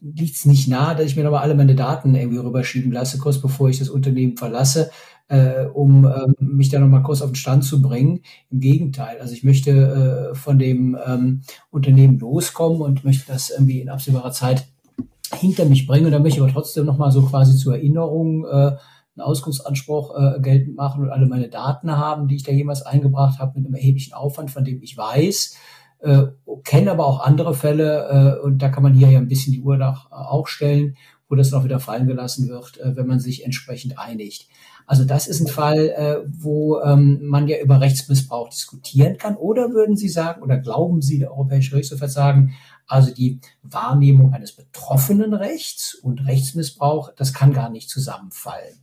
liegt 0.00 0.34
es 0.34 0.44
nicht 0.44 0.68
nahe, 0.68 0.96
dass 0.96 1.06
ich 1.06 1.16
mir 1.16 1.24
nochmal 1.24 1.42
alle 1.42 1.54
meine 1.54 1.74
Daten 1.74 2.14
irgendwie 2.14 2.38
rüberschieben 2.38 2.92
lasse, 2.92 3.18
kurz 3.18 3.40
bevor 3.40 3.70
ich 3.70 3.78
das 3.78 3.88
Unternehmen 3.88 4.36
verlasse, 4.36 4.90
äh, 5.28 5.64
um 5.64 6.04
ähm, 6.04 6.34
mich 6.38 6.68
da 6.68 6.78
nochmal 6.78 7.02
kurz 7.02 7.22
auf 7.22 7.30
den 7.30 7.36
Stand 7.36 7.64
zu 7.64 7.80
bringen. 7.80 8.20
Im 8.50 8.60
Gegenteil, 8.60 9.18
also 9.20 9.32
ich 9.32 9.44
möchte 9.44 10.30
äh, 10.32 10.34
von 10.34 10.58
dem 10.58 10.96
ähm, 11.06 11.42
Unternehmen 11.70 12.18
loskommen 12.18 12.80
und 12.80 13.04
möchte 13.04 13.32
das 13.32 13.50
irgendwie 13.50 13.80
in 13.80 13.88
absehbarer 13.88 14.32
Zeit 14.32 14.66
hinter 15.34 15.64
mich 15.64 15.86
bringen. 15.86 16.06
Und 16.06 16.12
dann 16.12 16.22
möchte 16.22 16.38
ich 16.38 16.42
aber 16.42 16.52
trotzdem 16.52 16.86
nochmal 16.86 17.12
so 17.12 17.22
quasi 17.22 17.56
zur 17.56 17.74
Erinnerung 17.74 18.44
äh, 18.44 18.76
einen 19.14 19.26
Auskunftsanspruch 19.26 20.14
äh, 20.16 20.40
geltend 20.40 20.76
machen 20.76 21.02
und 21.02 21.10
alle 21.10 21.26
meine 21.26 21.48
Daten 21.48 21.90
haben, 21.90 22.28
die 22.28 22.36
ich 22.36 22.42
da 22.42 22.52
jemals 22.52 22.82
eingebracht 22.82 23.38
habe, 23.38 23.58
mit 23.58 23.66
einem 23.66 23.74
erheblichen 23.74 24.14
Aufwand, 24.14 24.50
von 24.50 24.64
dem 24.64 24.82
ich 24.82 24.96
weiß, 24.96 25.56
äh, 26.00 26.24
kenne 26.64 26.90
aber 26.90 27.06
auch 27.06 27.20
andere 27.20 27.54
Fälle 27.54 28.38
äh, 28.40 28.44
und 28.44 28.58
da 28.58 28.68
kann 28.68 28.82
man 28.82 28.94
hier 28.94 29.10
ja 29.10 29.18
ein 29.18 29.28
bisschen 29.28 29.52
die 29.52 29.62
Uhr 29.62 29.76
nach, 29.76 30.06
äh, 30.10 30.14
auch 30.14 30.48
stellen, 30.48 30.96
wo 31.28 31.34
das 31.34 31.50
noch 31.50 31.64
wieder 31.64 31.78
fallen 31.78 32.06
gelassen 32.06 32.48
wird, 32.48 32.78
äh, 32.80 32.96
wenn 32.96 33.06
man 33.06 33.20
sich 33.20 33.44
entsprechend 33.44 33.98
einigt. 33.98 34.48
Also 34.86 35.04
das 35.04 35.26
ist 35.26 35.40
ein 35.40 35.46
Fall, 35.46 35.88
äh, 35.90 36.16
wo 36.26 36.80
ähm, 36.80 37.20
man 37.22 37.48
ja 37.48 37.58
über 37.60 37.80
Rechtsmissbrauch 37.80 38.48
diskutieren 38.48 39.18
kann. 39.18 39.36
Oder 39.36 39.70
würden 39.70 39.96
Sie 39.96 40.08
sagen, 40.08 40.42
oder 40.42 40.58
glauben 40.58 41.02
Sie, 41.02 41.18
der 41.18 41.30
Europäische 41.30 41.70
Gerichtshof 41.70 42.00
wird 42.00 42.10
sagen, 42.10 42.54
also 42.86 43.12
die 43.12 43.40
Wahrnehmung 43.62 44.34
eines 44.34 44.52
betroffenen 44.52 45.34
Rechts 45.34 45.94
und 45.94 46.26
Rechtsmissbrauch, 46.26 47.12
das 47.16 47.32
kann 47.32 47.52
gar 47.52 47.70
nicht 47.70 47.88
zusammenfallen. 47.88 48.74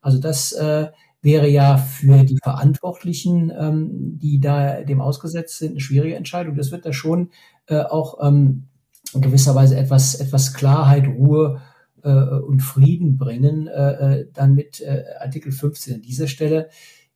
Also 0.00 0.18
das 0.18 0.52
äh, 0.52 0.88
wäre 1.22 1.48
ja 1.48 1.76
für 1.76 2.22
die 2.22 2.38
Verantwortlichen, 2.42 3.50
ähm, 3.58 4.18
die 4.18 4.38
da 4.38 4.82
dem 4.82 5.00
ausgesetzt 5.00 5.58
sind, 5.58 5.72
eine 5.72 5.80
schwierige 5.80 6.14
Entscheidung. 6.14 6.54
Das 6.54 6.70
wird 6.70 6.86
da 6.86 6.92
schon 6.92 7.30
äh, 7.66 7.80
auch 7.80 8.24
ähm, 8.24 8.68
in 9.12 9.20
gewisser 9.20 9.54
Weise 9.54 9.76
etwas, 9.76 10.14
etwas 10.14 10.54
Klarheit, 10.54 11.06
Ruhe 11.08 11.60
äh, 12.02 12.10
und 12.10 12.60
Frieden 12.60 13.18
bringen, 13.18 13.66
äh, 13.66 14.20
äh 14.20 14.28
dann 14.32 14.54
mit 14.54 14.80
äh, 14.80 15.04
Artikel 15.20 15.52
15 15.52 15.94
an 15.94 16.02
dieser 16.02 16.28
Stelle 16.28 16.68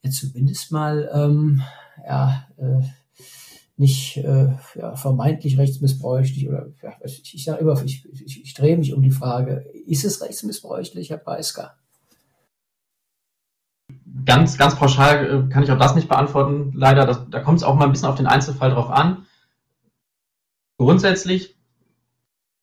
ja 0.03 0.11
zumindest 0.11 0.73
mal 0.73 1.11
ähm, 1.13 1.63
ja, 2.07 2.47
äh, 2.57 2.83
nicht 3.77 4.19
äh, 4.19 4.49
ja, 4.75 4.97
vermeintlich 4.97 5.59
rechtsmissbräuchlich 5.59 6.49
oder 6.49 6.69
ja, 6.83 6.93
ich, 7.05 7.35
ich 7.35 7.45
sage 7.45 7.61
immer, 7.61 7.83
ich, 7.85 8.07
ich, 8.13 8.43
ich 8.45 8.55
drehe 8.55 8.77
mich 8.77 8.93
um 8.93 9.03
die 9.03 9.11
Frage, 9.11 9.65
ist 9.87 10.05
es 10.05 10.21
rechtsmissbräuchlich, 10.21 11.11
Herr 11.11 11.19
Preisker? 11.19 11.75
ganz, 14.25 14.59
ganz 14.59 14.77
pauschal 14.77 15.47
äh, 15.47 15.53
kann 15.53 15.63
ich 15.63 15.71
auch 15.71 15.79
das 15.79 15.95
nicht 15.95 16.09
beantworten. 16.09 16.73
Leider, 16.75 17.07
das, 17.07 17.29
da 17.31 17.41
kommt 17.41 17.59
es 17.59 17.65
auch 17.65 17.75
mal 17.75 17.85
ein 17.85 17.93
bisschen 17.93 18.09
auf 18.09 18.17
den 18.17 18.27
Einzelfall 18.27 18.71
drauf 18.71 18.91
an. 18.91 19.27
Grundsätzlich 20.79 21.57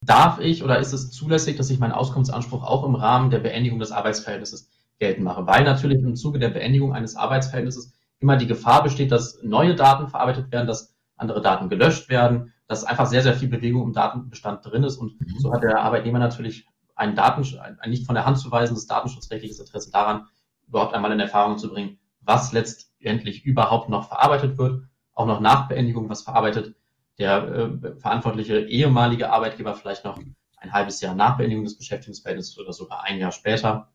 darf 0.08 0.40
ich 0.40 0.64
oder 0.64 0.80
ist 0.80 0.94
es 0.94 1.12
zulässig, 1.12 1.58
dass 1.58 1.70
ich 1.70 1.80
meinen 1.80 1.92
Auskunftsanspruch 1.92 2.64
auch 2.64 2.84
im 2.86 2.96
Rahmen 2.96 3.30
der 3.30 3.40
Beendigung 3.40 3.80
des 3.80 3.92
Arbeitsverhältnisses 3.92 4.72
geltend 5.00 5.26
mache, 5.26 5.46
weil 5.46 5.64
natürlich 5.64 6.00
im 6.00 6.16
Zuge 6.16 6.40
der 6.40 6.50
Beendigung 6.50 6.94
eines 6.94 7.16
Arbeitsverhältnisses 7.16 7.94
immer 8.20 8.38
die 8.38 8.48
Gefahr 8.48 8.84
besteht, 8.84 9.12
dass 9.12 9.44
neue 9.44 9.76
Daten 9.76 10.08
verarbeitet 10.08 10.52
werden, 10.52 10.66
dass 10.66 10.96
andere 11.18 11.42
Daten 11.42 11.70
gelöscht 11.70 12.10
werden, 12.10 12.54
dass 12.68 12.84
einfach 12.84 13.06
sehr, 13.06 13.22
sehr 13.22 13.36
viel 13.36 13.50
Bewegung 13.50 13.84
im 13.84 13.94
Datenbestand 13.94 14.66
drin 14.66 14.84
ist. 14.84 14.98
Und 14.98 15.20
mhm. 15.22 15.40
so 15.40 15.54
hat 15.54 15.64
der 15.64 15.80
Arbeitnehmer 15.80 16.20
natürlich 16.20 16.68
ein, 16.96 17.16
Daten, 17.16 17.44
ein 17.60 17.90
nicht 17.90 18.06
von 18.06 18.16
der 18.16 18.26
Hand 18.26 18.40
zu 18.40 18.52
weisendes 18.52 18.88
datenschutzrechtliches 18.88 19.60
Interesse 19.60 19.92
daran, 19.92 20.26
überhaupt 20.68 20.94
einmal 20.94 21.12
in 21.12 21.20
Erfahrung 21.20 21.58
zu 21.58 21.70
bringen, 21.70 22.00
was 22.22 22.52
letztendlich 22.54 23.46
überhaupt 23.46 23.90
noch 23.90 24.08
verarbeitet 24.08 24.58
wird, 24.58 24.84
auch 25.14 25.28
noch 25.28 25.40
nach 25.40 25.68
Beendigung, 25.68 26.10
was 26.10 26.24
verarbeitet 26.24 26.76
der 27.20 27.48
äh, 27.84 28.00
verantwortliche 28.00 28.60
ehemalige 28.60 29.32
Arbeitgeber 29.32 29.74
vielleicht 29.74 30.06
noch 30.06 30.20
ein 30.58 30.74
halbes 30.74 31.02
Jahr 31.02 31.16
nach 31.16 31.38
Beendigung 31.38 31.64
des 31.64 31.78
Beschäftigungsverhältnisses 31.78 32.58
oder 32.60 32.74
sogar 32.74 33.04
ein 33.04 33.20
Jahr 33.20 33.32
später. 33.32 33.92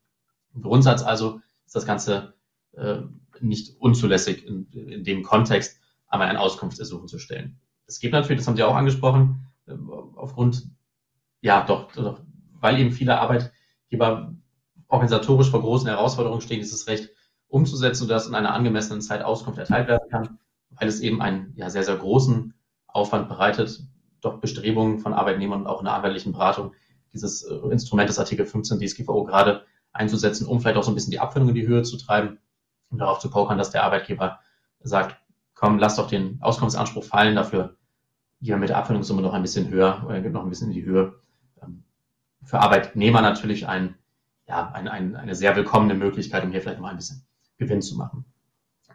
Im 0.55 0.63
Grundsatz 0.63 1.03
also 1.03 1.41
ist 1.67 1.75
das 1.75 1.87
Ganze 1.87 2.35
äh, 2.73 2.99
nicht 3.41 3.81
unzulässig 3.81 4.47
in, 4.47 4.71
in 4.73 5.05
dem 5.05 5.23
Kontext, 5.23 5.81
einmal 6.09 6.29
ein 6.29 6.37
Auskunftsersuchen 6.37 7.09
zu 7.09 7.19
stellen. 7.19 7.59
Es 7.87 7.99
gibt 7.99 8.13
natürlich, 8.13 8.41
das 8.41 8.49
haben 8.49 8.57
Sie 8.57 8.63
auch 8.63 8.77
angesprochen, 8.77 9.47
äh, 9.67 9.73
aufgrund, 10.17 10.65
ja 11.41 11.65
doch, 11.65 11.93
doch, 11.93 12.21
weil 12.61 12.79
eben 12.79 12.93
viele 12.93 13.19
Arbeitgeber 13.19 14.35
organisatorisch 14.89 15.51
vor 15.51 15.61
großen 15.61 15.89
Herausforderungen 15.89 16.43
stehen, 16.43 16.61
dieses 16.61 16.87
Recht 16.87 17.11
umzusetzen, 17.49 18.03
sodass 18.03 18.27
in 18.27 18.35
einer 18.35 18.55
angemessenen 18.55 19.01
Zeit 19.01 19.23
Auskunft 19.23 19.59
erteilt 19.59 19.89
werden 19.89 20.09
kann, 20.11 20.39
weil 20.71 20.89
es 20.89 21.01
eben 21.01 21.21
einen 21.21 21.53
ja, 21.57 21.71
sehr, 21.71 21.85
sehr 21.85 21.97
großen 21.97 22.55
Aufwand 22.93 23.29
bereitet, 23.29 23.83
doch 24.21 24.39
Bestrebungen 24.39 24.99
von 24.99 25.13
Arbeitnehmern 25.13 25.63
und 25.63 25.67
auch 25.67 25.81
in 25.81 25.87
der 25.87 25.95
anwaltlichen 25.95 26.33
Beratung 26.33 26.73
dieses 27.13 27.43
äh, 27.43 27.55
Instrument 27.71 28.09
des 28.09 28.19
Artikel 28.19 28.47
15 28.47 28.81
DSGVO 28.81 29.25
gerade 29.25 29.65
einzusetzen, 29.93 30.47
um 30.47 30.61
vielleicht 30.61 30.77
auch 30.77 30.83
so 30.85 30.91
ein 30.91 30.95
bisschen 30.95 31.11
die 31.11 31.21
Abfindung 31.21 31.51
in 31.51 31.55
die 31.55 31.67
Höhe 31.67 31.83
zu 31.83 31.97
treiben 31.97 32.39
und 32.91 32.99
darauf 32.99 33.19
zu 33.19 33.31
pokern, 33.31 33.59
dass 33.59 33.71
der 33.71 33.85
Arbeitgeber 33.85 34.41
sagt, 34.81 35.17
komm, 35.55 35.79
lass 35.79 35.97
doch 35.97 36.09
den 36.09 36.39
Auskunftsanspruch 36.41 37.05
fallen, 37.05 37.37
dafür 37.37 37.77
gehen 38.41 38.55
wir 38.55 38.57
mit 38.57 38.71
der 38.71 38.79
Abfindungssumme 38.79 39.23
noch 39.23 39.35
ein 39.35 39.43
bisschen 39.43 39.69
höher 39.69 40.03
oder 40.07 40.21
noch 40.21 40.43
ein 40.43 40.49
bisschen 40.49 40.69
in 40.69 40.75
die 40.75 40.85
Höhe. 40.85 41.15
Ähm, 41.63 41.85
für 42.43 42.61
Arbeitnehmer 42.61 43.21
natürlich 43.21 43.69
ein 43.69 43.97
ja, 44.53 44.71
ein, 44.73 44.89
ein, 44.89 45.17
eine 45.17 45.35
sehr 45.35 45.57
willkommene 45.57 45.95
Möglichkeit, 45.95 46.45
um 46.45 46.51
hier 46.51 46.61
vielleicht 46.61 46.81
noch 46.81 46.89
ein 46.89 46.97
bisschen 46.97 47.25
Gewinn 47.59 47.83
zu 47.83 47.97
machen. 47.97 48.25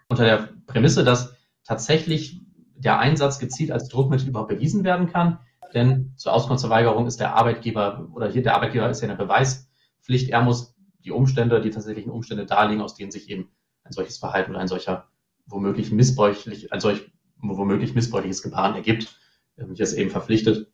Unter 0.07 0.23
der 0.23 0.49
Prämisse, 0.67 1.03
dass 1.03 1.33
tatsächlich 1.63 2.41
der 2.77 2.99
Einsatz 2.99 3.39
gezielt 3.39 3.71
als 3.71 3.89
Druckmittel 3.89 4.29
überhaupt 4.29 4.49
bewiesen 4.49 4.83
werden 4.83 5.07
kann, 5.07 5.39
denn 5.73 6.13
zur 6.15 6.33
Auskunftsverweigerung 6.33 7.07
ist 7.07 7.19
der 7.19 7.35
Arbeitgeber 7.35 8.07
oder 8.13 8.29
hier 8.29 8.43
der 8.43 8.55
Arbeitgeber 8.55 8.89
ist 8.89 9.01
ja 9.01 9.07
eine 9.07 9.17
Beweispflicht. 9.17 10.29
Er 10.29 10.41
muss 10.41 10.75
die 11.03 11.11
Umstände, 11.11 11.61
die 11.61 11.71
tatsächlichen 11.71 12.11
Umstände 12.11 12.45
darlegen, 12.45 12.81
aus 12.81 12.95
denen 12.95 13.11
sich 13.11 13.29
eben 13.29 13.49
ein 13.83 13.91
solches 13.91 14.17
Verhalten 14.17 14.51
oder 14.51 14.59
ein 14.59 14.67
solcher 14.67 15.07
womöglich 15.45 15.91
missbräuchlich, 15.91 16.71
ein 16.71 16.79
solch 16.79 17.11
womöglich 17.37 17.95
missbräuchliches 17.95 18.41
Gebaren 18.41 18.75
ergibt. 18.75 19.19
Hier 19.55 19.79
ist 19.79 19.93
eben 19.93 20.09
verpflichtet. 20.09 20.71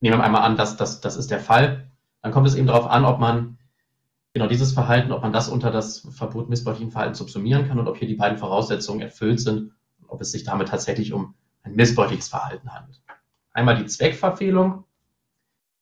Nehmen 0.00 0.18
wir 0.18 0.24
einmal 0.24 0.42
an, 0.42 0.56
dass 0.56 0.76
das, 0.76 1.00
das 1.00 1.16
ist 1.16 1.30
der 1.30 1.40
Fall. 1.40 1.90
Dann 2.22 2.32
kommt 2.32 2.46
es 2.46 2.54
eben 2.54 2.66
darauf 2.66 2.86
an, 2.86 3.04
ob 3.04 3.18
man 3.18 3.58
genau 4.32 4.46
dieses 4.46 4.72
Verhalten, 4.72 5.12
ob 5.12 5.22
man 5.22 5.32
das 5.32 5.48
unter 5.48 5.70
das 5.70 6.06
Verbot 6.10 6.48
missbräuchlichen 6.48 6.90
Verhalten 6.90 7.14
subsumieren 7.14 7.66
kann 7.66 7.78
und 7.78 7.88
ob 7.88 7.96
hier 7.96 8.08
die 8.08 8.14
beiden 8.14 8.38
Voraussetzungen 8.38 9.00
erfüllt 9.00 9.40
sind 9.40 9.72
ob 10.10 10.20
es 10.20 10.32
sich 10.32 10.44
damit 10.44 10.68
tatsächlich 10.68 11.12
um 11.12 11.34
ein 11.62 11.74
missbräuchliches 11.74 12.28
Verhalten 12.28 12.72
handelt. 12.72 13.00
Einmal 13.52 13.76
die 13.76 13.86
Zweckverfehlung. 13.86 14.84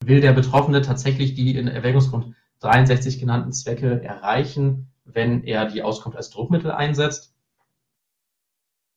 Will 0.05 0.21
der 0.21 0.33
Betroffene 0.33 0.81
tatsächlich 0.83 1.35
die 1.35 1.57
in 1.57 1.69
Erwägungsgrund 1.69 2.35
63 2.61 3.19
genannten 3.19 3.53
Zwecke 3.53 4.03
erreichen, 4.03 4.91
wenn 5.05 5.45
er 5.45 5.67
die 5.67 5.83
Auskunft 5.83 6.17
als 6.17 6.31
Druckmittel 6.31 6.71
einsetzt? 6.71 7.35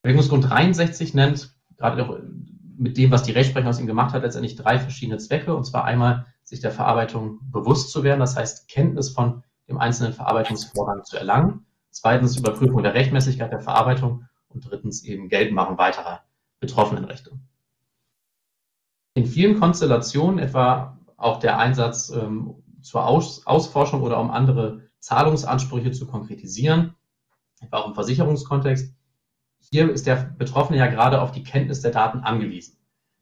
Erwägungsgrund 0.04 0.50
63 0.50 1.14
nennt, 1.14 1.56
gerade 1.78 2.04
auch 2.04 2.20
mit 2.78 2.98
dem, 2.98 3.12
was 3.12 3.24
die 3.24 3.32
Rechtsprechung 3.32 3.70
aus 3.70 3.80
ihm 3.80 3.88
gemacht 3.88 4.14
hat, 4.14 4.24
letztendlich 4.24 4.56
drei 4.56 4.80
verschiedene 4.80 5.18
Zwecke. 5.18 5.56
Und 5.56 5.66
zwar 5.66 5.86
einmal 5.86 6.26
sich 6.44 6.60
der 6.60 6.72
Verarbeitung 6.72 7.40
bewusst 7.52 7.92
zu 7.92 8.04
werden, 8.04 8.20
das 8.20 8.36
heißt 8.36 8.68
Kenntnis 8.68 9.10
von 9.10 9.44
dem 9.68 9.78
einzelnen 9.78 10.14
Verarbeitungsvorgang 10.14 11.04
zu 11.04 11.18
erlangen. 11.18 11.66
Zweitens 11.92 12.38
Überprüfung 12.38 12.84
der 12.84 12.94
Rechtmäßigkeit 12.94 13.52
der 13.52 13.60
Verarbeitung 13.60 14.26
und 14.54 14.70
drittens 14.70 15.04
eben 15.04 15.30
Geltmachen 15.30 15.78
weiterer 15.78 16.24
Betroffenenrechte. 16.60 17.32
In 19.14 19.26
vielen 19.26 19.60
Konstellationen, 19.60 20.40
etwa 20.40 20.98
auch 21.18 21.40
der 21.40 21.58
Einsatz 21.58 22.10
ähm, 22.10 22.56
zur 22.82 23.06
Aus 23.06 23.46
Ausforschung 23.46 24.02
oder 24.02 24.20
um 24.20 24.32
andere 24.32 24.82
Zahlungsansprüche 25.00 25.92
zu 25.92 26.08
konkretisieren, 26.08 26.96
etwa 27.60 27.78
auch 27.78 27.88
im 27.88 27.94
Versicherungskontext, 27.94 28.96
hier 29.60 29.92
ist 29.92 30.08
der 30.08 30.16
Betroffene 30.16 30.80
ja 30.80 30.88
gerade 30.88 31.22
auf 31.22 31.32
die 31.32 31.44
Kenntnis 31.44 31.82
der 31.82 31.92
Daten 31.92 32.20
angewiesen. 32.20 32.78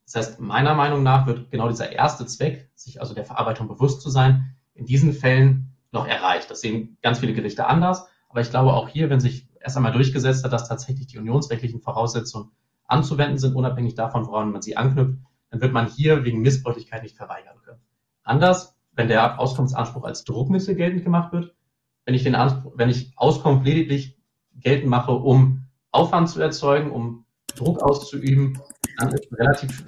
Das 0.06 0.16
heißt, 0.16 0.40
meiner 0.40 0.74
Meinung 0.74 1.04
nach 1.04 1.28
wird 1.28 1.52
genau 1.52 1.68
dieser 1.68 1.92
erste 1.92 2.26
Zweck, 2.26 2.72
sich 2.74 3.02
also 3.02 3.14
der 3.14 3.26
Verarbeitung 3.26 3.68
bewusst 3.68 4.02
zu 4.02 4.10
sein, 4.10 4.56
in 4.74 4.86
diesen 4.86 5.14
Fällen 5.14 5.76
noch 5.92 6.08
erreicht. 6.08 6.50
Das 6.50 6.62
sehen 6.62 6.98
ganz 7.02 7.20
viele 7.20 7.34
Gerichte 7.34 7.68
anders, 7.68 8.08
aber 8.30 8.42
ich 8.42 8.50
glaube 8.50 8.74
auch 8.74 8.88
hier, 8.88 9.10
wenn 9.10 9.20
sich 9.20 9.49
erst 9.62 9.78
einmal 9.78 9.92
durchgesetzt 9.92 10.44
hat, 10.44 10.54
dass 10.54 10.68
tatsächlich 10.68 11.08
die 11.08 11.18
unionsrechtlichen 11.18 11.82
Voraussetzungen 11.82 12.52
anzuwenden 12.86 13.38
sind, 13.38 13.56
unabhängig 13.56 13.96
davon, 13.96 14.26
woran 14.28 14.52
man 14.52 14.62
sie 14.62 14.78
anknüpft, 14.78 15.20
dann 15.52 15.62
wird 15.62 15.74
man 15.74 15.88
hier 15.88 16.24
wegen 16.24 16.42
Missbräuchlichkeit 16.42 17.04
nicht 17.04 17.18
verweigern 17.18 17.58
können. 17.64 17.82
Anders, 18.24 18.76
wenn 18.92 19.08
der 19.08 19.40
Auskunftsanspruch 19.40 20.04
als 20.04 20.24
Druckmittel 20.24 20.76
geltend 20.76 21.04
gemacht 21.04 21.32
wird, 21.34 21.56
wenn 22.06 22.16
ich 22.16 22.24
den 22.24 22.36
Anspruch, 22.36 22.74
wenn 22.76 22.90
ich 22.90 23.14
Auskunft 23.16 23.66
lediglich 23.66 24.18
geltend 24.56 24.90
mache, 24.90 25.12
um 25.12 25.68
Aufwand 25.92 26.30
zu 26.30 26.42
erzeugen, 26.42 26.92
um 26.92 27.26
Druck 27.56 27.82
auszuüben, 27.82 28.60
dann 28.98 29.10
ist 29.10 29.32
relativ 29.32 29.86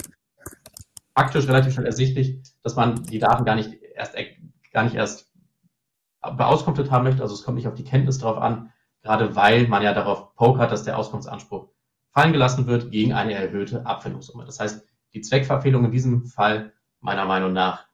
faktisch 1.13 1.47
relativ 1.47 1.73
schnell 1.73 1.85
ersichtlich, 1.85 2.41
dass 2.63 2.75
man 2.75 3.03
die 3.03 3.19
Daten 3.19 3.45
gar 3.45 3.55
nicht 3.55 3.81
erst 3.95 4.15
gar 4.71 4.83
nicht 4.83 4.95
erst 4.95 5.31
beauskunftet 6.21 6.91
haben 6.91 7.03
möchte. 7.03 7.21
Also 7.21 7.33
es 7.33 7.43
kommt 7.43 7.57
nicht 7.57 7.67
auf 7.67 7.73
die 7.73 7.83
Kenntnis 7.83 8.19
drauf 8.19 8.37
an, 8.37 8.70
gerade 9.01 9.35
weil 9.35 9.67
man 9.67 9.83
ja 9.83 9.93
darauf 9.93 10.35
pokert, 10.35 10.71
dass 10.71 10.83
der 10.83 10.97
Auskunftsanspruch 10.97 11.69
fallen 12.11 12.33
gelassen 12.33 12.67
wird 12.67 12.91
gegen 12.91 13.13
eine 13.13 13.33
erhöhte 13.33 13.85
Abfindungssumme. 13.85 14.45
Das 14.45 14.59
heißt, 14.59 14.85
die 15.13 15.21
Zweckverfehlung 15.21 15.85
in 15.85 15.91
diesem 15.91 16.25
Fall 16.25 16.73
meiner 16.99 17.25
Meinung 17.25 17.53
nach 17.53 17.85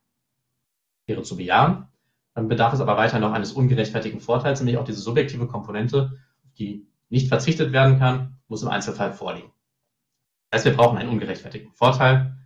wäre 1.05 1.24
zu 1.24 1.38
bejahen. 1.38 1.88
Dann 2.34 2.47
bedarf 2.47 2.74
es 2.74 2.82
aber 2.82 2.97
weiter 2.97 3.20
noch 3.20 3.32
eines 3.32 3.53
ungerechtfertigten 3.53 4.22
Vorteils, 4.22 4.60
nämlich 4.60 4.78
auch 4.78 4.84
diese 4.84 5.01
subjektive 5.01 5.47
Komponente, 5.47 6.20
die 6.60 6.88
nicht 7.10 7.30
verzichtet 7.30 7.72
werden 7.72 7.97
kann, 7.97 8.38
muss 8.47 8.64
im 8.64 8.70
Einzelfall 8.70 9.14
vorliegen. 9.14 9.51
Das 10.49 10.60
heißt, 10.60 10.66
wir 10.66 10.78
brauchen 10.78 10.97
einen 10.97 11.10
ungerechtfertigten 11.10 11.72
Vorteil. 11.74 12.38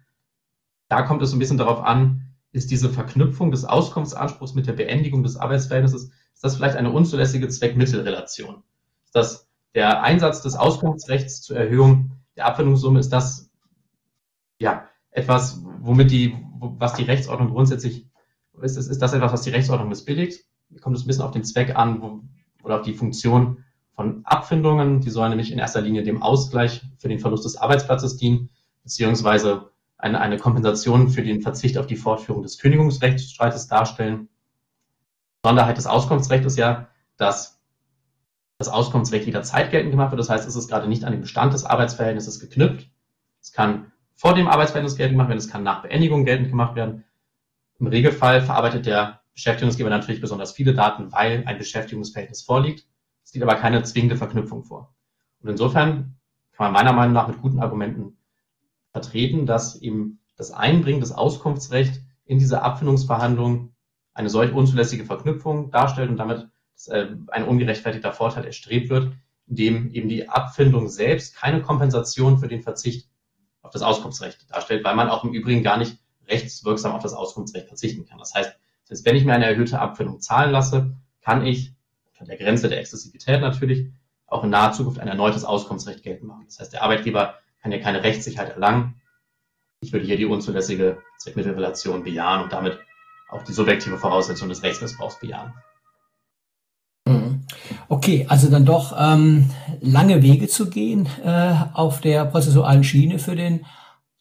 Da 0.88 1.01
kommt 1.01 1.22
es 1.22 1.34
ein 1.34 1.39
bisschen 1.39 1.57
darauf 1.57 1.82
an, 1.84 2.34
ist 2.51 2.72
diese 2.72 2.89
Verknüpfung 2.89 3.51
des 3.51 3.66
Auskunftsanspruchs 3.66 4.53
mit 4.53 4.68
der 4.68 4.74
Beendigung 4.74 5.24
des 5.24 5.38
Arbeitsverhältnisses, 5.38 6.12
ist 6.34 6.44
das 6.44 6.56
vielleicht 6.56 6.76
eine 6.76 6.92
unzulässige 6.92 7.48
Zweck-Mittel-Relation? 7.48 8.64
Ist 9.06 9.16
das 9.16 9.48
der 9.74 10.04
Einsatz 10.04 10.42
des 10.42 10.56
Auskunftsrechts 10.56 11.42
zur 11.42 11.58
Erhöhung 11.58 12.12
der 12.36 12.46
Abfindungssumme, 12.46 13.00
ist 13.00 13.10
das 13.10 13.50
ja 14.60 14.88
etwas, 15.12 15.62
womit 15.80 16.12
die, 16.12 16.38
was 16.60 16.94
die 16.94 17.04
Rechtsordnung 17.04 17.50
grundsätzlich 17.50 18.08
ist, 18.62 18.78
ist, 18.78 18.88
ist 18.88 19.02
das 19.02 19.14
etwas, 19.14 19.34
was 19.34 19.42
die 19.42 19.50
Rechtsordnung 19.50 19.90
missbilligt? 19.90 20.46
Kommt 20.82 20.96
es 20.96 21.04
ein 21.04 21.08
bisschen 21.08 21.24
auf 21.24 21.32
den 21.32 21.44
Zweck 21.44 21.76
an 21.76 22.02
wo, 22.02 22.22
oder 22.64 22.80
auf 22.80 22.86
die 22.86 22.94
Funktion 22.94 23.64
von 23.96 24.22
Abfindungen. 24.26 25.02
Die 25.02 25.10
sollen 25.10 25.30
nämlich 25.30 25.52
in 25.52 25.60
erster 25.60 25.82
Linie 25.82 26.04
dem 26.04 26.22
Ausgleich 26.22 26.82
für 26.98 27.10
den 27.10 27.20
Verlust 27.20 27.46
des 27.46 27.58
Arbeitsplatzes 27.58 28.18
dienen, 28.18 28.50
beziehungsweise 28.84 29.72
eine, 29.98 30.20
eine 30.20 30.38
Kompensation 30.38 31.10
für 31.10 31.24
den 31.24 31.42
Verzicht 31.42 31.78
auf 31.78 31.88
die 31.88 31.96
Fortführung 31.96 32.44
des 32.44 32.58
Kündigungsrechtsstreites 32.58 33.68
darstellen. 33.68 34.30
Sonderheit 35.44 35.78
des 35.78 35.88
Auskunftsrechts 35.88 36.46
ist 36.46 36.58
ja, 36.58 36.88
dass 37.18 37.62
das 38.58 38.70
Auskunftsrecht 38.70 39.26
jederzeit 39.26 39.72
geltend 39.72 39.92
gemacht 39.92 40.12
wird. 40.12 40.20
Das 40.20 40.30
heißt, 40.30 40.48
es 40.48 40.56
ist 40.56 40.68
gerade 40.68 40.88
nicht 40.88 41.04
an 41.04 41.12
den 41.12 41.22
Bestand 41.22 41.54
des 41.54 41.66
Arbeitsverhältnisses 41.66 42.39
geknüpft. 42.39 42.89
Es 43.42 43.52
kann 43.52 43.92
vor 44.16 44.36
dem 44.36 44.48
Arbeitsverhältnis 44.48 44.98
geltend 44.98 45.16
gemacht 45.16 45.30
werden, 45.30 45.39
es 45.39 45.50
kann 45.50 45.64
nach 45.64 45.82
Beendigung 45.82 46.26
geltend 46.26 46.50
gemacht 46.50 46.76
werden. 46.76 47.06
Im 47.80 47.88
Regelfall 47.88 48.42
verarbeitet 48.42 48.86
der 48.86 49.22
Beschäftigungsgeber 49.34 49.89
natürlich 49.89 50.22
besonders 50.22 50.52
viele 50.52 50.76
Daten, 50.76 51.12
weil 51.12 51.44
ein 51.48 51.58
Beschäftigungsverhältnis 51.58 52.44
vorliegt. 52.44 52.86
Es 53.24 53.34
liegt 53.34 53.44
aber 53.44 53.56
keine 53.56 53.82
zwingende 53.82 54.18
Verknüpfung 54.18 54.64
vor. 54.64 54.94
Und 55.42 55.50
insofern 55.50 56.18
kann 56.52 56.72
man 56.72 56.74
meiner 56.74 56.94
Meinung 56.94 57.14
nach 57.14 57.28
mit 57.28 57.42
guten 57.42 57.60
Argumenten 57.60 58.18
vertreten, 58.92 59.48
dass 59.48 59.82
eben 59.82 60.20
das 60.38 60.52
Einbringen 60.52 61.00
des 61.00 61.12
Auskunftsrechts 61.12 62.02
in 62.26 62.38
diese 62.38 62.62
Abfindungsverhandlungen 62.62 63.76
eine 64.14 64.30
solch 64.30 64.53
unzulässige 64.53 65.05
Verknüpfung 65.05 65.72
darstellt 65.72 66.09
und 66.09 66.18
damit 66.18 66.47
äh, 66.88 67.07
ein 67.28 67.47
ungerechtfertigter 67.47 68.14
Vorteil 68.14 68.45
erstrebt 68.45 68.89
wird, 68.89 69.14
indem 69.47 69.91
eben 69.91 70.09
die 70.09 70.30
Abfindung 70.30 70.89
selbst 70.89 71.36
keine 71.36 71.62
Kompensation 71.62 72.38
für 72.38 72.47
den 72.47 72.62
Verzicht 72.62 73.09
auf 73.62 73.72
das 73.72 73.82
Auskunftsrecht 73.82 74.49
darstellt, 74.51 74.84
weil 74.84 74.95
man 74.95 75.09
auch 75.09 75.24
im 75.24 75.34
Übrigen 75.34 75.64
gar 75.64 75.78
nicht 75.78 75.97
rechtswirksam 76.28 76.93
auf 76.93 77.03
das 77.03 77.14
Auskunftsrecht 77.14 77.68
verzichten 77.68 78.05
kann. 78.05 78.18
Das 78.18 78.34
heißt, 78.34 78.55
selbst 78.86 79.05
wenn 79.05 79.16
ich 79.16 79.26
mir 79.26 79.34
eine 79.34 79.45
erhöhte 79.45 79.80
Abfindung 79.80 80.20
zahlen 80.20 80.51
lasse, 80.51 80.95
kann 81.22 81.45
ich 81.45 81.74
unter 82.12 82.26
der 82.26 82.38
Grenze 82.38 82.70
der 82.70 82.80
Exzessivität 82.80 83.41
natürlich 83.41 83.91
auch 84.28 84.43
in 84.43 84.49
naher 84.49 84.72
Zukunft 84.72 84.99
ein 84.99 85.07
erneutes 85.07 85.43
Auskunftsrecht 85.43 86.03
geltend 86.03 86.28
machen. 86.28 86.45
Das 86.45 86.59
heißt, 86.59 86.74
der 86.74 86.84
Arbeitgeber 86.84 87.36
kann 87.62 87.72
ja 87.72 87.80
keine 87.80 88.03
Rechtssicherheit 88.03 88.49
erlangen. 88.49 89.01
Ich 89.82 89.91
würde 89.91 90.05
hier 90.05 90.18
die 90.18 90.26
unzulässige 90.26 91.01
Zweckmittelrelation 91.20 92.03
bejahen 92.03 92.43
und 92.43 92.53
damit 92.53 92.80
auch 93.32 93.44
die 93.44 93.54
subjektive 93.54 93.98
Voraussetzung 93.98 94.50
des 94.50 94.62
Rechtsmissbrauchs 94.62 95.20
bejahen. 95.20 95.54
Mhm. 97.08 97.42
Okay, 97.88 98.26
also 98.30 98.50
dann 98.50 98.66
doch 98.66 98.96
ähm, 98.98 99.50
lange 99.80 100.22
Wege 100.22 100.48
zu 100.48 100.70
gehen 100.70 101.08
äh, 101.24 101.56
auf 101.74 102.02
der 102.02 102.26
prozessualen 102.26 102.84
Schiene 102.84 103.20
für 103.20 103.36
den 103.36 103.66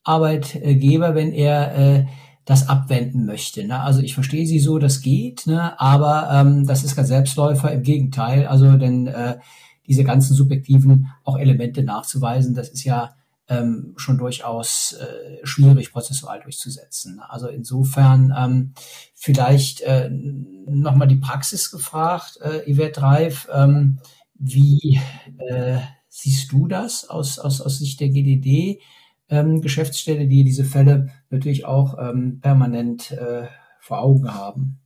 Arbeitgeber, 0.05 1.15
wenn 1.15 1.33
er 1.33 1.77
äh, 1.77 2.07
das 2.45 2.69
abwenden 2.69 3.27
möchte. 3.27 3.65
Ne? 3.65 3.79
Also 3.81 4.01
ich 4.01 4.15
verstehe 4.15 4.47
Sie 4.47 4.59
so, 4.59 4.79
das 4.79 5.03
geht, 5.03 5.47
ne? 5.47 5.79
aber 5.81 6.31
ähm, 6.33 6.67
das 6.67 6.85
ist 6.85 6.97
kein 6.97 7.07
Selbstläufer, 7.07 7.71
im 7.71 7.83
Gegenteil. 7.83 8.47
Also 8.47 8.77
denn 8.77 9.07
äh, 9.07 9.39
diese 9.87 10.05
ganzen 10.05 10.35
subjektiven 10.35 11.09
auch 11.25 11.39
Elemente 11.39 11.83
nachzuweisen, 11.83 12.55
das 12.55 12.71
ist 12.71 12.85
ja 12.85 13.15
ähm, 13.51 13.95
schon 13.97 14.17
durchaus 14.17 14.93
äh, 14.93 15.45
schwierig 15.45 15.93
prozessual 15.93 16.41
durchzusetzen. 16.41 17.21
Also 17.21 17.49
insofern 17.49 18.33
ähm, 18.39 18.75
vielleicht 19.15 19.81
äh, 19.83 20.09
nochmal 20.11 21.09
die 21.09 21.17
Praxis 21.17 21.71
gefragt, 21.71 22.39
äh, 22.41 22.73
Yvette 22.73 23.03
Reif, 23.03 23.49
ähm, 23.53 23.99
wie 24.35 25.01
äh, 25.39 25.79
siehst 26.09 26.53
du 26.53 26.69
das 26.69 27.11
aus, 27.11 27.39
aus, 27.39 27.61
aus 27.61 27.79
Sicht 27.79 28.01
der 28.01 28.09
GDD? 28.09 28.81
Ähm, 29.29 29.61
Geschäftsstelle, 29.61 30.27
die 30.27 30.45
diese 30.45 30.65
Fälle 30.65 31.09
natürlich 31.29 31.65
auch 31.65 31.99
ähm, 31.99 32.41
permanent 32.41 33.11
äh, 33.13 33.47
vor 33.81 34.01
Augen 34.01 34.33
haben. 34.33 34.81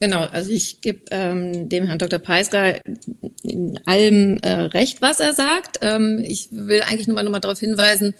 Genau, 0.00 0.20
also 0.20 0.50
ich 0.50 0.80
gebe 0.80 1.00
ähm, 1.10 1.68
dem 1.68 1.86
Herrn 1.86 1.98
Dr. 1.98 2.20
Peisger 2.20 2.80
in 3.42 3.80
allem 3.84 4.38
äh, 4.42 4.52
recht, 4.52 5.02
was 5.02 5.18
er 5.18 5.32
sagt. 5.32 5.78
Ähm, 5.82 6.22
ich 6.24 6.48
will 6.52 6.82
eigentlich 6.82 7.08
nur 7.08 7.16
mal, 7.16 7.24
nur 7.24 7.32
mal 7.32 7.40
darauf 7.40 7.58
hinweisen, 7.58 8.14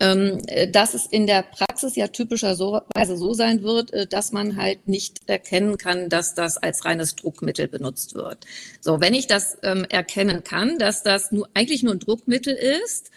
ähm, 0.00 0.38
dass 0.72 0.94
es 0.94 1.06
in 1.06 1.26
der 1.26 1.42
Praxis 1.42 1.94
ja 1.94 2.08
typischerweise 2.08 3.16
so 3.16 3.32
sein 3.34 3.62
wird, 3.62 3.92
äh, 3.92 4.06
dass 4.06 4.32
man 4.32 4.56
halt 4.56 4.88
nicht 4.88 5.20
erkennen 5.28 5.78
kann, 5.78 6.08
dass 6.08 6.34
das 6.34 6.56
als 6.56 6.84
reines 6.84 7.14
Druckmittel 7.14 7.68
benutzt 7.68 8.14
wird. 8.14 8.44
So, 8.80 9.00
wenn 9.00 9.14
ich 9.14 9.28
das 9.28 9.58
ähm, 9.62 9.84
erkennen 9.88 10.42
kann, 10.42 10.78
dass 10.78 11.04
das 11.04 11.30
nur, 11.30 11.48
eigentlich 11.54 11.84
nur 11.84 11.94
ein 11.94 12.00
Druckmittel 12.00 12.54
ist, 12.54 13.10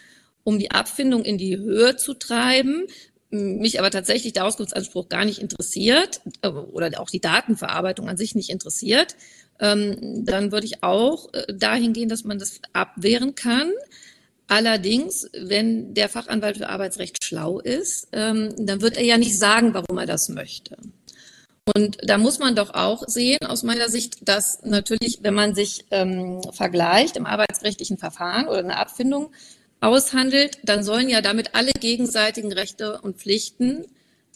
um 0.44 0.58
die 0.58 0.70
Abfindung 0.70 1.24
in 1.24 1.38
die 1.38 1.56
Höhe 1.56 1.96
zu 1.96 2.14
treiben, 2.14 2.86
mich 3.34 3.78
aber 3.78 3.90
tatsächlich 3.90 4.32
der 4.32 4.46
Auskunftsanspruch 4.46 5.08
gar 5.08 5.24
nicht 5.24 5.40
interessiert 5.40 6.20
äh, 6.42 6.48
oder 6.48 7.00
auch 7.00 7.10
die 7.10 7.20
Datenverarbeitung 7.20 8.08
an 8.08 8.16
sich 8.16 8.34
nicht 8.34 8.50
interessiert, 8.50 9.16
ähm, 9.60 10.24
dann 10.24 10.52
würde 10.52 10.66
ich 10.66 10.82
auch 10.82 11.32
äh, 11.32 11.52
dahin 11.52 11.92
gehen, 11.92 12.08
dass 12.08 12.24
man 12.24 12.38
das 12.38 12.60
abwehren 12.72 13.34
kann. 13.34 13.70
Allerdings, 14.46 15.28
wenn 15.32 15.94
der 15.94 16.08
Fachanwalt 16.08 16.58
für 16.58 16.68
Arbeitsrecht 16.68 17.24
schlau 17.24 17.60
ist, 17.60 18.08
ähm, 18.12 18.54
dann 18.58 18.80
wird 18.82 18.96
er 18.96 19.04
ja 19.04 19.16
nicht 19.16 19.38
sagen, 19.38 19.74
warum 19.74 19.98
er 19.98 20.06
das 20.06 20.28
möchte. 20.28 20.76
Und 21.74 21.96
da 22.02 22.18
muss 22.18 22.38
man 22.38 22.54
doch 22.54 22.74
auch 22.74 23.04
sehen, 23.08 23.38
aus 23.46 23.62
meiner 23.62 23.88
Sicht, 23.88 24.28
dass 24.28 24.62
natürlich, 24.64 25.20
wenn 25.22 25.32
man 25.32 25.54
sich 25.54 25.86
ähm, 25.90 26.42
vergleicht 26.52 27.16
im 27.16 27.24
arbeitsrechtlichen 27.24 27.96
Verfahren 27.96 28.48
oder 28.48 28.58
eine 28.58 28.76
Abfindung, 28.76 29.32
aushandelt, 29.84 30.58
dann 30.64 30.82
sollen 30.82 31.08
ja 31.08 31.20
damit 31.20 31.54
alle 31.54 31.72
gegenseitigen 31.72 32.52
Rechte 32.52 33.00
und 33.02 33.18
Pflichten 33.18 33.84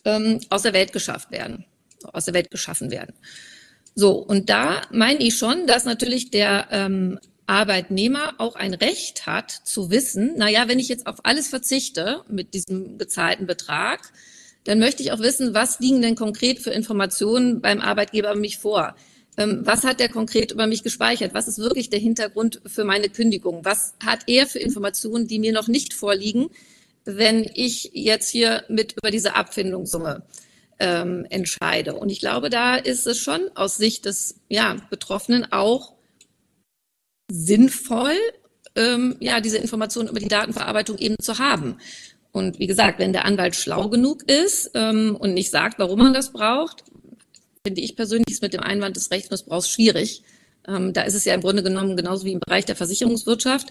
ähm, 0.04 0.40
aus 0.50 0.62
der 0.62 0.74
Welt 0.74 0.92
geschafft 0.92 1.30
werden, 1.30 1.64
aus 2.12 2.26
der 2.26 2.34
Welt 2.34 2.50
geschaffen 2.50 2.90
werden. 2.90 3.14
So, 3.94 4.12
und 4.12 4.50
da 4.50 4.82
meine 4.92 5.20
ich 5.20 5.36
schon, 5.36 5.66
dass 5.66 5.84
natürlich 5.84 6.30
der 6.30 6.68
ähm, 6.70 7.18
Arbeitnehmer 7.46 8.34
auch 8.38 8.56
ein 8.56 8.74
Recht 8.74 9.26
hat 9.26 9.50
zu 9.50 9.90
wissen, 9.90 10.34
na 10.36 10.48
ja, 10.48 10.68
wenn 10.68 10.78
ich 10.78 10.88
jetzt 10.88 11.06
auf 11.06 11.24
alles 11.24 11.48
verzichte 11.48 12.22
mit 12.28 12.52
diesem 12.52 12.98
gezahlten 12.98 13.46
Betrag, 13.46 14.12
dann 14.64 14.78
möchte 14.78 15.02
ich 15.02 15.12
auch 15.12 15.20
wissen, 15.20 15.54
was 15.54 15.80
liegen 15.80 16.02
denn 16.02 16.14
konkret 16.14 16.58
für 16.58 16.70
Informationen 16.70 17.62
beim 17.62 17.80
Arbeitgeber 17.80 18.34
mich 18.34 18.58
vor. 18.58 18.94
Ähm, 19.38 19.60
was 19.64 19.84
hat 19.84 20.00
der 20.00 20.08
konkret 20.08 20.50
über 20.50 20.66
mich 20.66 20.82
gespeichert? 20.82 21.32
Was 21.32 21.46
ist 21.46 21.58
wirklich 21.58 21.88
der 21.88 22.00
Hintergrund 22.00 22.60
für 22.66 22.84
meine 22.84 23.08
Kündigung? 23.08 23.64
Was 23.64 23.94
hat 24.04 24.24
er 24.26 24.46
für 24.46 24.58
Informationen, 24.58 25.28
die 25.28 25.38
mir 25.38 25.52
noch 25.52 25.68
nicht 25.68 25.94
vorliegen, 25.94 26.50
wenn 27.04 27.48
ich 27.54 27.92
jetzt 27.94 28.28
hier 28.28 28.64
mit 28.68 28.94
über 28.98 29.12
diese 29.12 29.36
Abfindungssumme 29.36 30.24
ähm, 30.80 31.24
entscheide? 31.30 31.94
Und 31.94 32.10
ich 32.10 32.18
glaube, 32.18 32.50
da 32.50 32.74
ist 32.74 33.06
es 33.06 33.18
schon 33.18 33.40
aus 33.54 33.76
Sicht 33.76 34.06
des 34.06 34.40
ja, 34.48 34.76
Betroffenen 34.90 35.50
auch 35.52 35.94
sinnvoll, 37.30 38.16
ähm, 38.74 39.16
ja, 39.20 39.40
diese 39.40 39.58
Informationen 39.58 40.08
über 40.08 40.18
die 40.18 40.28
Datenverarbeitung 40.28 40.98
eben 40.98 41.16
zu 41.20 41.38
haben. 41.38 41.78
Und 42.32 42.58
wie 42.58 42.66
gesagt, 42.66 42.98
wenn 42.98 43.12
der 43.12 43.24
Anwalt 43.24 43.54
schlau 43.54 43.88
genug 43.88 44.28
ist 44.28 44.72
ähm, 44.74 45.16
und 45.16 45.34
nicht 45.34 45.50
sagt, 45.50 45.78
warum 45.78 46.00
man 46.00 46.12
das 46.12 46.32
braucht, 46.32 46.84
finde 47.68 47.82
ich 47.82 47.96
persönlich 47.96 48.30
ist 48.30 48.40
mit 48.40 48.54
dem 48.54 48.62
Einwand 48.62 48.96
des 48.96 49.10
Rechtsmissbrauchs 49.10 49.68
schwierig. 49.68 50.22
Ähm, 50.66 50.94
da 50.94 51.02
ist 51.02 51.12
es 51.12 51.26
ja 51.26 51.34
im 51.34 51.42
Grunde 51.42 51.62
genommen 51.62 51.98
genauso 51.98 52.24
wie 52.24 52.32
im 52.32 52.40
Bereich 52.40 52.64
der 52.64 52.76
Versicherungswirtschaft, 52.76 53.68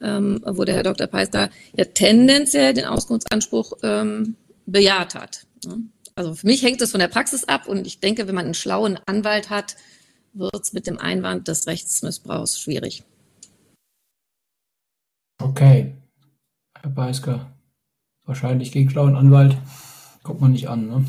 ähm, 0.00 0.40
wo 0.46 0.64
der 0.64 0.74
Herr 0.74 0.82
Dr. 0.82 1.06
Peister 1.06 1.50
ja 1.76 1.84
tendenziell 1.84 2.72
den 2.72 2.86
Auskunftsanspruch 2.86 3.74
ähm, 3.82 4.36
bejaht 4.64 5.14
hat. 5.14 5.46
Ne? 5.66 5.80
Also 6.14 6.34
für 6.34 6.46
mich 6.46 6.62
hängt 6.62 6.80
es 6.80 6.92
von 6.92 7.00
der 7.00 7.08
Praxis 7.08 7.44
ab 7.44 7.68
und 7.68 7.86
ich 7.86 8.00
denke, 8.00 8.26
wenn 8.26 8.34
man 8.34 8.46
einen 8.46 8.54
schlauen 8.54 8.98
Anwalt 9.04 9.50
hat, 9.50 9.76
wird 10.32 10.62
es 10.62 10.72
mit 10.72 10.86
dem 10.86 10.98
Einwand 10.98 11.46
des 11.46 11.66
Rechtsmissbrauchs 11.66 12.58
schwierig. 12.58 13.04
Okay, 15.42 15.92
Herr 16.80 16.90
Beisker, 16.90 17.52
wahrscheinlich 18.24 18.72
gegen 18.72 18.88
schlauen 18.88 19.16
Anwalt 19.16 19.58
kommt 20.22 20.40
man 20.40 20.52
nicht 20.52 20.68
an, 20.70 20.88
ne? 20.88 21.04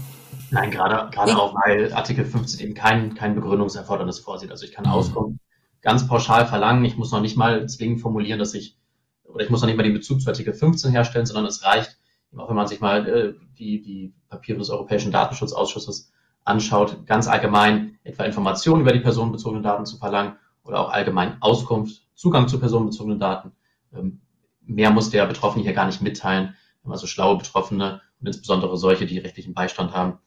Nein, 0.56 0.72
gerade, 0.72 1.10
gerade 1.12 1.38
auch, 1.38 1.54
weil 1.54 1.92
Artikel 1.92 2.24
15 2.24 2.62
eben 2.62 2.74
kein, 2.74 3.14
kein 3.14 3.36
Begründungserfordernis 3.36 4.20
vorsieht. 4.20 4.52
Also 4.52 4.66
ich 4.66 4.72
kann 4.72 4.86
mhm. 4.86 4.92
Auskunft 4.92 5.40
ganz 5.82 6.08
pauschal 6.08 6.48
verlangen. 6.48 6.86
Ich 6.86 6.96
muss 6.96 7.12
noch 7.12 7.20
nicht 7.20 7.36
mal 7.36 7.68
zwingend 7.68 8.00
formulieren, 8.00 8.40
dass 8.40 8.54
ich, 8.54 8.78
oder 9.26 9.44
ich 9.44 9.50
muss 9.50 9.60
noch 9.60 9.68
nicht 9.68 9.76
mal 9.76 9.84
den 9.84 9.94
Bezug 9.94 10.22
zu 10.22 10.30
Artikel 10.30 10.54
15 10.54 10.92
herstellen, 10.92 11.26
sondern 11.26 11.46
es 11.46 11.64
reicht, 11.66 11.98
auch 12.38 12.48
wenn 12.48 12.56
man 12.56 12.68
sich 12.68 12.80
mal 12.80 13.06
äh, 13.06 13.34
die, 13.58 13.82
die 13.82 14.14
Papiere 14.30 14.58
des 14.60 14.70
Europäischen 14.70 15.12
Datenschutzausschusses 15.12 16.14
anschaut, 16.46 17.06
ganz 17.06 17.28
allgemein 17.28 17.98
etwa 18.06 18.24
Informationen 18.24 18.82
über 18.82 18.94
die 18.94 19.00
personenbezogenen 19.02 19.64
Daten 19.64 19.86
zu 19.86 19.98
verlangen 19.98 20.38
oder 20.64 20.80
auch 20.80 20.90
allgemein 20.90 21.42
Auskunft, 21.42 22.02
Zugang 22.14 22.48
zu 22.48 22.62
personenbezogenen 22.62 23.20
Daten. 23.20 23.52
Ähm, 23.94 24.22
mehr 24.62 24.90
muss 24.90 25.10
der 25.10 25.26
Betroffene 25.26 25.66
hier 25.66 25.74
gar 25.74 25.86
nicht 25.86 26.02
mitteilen. 26.02 26.56
Wenn 26.82 26.90
man 26.92 26.98
so 26.98 27.08
schlaue 27.08 27.38
Betroffene 27.38 28.02
und 28.22 28.28
insbesondere 28.28 28.78
solche, 28.78 29.06
die 29.06 29.20
rechtlichen 29.20 29.54
Beistand 29.54 29.94
haben, 29.94 30.20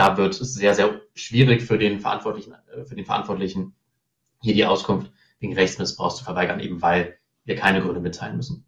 da 0.00 0.16
wird 0.16 0.40
es 0.40 0.54
sehr, 0.54 0.74
sehr 0.74 1.02
schwierig 1.14 1.60
für 1.60 1.76
den 1.76 2.00
Verantwortlichen, 2.00 2.54
äh, 2.74 2.86
für 2.86 2.94
den 2.94 3.04
Verantwortlichen, 3.04 3.74
hier 4.40 4.54
die 4.54 4.64
Auskunft 4.64 5.12
wegen 5.40 5.52
Rechtsmissbrauchs 5.52 6.16
zu 6.16 6.24
verweigern, 6.24 6.58
eben 6.58 6.80
weil 6.80 7.18
wir 7.44 7.56
keine 7.56 7.82
Gründe 7.82 8.00
mitteilen 8.00 8.36
müssen. 8.36 8.64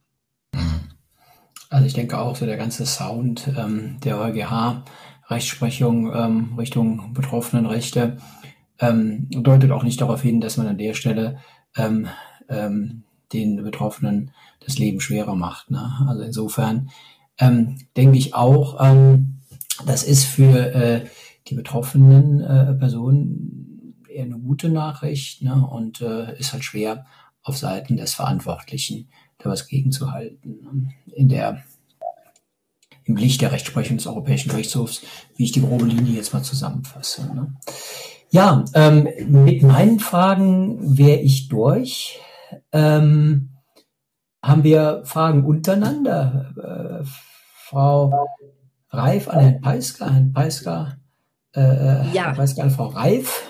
Also 1.71 1.87
ich 1.87 1.95
denke 1.95 2.19
auch, 2.19 2.37
so 2.37 2.45
der 2.45 2.59
ganze 2.59 2.85
Sound 2.85 3.49
ähm, 3.57 3.99
der 4.05 4.21
EuGH 4.21 4.85
Rechtsprechung 5.29 6.13
ähm, 6.15 6.55
Richtung 6.59 7.15
Betroffenenrechte 7.15 8.19
ähm, 8.79 9.29
deutet 9.31 9.71
auch 9.71 9.85
nicht 9.85 10.03
darauf 10.03 10.21
hin, 10.21 10.43
dass 10.43 10.59
man 10.59 10.67
an 10.67 10.77
der 10.77 10.93
Stelle 10.93 11.39
ähm, 11.79 12.09
ähm, 12.51 13.05
den 13.33 13.63
Betroffenen 13.65 14.33
das 14.61 14.77
Leben 14.79 15.01
schwerer 15.01 15.35
macht. 15.35 15.71
Ne? 15.71 15.91
Also 16.07 16.25
insofern 16.25 16.91
ähm, 17.39 17.79
denke 17.97 18.19
ich 18.19 18.35
auch, 18.35 18.79
das 19.87 20.03
ist 20.03 20.25
für 20.25 20.75
äh, 20.75 21.07
die 21.47 21.55
betroffenen 21.55 22.41
äh, 22.41 22.75
Personen 22.75 23.97
eher 24.09 24.25
eine 24.25 24.39
gute 24.39 24.69
Nachricht 24.69 25.43
ne? 25.43 25.67
und 25.67 26.01
äh, 26.01 26.39
ist 26.39 26.53
halt 26.53 26.65
schwer 26.65 27.07
auf 27.43 27.57
Seiten 27.57 27.97
des 27.97 28.15
Verantwortlichen 28.15 29.09
da 29.39 29.51
was 29.51 29.67
gegenzuhalten. 29.67 30.61
Ne? 30.63 30.91
In 31.15 31.29
der 31.29 31.63
im 33.05 33.17
Licht 33.17 33.41
der 33.41 33.51
Rechtsprechung 33.51 33.97
des 33.97 34.07
Europäischen 34.07 34.51
Gerichtshofs, 34.51 35.03
wie 35.37 35.45
ich 35.45 35.53
die 35.53 35.61
grobe 35.61 35.87
Linie 35.87 36.15
jetzt 36.15 36.33
mal 36.33 36.43
zusammenfasse. 36.43 37.35
Ne? 37.35 37.57
Ja, 38.31 38.65
ähm, 38.75 39.09
mit 39.29 39.63
meinen 39.63 39.99
Fragen 39.99 40.97
wäre 40.97 41.19
ich 41.19 41.49
durch. 41.49 42.21
Ähm, 42.71 43.51
haben 44.43 44.65
wir 44.65 45.03
Fragen 45.05 45.45
untereinander? 45.45 47.03
Äh, 47.03 47.05
Frau 47.55 48.29
Reif 48.91 49.29
an 49.29 49.41
Herrn 49.41 49.61
Peisker, 49.61 50.13
Herrn 50.13 50.33
Peisker, 50.33 50.99
äh, 51.55 51.61
äh 51.61 52.13
ja. 52.13 52.27
Herr 52.27 52.35
Peisker 52.35 52.63
an 52.63 52.71
Frau 52.71 52.87
Reif. 52.87 53.43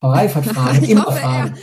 Frau 0.00 0.10
Reif 0.10 0.34
hat 0.34 0.44
Fragen, 0.46 0.84
immer 0.84 1.06
hoffe, 1.06 1.18
Fragen. 1.18 1.58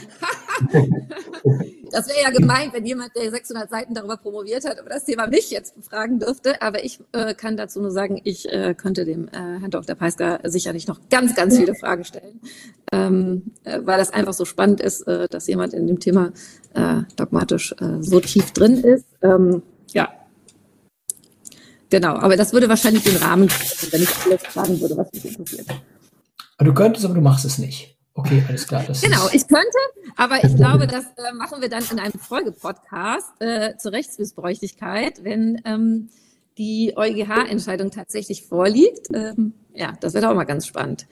Das 1.91 2.09
wäre 2.09 2.23
ja 2.23 2.29
gemeint, 2.29 2.73
wenn 2.73 2.85
jemand, 2.85 3.15
der 3.15 3.31
600 3.31 3.69
Seiten 3.69 3.93
darüber 3.93 4.17
promoviert 4.17 4.65
hat, 4.65 4.79
aber 4.79 4.89
das 4.89 5.05
Thema 5.05 5.27
mich 5.27 5.49
jetzt 5.49 5.75
befragen 5.75 6.19
dürfte. 6.19 6.61
Aber 6.61 6.83
ich 6.83 6.99
äh, 7.13 7.33
kann 7.33 7.55
dazu 7.55 7.79
nur 7.79 7.91
sagen, 7.91 8.19
ich 8.25 8.51
äh, 8.51 8.73
könnte 8.73 9.05
dem 9.05 9.29
äh, 9.29 9.31
Herrn 9.31 9.71
Dr. 9.71 9.95
Peisker 9.95 10.39
sicherlich 10.43 10.87
noch 10.87 10.99
ganz, 11.09 11.35
ganz 11.35 11.57
viele 11.57 11.73
Fragen 11.73 12.03
stellen, 12.03 12.41
ähm, 12.91 13.53
äh, 13.63 13.79
weil 13.83 13.97
das 13.97 14.11
einfach 14.11 14.33
so 14.33 14.43
spannend 14.43 14.81
ist, 14.81 15.07
äh, 15.07 15.29
dass 15.29 15.47
jemand 15.47 15.73
in 15.73 15.87
dem 15.87 15.99
Thema 15.99 16.31
dogmatisch 17.15 17.73
so 18.01 18.19
tief 18.19 18.51
drin 18.51 18.75
ist. 18.83 19.05
Ähm, 19.21 19.61
ja, 19.93 20.09
Genau, 21.89 22.15
aber 22.15 22.35
das 22.35 22.53
würde 22.53 22.67
wahrscheinlich 22.69 23.03
den 23.03 23.17
Rahmen, 23.17 23.49
wenn 23.91 24.01
ich 24.01 24.09
alles 24.25 24.41
fragen 24.43 24.81
würde, 24.81 24.97
was 24.97 25.11
mich 25.13 25.25
interessiert. 25.25 25.67
Du 26.59 26.73
könntest, 26.73 27.05
aber 27.05 27.13
du 27.13 27.21
machst 27.21 27.45
es 27.45 27.57
nicht. 27.57 27.95
Okay, 28.17 28.41
alles 28.47 28.65
klar. 28.65 28.85
genau, 29.01 29.27
ich 29.33 29.45
könnte, 29.45 29.77
aber 30.15 30.41
ich 30.41 30.55
glaube, 30.55 30.87
das 30.87 31.03
äh, 31.17 31.33
machen 31.33 31.61
wir 31.61 31.67
dann 31.67 31.83
in 31.91 31.99
einem 31.99 32.13
Folgepodcast 32.17 33.41
äh, 33.41 33.75
zur 33.77 33.91
Rechtsmissbräuchlichkeit, 33.91 35.25
wenn 35.25 35.61
ähm, 35.65 36.09
die 36.57 36.93
EuGH-Entscheidung 36.95 37.91
tatsächlich 37.91 38.45
vorliegt. 38.45 39.07
Ähm, 39.13 39.53
ja, 39.73 39.93
das 39.99 40.13
wird 40.13 40.23
auch 40.23 40.33
mal 40.33 40.45
ganz 40.45 40.65
spannend. 40.65 41.07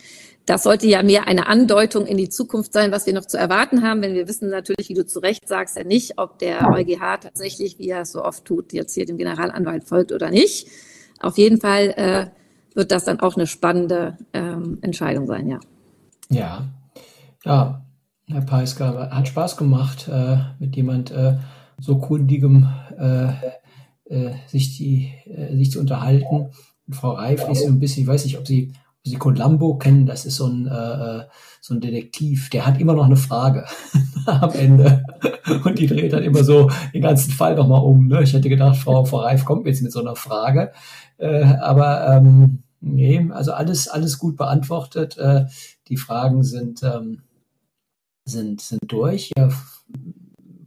Das 0.45 0.63
sollte 0.63 0.87
ja 0.87 1.03
mehr 1.03 1.27
eine 1.27 1.47
Andeutung 1.47 2.05
in 2.05 2.17
die 2.17 2.27
Zukunft 2.27 2.73
sein, 2.73 2.91
was 2.91 3.05
wir 3.05 3.13
noch 3.13 3.25
zu 3.25 3.37
erwarten 3.37 3.81
haben, 3.81 4.01
wenn 4.01 4.13
wir 4.13 4.27
wissen 4.27 4.49
natürlich, 4.49 4.89
wie 4.89 4.93
du 4.93 5.05
zu 5.05 5.19
Recht 5.19 5.47
sagst, 5.47 5.77
ja 5.77 5.85
nicht, 5.85 6.17
ob 6.17 6.37
der 6.39 6.69
EuGH 6.69 7.21
tatsächlich, 7.21 7.79
wie 7.79 7.89
er 7.89 8.01
es 8.01 8.11
so 8.11 8.23
oft 8.23 8.43
tut, 8.43 8.73
jetzt 8.73 8.93
hier 8.93 9.05
dem 9.05 9.17
Generalanwalt 9.17 9.85
folgt 9.85 10.11
oder 10.11 10.29
nicht. 10.31 10.67
Auf 11.19 11.37
jeden 11.37 11.61
Fall 11.61 11.93
äh, 11.95 12.25
wird 12.75 12.91
das 12.91 13.05
dann 13.05 13.21
auch 13.21 13.35
eine 13.37 13.47
spannende 13.47 14.17
ähm, 14.33 14.79
Entscheidung 14.81 15.27
sein, 15.27 15.47
ja. 15.47 15.59
Ja, 16.29 16.67
ja, 17.45 17.85
Herr 18.27 18.41
Peisker, 18.41 19.09
hat 19.11 19.27
Spaß 19.27 19.57
gemacht, 19.57 20.09
äh, 20.09 20.37
mit 20.59 20.75
jemand 20.75 21.11
äh, 21.11 21.37
so 21.79 21.99
kundigem 21.99 22.67
äh, 22.97 23.27
äh, 24.05 24.33
sich, 24.47 24.77
die, 24.77 25.13
äh, 25.25 25.55
sich 25.55 25.71
zu 25.71 25.79
unterhalten. 25.79 26.51
Und 26.87 26.93
Frau 26.93 27.11
Reif 27.11 27.47
ist 27.49 27.63
so 27.63 27.67
ein 27.67 27.79
bisschen, 27.79 28.03
ich 28.03 28.07
weiß 28.07 28.25
nicht, 28.25 28.37
ob 28.37 28.47
Sie, 28.47 28.73
Sie 29.06 29.16
Columbo 29.16 29.78
kennen, 29.78 30.06
das 30.06 30.26
ist 30.26 30.38
so 30.38 30.47
ein, 30.47 30.66
äh, 30.68 31.26
so 31.60 31.74
ein 31.74 31.82
Detektiv, 31.82 32.49
der 32.49 32.66
hat 32.66 32.80
immer 32.80 32.93
noch 32.93 33.06
eine 33.06 33.18
Frage 33.18 33.66
am 34.26 34.54
Ende. 34.54 35.04
Und 35.66 35.78
die 35.78 35.88
dreht 35.88 36.14
dann 36.14 36.24
immer 36.24 36.43
so 36.43 36.72
den 36.93 37.01
ganzen 37.01 37.32
Fall 37.32 37.56
nochmal 37.56 37.82
um. 37.82 38.08
Ne? 38.08 38.24
Ich 38.24 38.34
hätte 38.34 38.49
gedacht, 38.49 38.78
Frau, 38.78 39.04
Frau 39.04 39.18
Reif 39.18 39.43
kommt 39.43 39.68
jetzt 39.68 39.82
mit 39.82 39.91
so 39.91 39.99
einer 39.99 40.16
Frage. 40.16 40.72
Äh, 41.18 41.43
aber 41.43 42.08
ähm, 42.08 42.64
nee, 42.80 43.30
also 43.32 43.51
alles, 43.51 43.89
alles 43.89 44.18
gut 44.18 44.38
beantwortet. 44.38 45.18
Äh, 45.18 45.45
die 45.89 45.97
Fragen 45.97 46.43
sind 46.43 46.82
ähm, 46.84 47.24
sind, 48.26 48.62
sind 48.62 48.82
durch. 48.88 49.32
Ja, 49.38 49.49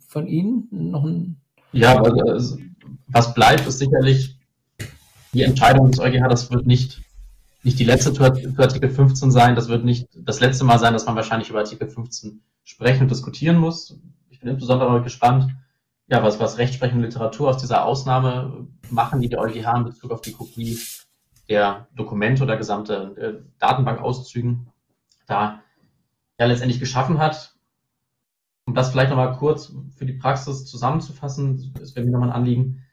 von 0.06 0.26
Ihnen 0.26 0.68
noch 0.70 1.04
ein. 1.04 1.40
Ja, 1.72 2.00
also, 2.00 2.58
was 3.08 3.34
bleibt, 3.34 3.66
ist 3.66 3.78
sicherlich 3.78 4.38
die 5.32 5.42
Entscheidung 5.42 5.90
des 5.90 6.00
EuGH. 6.00 6.28
Das 6.28 6.50
wird 6.50 6.66
nicht, 6.66 7.02
nicht 7.66 7.80
die 7.80 7.84
letzte 7.84 8.14
für 8.14 8.62
Artikel 8.62 8.88
15 8.88 9.32
sein. 9.32 9.56
Das 9.56 9.68
wird 9.68 9.84
nicht 9.84 10.08
das 10.14 10.38
letzte 10.38 10.62
Mal 10.62 10.78
sein, 10.78 10.92
dass 10.92 11.04
man 11.04 11.16
wahrscheinlich 11.16 11.50
über 11.50 11.58
Artikel 11.58 11.88
15 11.88 12.40
sprechen 12.62 13.02
und 13.02 13.10
diskutieren 13.10 13.58
muss. 13.58 13.98
Ich 14.30 14.38
bin 14.38 14.48
insbesondere 14.48 15.02
gespannt, 15.02 15.52
ja, 16.06 16.22
was, 16.22 16.38
was 16.38 16.58
Rechtsprechung 16.58 16.98
und 16.98 17.04
Literatur 17.04 17.48
aus 17.48 17.56
dieser 17.56 17.84
Ausnahme 17.84 18.68
machen, 18.88 19.20
die 19.20 19.28
der 19.28 19.40
EuGH 19.40 19.78
in 19.78 19.84
Bezug 19.84 20.12
auf 20.12 20.20
die 20.20 20.30
Kopie 20.30 20.78
der 21.48 21.88
Dokumente 21.96 22.44
oder 22.44 22.56
gesamte 22.56 23.16
äh, 23.16 23.44
Datenbankauszügen 23.58 24.68
da 25.26 25.60
ja 26.38 26.46
letztendlich 26.46 26.78
geschaffen 26.78 27.18
hat. 27.18 27.56
Um 28.64 28.76
das 28.76 28.92
vielleicht 28.92 29.10
nochmal 29.10 29.36
kurz 29.38 29.72
für 29.96 30.06
die 30.06 30.12
Praxis 30.12 30.66
zusammenzufassen, 30.66 31.74
ist 31.80 31.96
mir 31.96 32.04
nochmal 32.04 32.28
ein 32.28 32.36
Anliegen. 32.36 32.84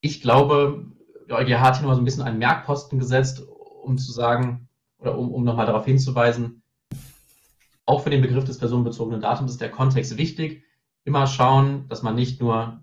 Ich 0.00 0.20
glaube, 0.20 0.86
der 1.28 1.36
EuGH 1.36 1.60
hat 1.60 1.76
hier 1.76 1.82
nochmal 1.82 1.94
so 1.94 2.02
ein 2.02 2.04
bisschen 2.04 2.24
einen 2.24 2.38
Merkposten 2.38 2.98
gesetzt, 2.98 3.44
um 3.82 3.98
zu 3.98 4.12
sagen, 4.12 4.68
oder 4.98 5.18
um, 5.18 5.32
um 5.32 5.44
nochmal 5.44 5.66
darauf 5.66 5.84
hinzuweisen, 5.84 6.62
auch 7.84 8.02
für 8.02 8.10
den 8.10 8.22
Begriff 8.22 8.44
des 8.44 8.58
personenbezogenen 8.58 9.20
Datums 9.20 9.52
ist 9.52 9.60
der 9.60 9.70
Kontext 9.70 10.16
wichtig. 10.16 10.64
Immer 11.04 11.26
schauen, 11.26 11.88
dass 11.88 12.02
man 12.02 12.14
nicht 12.14 12.40
nur 12.40 12.80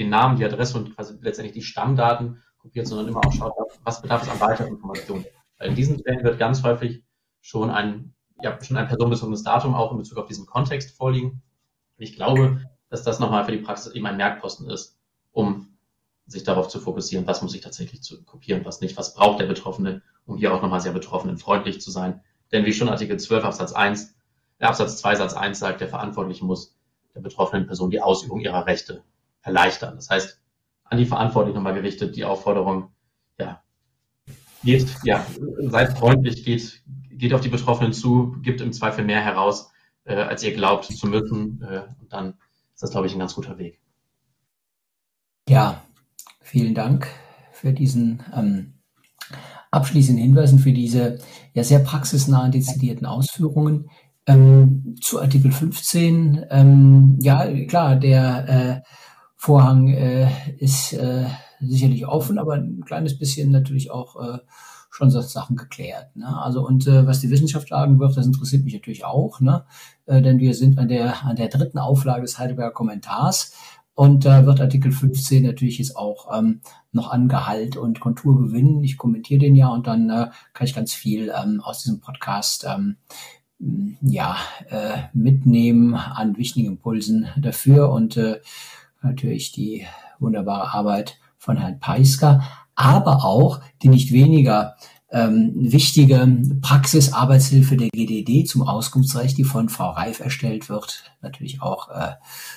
den 0.00 0.08
Namen, 0.08 0.36
die 0.36 0.44
Adresse 0.44 0.78
und 0.78 0.94
quasi 0.94 1.18
letztendlich 1.20 1.54
die 1.54 1.62
Stammdaten 1.62 2.42
kopiert, 2.58 2.86
sondern 2.86 3.08
immer 3.08 3.24
auch 3.24 3.32
schaut, 3.32 3.52
was 3.84 4.00
bedarf 4.00 4.22
es 4.22 4.28
an 4.28 4.40
weiteren 4.40 4.68
Informationen. 4.68 5.26
Weil 5.58 5.68
in 5.68 5.74
diesen 5.74 6.02
Fällen 6.02 6.24
wird 6.24 6.38
ganz 6.38 6.62
häufig 6.62 7.04
schon 7.40 7.70
ein, 7.70 8.14
ja, 8.42 8.58
schon 8.62 8.76
ein 8.76 8.88
personenbezogenes 8.88 9.42
Datum 9.42 9.74
auch 9.74 9.92
in 9.92 9.98
Bezug 9.98 10.18
auf 10.18 10.26
diesen 10.26 10.46
Kontext 10.46 10.96
vorliegen. 10.96 11.42
Und 11.98 12.04
ich 12.04 12.16
glaube, 12.16 12.64
dass 12.88 13.02
das 13.02 13.18
nochmal 13.18 13.44
für 13.44 13.52
die 13.52 13.58
Praxis 13.58 13.92
eben 13.92 14.06
ein 14.06 14.16
Merkposten 14.16 14.70
ist, 14.70 14.98
um 15.32 15.67
sich 16.28 16.44
darauf 16.44 16.68
zu 16.68 16.78
fokussieren, 16.78 17.26
was 17.26 17.42
muss 17.42 17.54
ich 17.54 17.62
tatsächlich 17.62 18.02
zu 18.02 18.22
kopieren, 18.22 18.64
was 18.64 18.80
nicht, 18.80 18.96
was 18.96 19.14
braucht 19.14 19.40
der 19.40 19.46
Betroffene, 19.46 20.02
um 20.26 20.36
hier 20.36 20.54
auch 20.54 20.62
nochmal 20.62 20.80
sehr 20.80 20.92
betroffenenfreundlich 20.92 21.80
zu 21.80 21.90
sein. 21.90 22.20
Denn 22.52 22.66
wie 22.66 22.72
schon 22.72 22.88
Artikel 22.88 23.18
12 23.18 23.44
Absatz 23.44 23.72
1, 23.72 24.14
äh, 24.58 24.66
Absatz 24.66 24.98
2 24.98 25.16
Satz 25.16 25.34
1 25.34 25.58
sagt, 25.58 25.80
der 25.80 25.88
Verantwortliche 25.88 26.44
muss 26.44 26.76
der 27.14 27.22
betroffenen 27.22 27.66
Person 27.66 27.90
die 27.90 28.02
Ausübung 28.02 28.40
ihrer 28.40 28.66
Rechte 28.66 29.02
erleichtern. 29.42 29.96
Das 29.96 30.10
heißt, 30.10 30.40
an 30.84 30.98
die 30.98 31.06
Verantwortlichen 31.06 31.56
nochmal 31.56 31.74
gerichtet, 31.74 32.14
die 32.14 32.24
Aufforderung, 32.24 32.90
ja, 33.38 33.62
geht, 34.62 34.86
ja, 35.04 35.26
seid 35.62 35.96
freundlich, 35.96 36.44
geht, 36.44 36.82
geht 37.10 37.32
auf 37.32 37.40
die 37.40 37.48
Betroffenen 37.48 37.94
zu, 37.94 38.36
gibt 38.42 38.60
im 38.60 38.72
Zweifel 38.72 39.04
mehr 39.04 39.20
heraus, 39.20 39.70
äh, 40.04 40.14
als 40.14 40.42
ihr 40.42 40.52
glaubt 40.52 40.84
zu 40.84 41.06
müssen. 41.06 41.62
Äh, 41.62 41.84
und 42.00 42.12
dann 42.12 42.34
ist 42.74 42.82
das, 42.82 42.90
glaube 42.90 43.06
ich, 43.06 43.14
ein 43.14 43.18
ganz 43.18 43.34
guter 43.34 43.56
Weg. 43.56 43.80
Ja, 45.48 45.82
vielen 46.48 46.74
Dank 46.74 47.06
für 47.52 47.72
diesen 47.72 48.22
ähm, 48.34 48.74
abschließenden 49.70 50.24
Hinweis 50.24 50.50
und 50.52 50.60
für 50.60 50.72
diese 50.72 51.18
ja 51.52 51.62
sehr 51.62 51.80
praxisnahen, 51.80 52.52
dezidierten 52.52 53.06
Ausführungen. 53.06 53.90
Ähm, 54.26 54.96
zu 55.00 55.20
Artikel 55.20 55.52
15, 55.52 56.46
ähm, 56.50 57.18
ja 57.20 57.46
klar, 57.66 57.96
der 57.96 58.48
äh, 58.48 58.88
Vorhang 59.36 59.88
äh, 59.88 60.28
ist 60.58 60.92
äh, 60.94 61.26
sicherlich 61.60 62.06
offen, 62.06 62.38
aber 62.38 62.54
ein 62.54 62.82
kleines 62.84 63.18
bisschen 63.18 63.50
natürlich 63.50 63.90
auch 63.90 64.16
äh, 64.16 64.38
schon 64.90 65.10
so 65.10 65.20
Sachen 65.20 65.56
geklärt. 65.56 66.14
Ne? 66.16 66.26
Also 66.26 66.66
und 66.66 66.86
äh, 66.86 67.06
was 67.06 67.20
die 67.20 67.30
Wissenschaft 67.30 67.68
sagen 67.68 68.00
wird, 68.00 68.16
das 68.16 68.26
interessiert 68.26 68.64
mich 68.64 68.74
natürlich 68.74 69.04
auch, 69.04 69.40
ne? 69.40 69.64
Äh, 70.06 70.22
denn 70.22 70.38
wir 70.38 70.54
sind 70.54 70.78
an 70.78 70.88
der 70.88 71.24
an 71.24 71.36
der 71.36 71.48
dritten 71.48 71.78
Auflage 71.78 72.22
des 72.22 72.38
Heidelberger 72.38 72.72
Kommentars 72.72 73.52
und 73.98 74.24
da 74.24 74.46
wird 74.46 74.60
Artikel 74.60 74.92
15 74.92 75.42
natürlich 75.42 75.78
jetzt 75.78 75.96
auch 75.96 76.28
ähm, 76.32 76.60
noch 76.92 77.10
an 77.10 77.26
Gehalt 77.26 77.76
und 77.76 77.98
Kontur 77.98 78.38
gewinnen. 78.38 78.84
Ich 78.84 78.96
kommentiere 78.96 79.40
den 79.40 79.56
ja 79.56 79.70
und 79.70 79.88
dann 79.88 80.08
äh, 80.08 80.28
kann 80.52 80.68
ich 80.68 80.72
ganz 80.76 80.94
viel 80.94 81.32
ähm, 81.36 81.60
aus 81.60 81.82
diesem 81.82 81.98
Podcast 81.98 82.64
ähm, 82.64 82.98
ja, 84.00 84.36
äh, 84.70 84.98
mitnehmen 85.12 85.96
an 85.96 86.36
wichtigen 86.36 86.68
Impulsen 86.68 87.26
dafür 87.36 87.90
und 87.90 88.16
äh, 88.16 88.40
natürlich 89.02 89.50
die 89.50 89.84
wunderbare 90.20 90.72
Arbeit 90.72 91.18
von 91.36 91.56
Herrn 91.56 91.80
Peisker, 91.80 92.44
aber 92.76 93.24
auch 93.24 93.60
die 93.82 93.88
nicht 93.88 94.12
weniger 94.12 94.76
ähm, 95.10 95.52
wichtige 95.54 96.42
Praxisarbeitshilfe 96.60 97.76
der 97.76 97.88
GDD 97.88 98.44
zum 98.44 98.62
Auskunftsrecht, 98.62 99.38
die 99.38 99.44
von 99.44 99.68
Frau 99.68 99.90
Reif 99.90 100.20
erstellt 100.20 100.68
wird, 100.68 101.04
natürlich 101.22 101.62
auch 101.62 101.88
äh, 101.88 102.12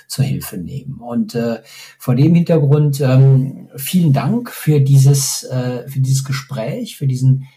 zur 0.07 0.25
Hilfe 0.25 0.57
nehmen. 0.57 0.95
Und 0.95 1.33
äh, 1.33 1.61
vor 1.97 2.15
dem 2.15 2.35
Hintergrund 2.35 2.99
ähm, 2.99 3.69
vielen 3.77 4.11
Dank 4.11 4.49
für 4.49 4.81
dieses, 4.81 5.43
äh, 5.43 5.87
für 5.87 5.99
dieses 6.01 6.25
Gespräch, 6.25 6.97
für 6.97 7.07
diesen 7.07 7.47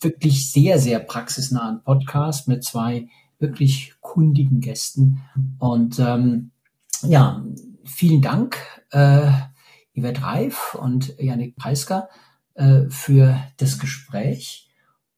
wirklich 0.00 0.50
sehr, 0.50 0.80
sehr 0.80 0.98
praxisnahen 0.98 1.82
Podcast 1.84 2.48
mit 2.48 2.64
zwei 2.64 3.06
wirklich 3.38 3.94
kundigen 4.00 4.60
Gästen. 4.60 5.22
Und 5.58 6.00
ähm, 6.00 6.50
ja, 7.02 7.44
vielen 7.84 8.22
Dank, 8.22 8.56
äh, 8.90 9.30
Yvette 9.96 10.22
Reif 10.22 10.74
und 10.74 11.14
Janik 11.18 11.56
Preisker, 11.56 12.08
äh, 12.54 12.88
für 12.88 13.38
das 13.56 13.78
Gespräch. 13.78 14.68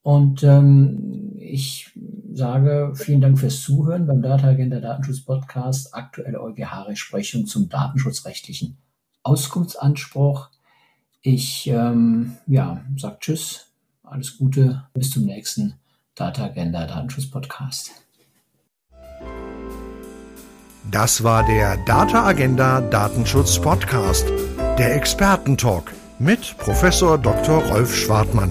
Und 0.03 0.43
ähm, 0.43 1.33
ich 1.39 1.91
sage 2.33 2.93
vielen 2.95 3.23
Dank 3.23 3.39
fürs 3.39 3.63
Zuhören 3.63 4.07
beim 4.07 4.21
Data 4.21 4.49
Agenda 4.49 4.81
Datenschutz 4.81 5.23
Podcast, 5.23 5.95
aktuelle 5.95 6.41
EuGH-Rechtsprechung 6.43 7.47
zum 7.47 7.69
datenschutzrechtlichen 7.69 8.77
Auskunftsanspruch. 9.23 10.51
Ich 11.23 11.67
ähm, 11.69 12.37
ja, 12.47 12.85
sag 12.99 13.21
Tschüss, 13.21 13.73
alles 14.03 14.37
Gute, 14.37 14.85
bis 14.93 15.11
zum 15.11 15.25
nächsten 15.25 15.75
Data 16.15 16.45
Agenda 16.45 16.87
Datenschutz 16.87 17.31
Podcast. 17.31 17.93
Das 20.91 21.25
war 21.25 21.47
der 21.47 21.79
Data 21.79 22.27
Agenda 22.27 22.83
Datenschutz 22.83 23.59
Podcast, 23.59 24.27
der 24.79 24.95
Expertentalk 24.97 25.95
mit 26.19 26.57
Professor 26.59 27.19
Dr. 27.19 27.63
Rolf 27.65 27.95
Schwartmann. 27.95 28.51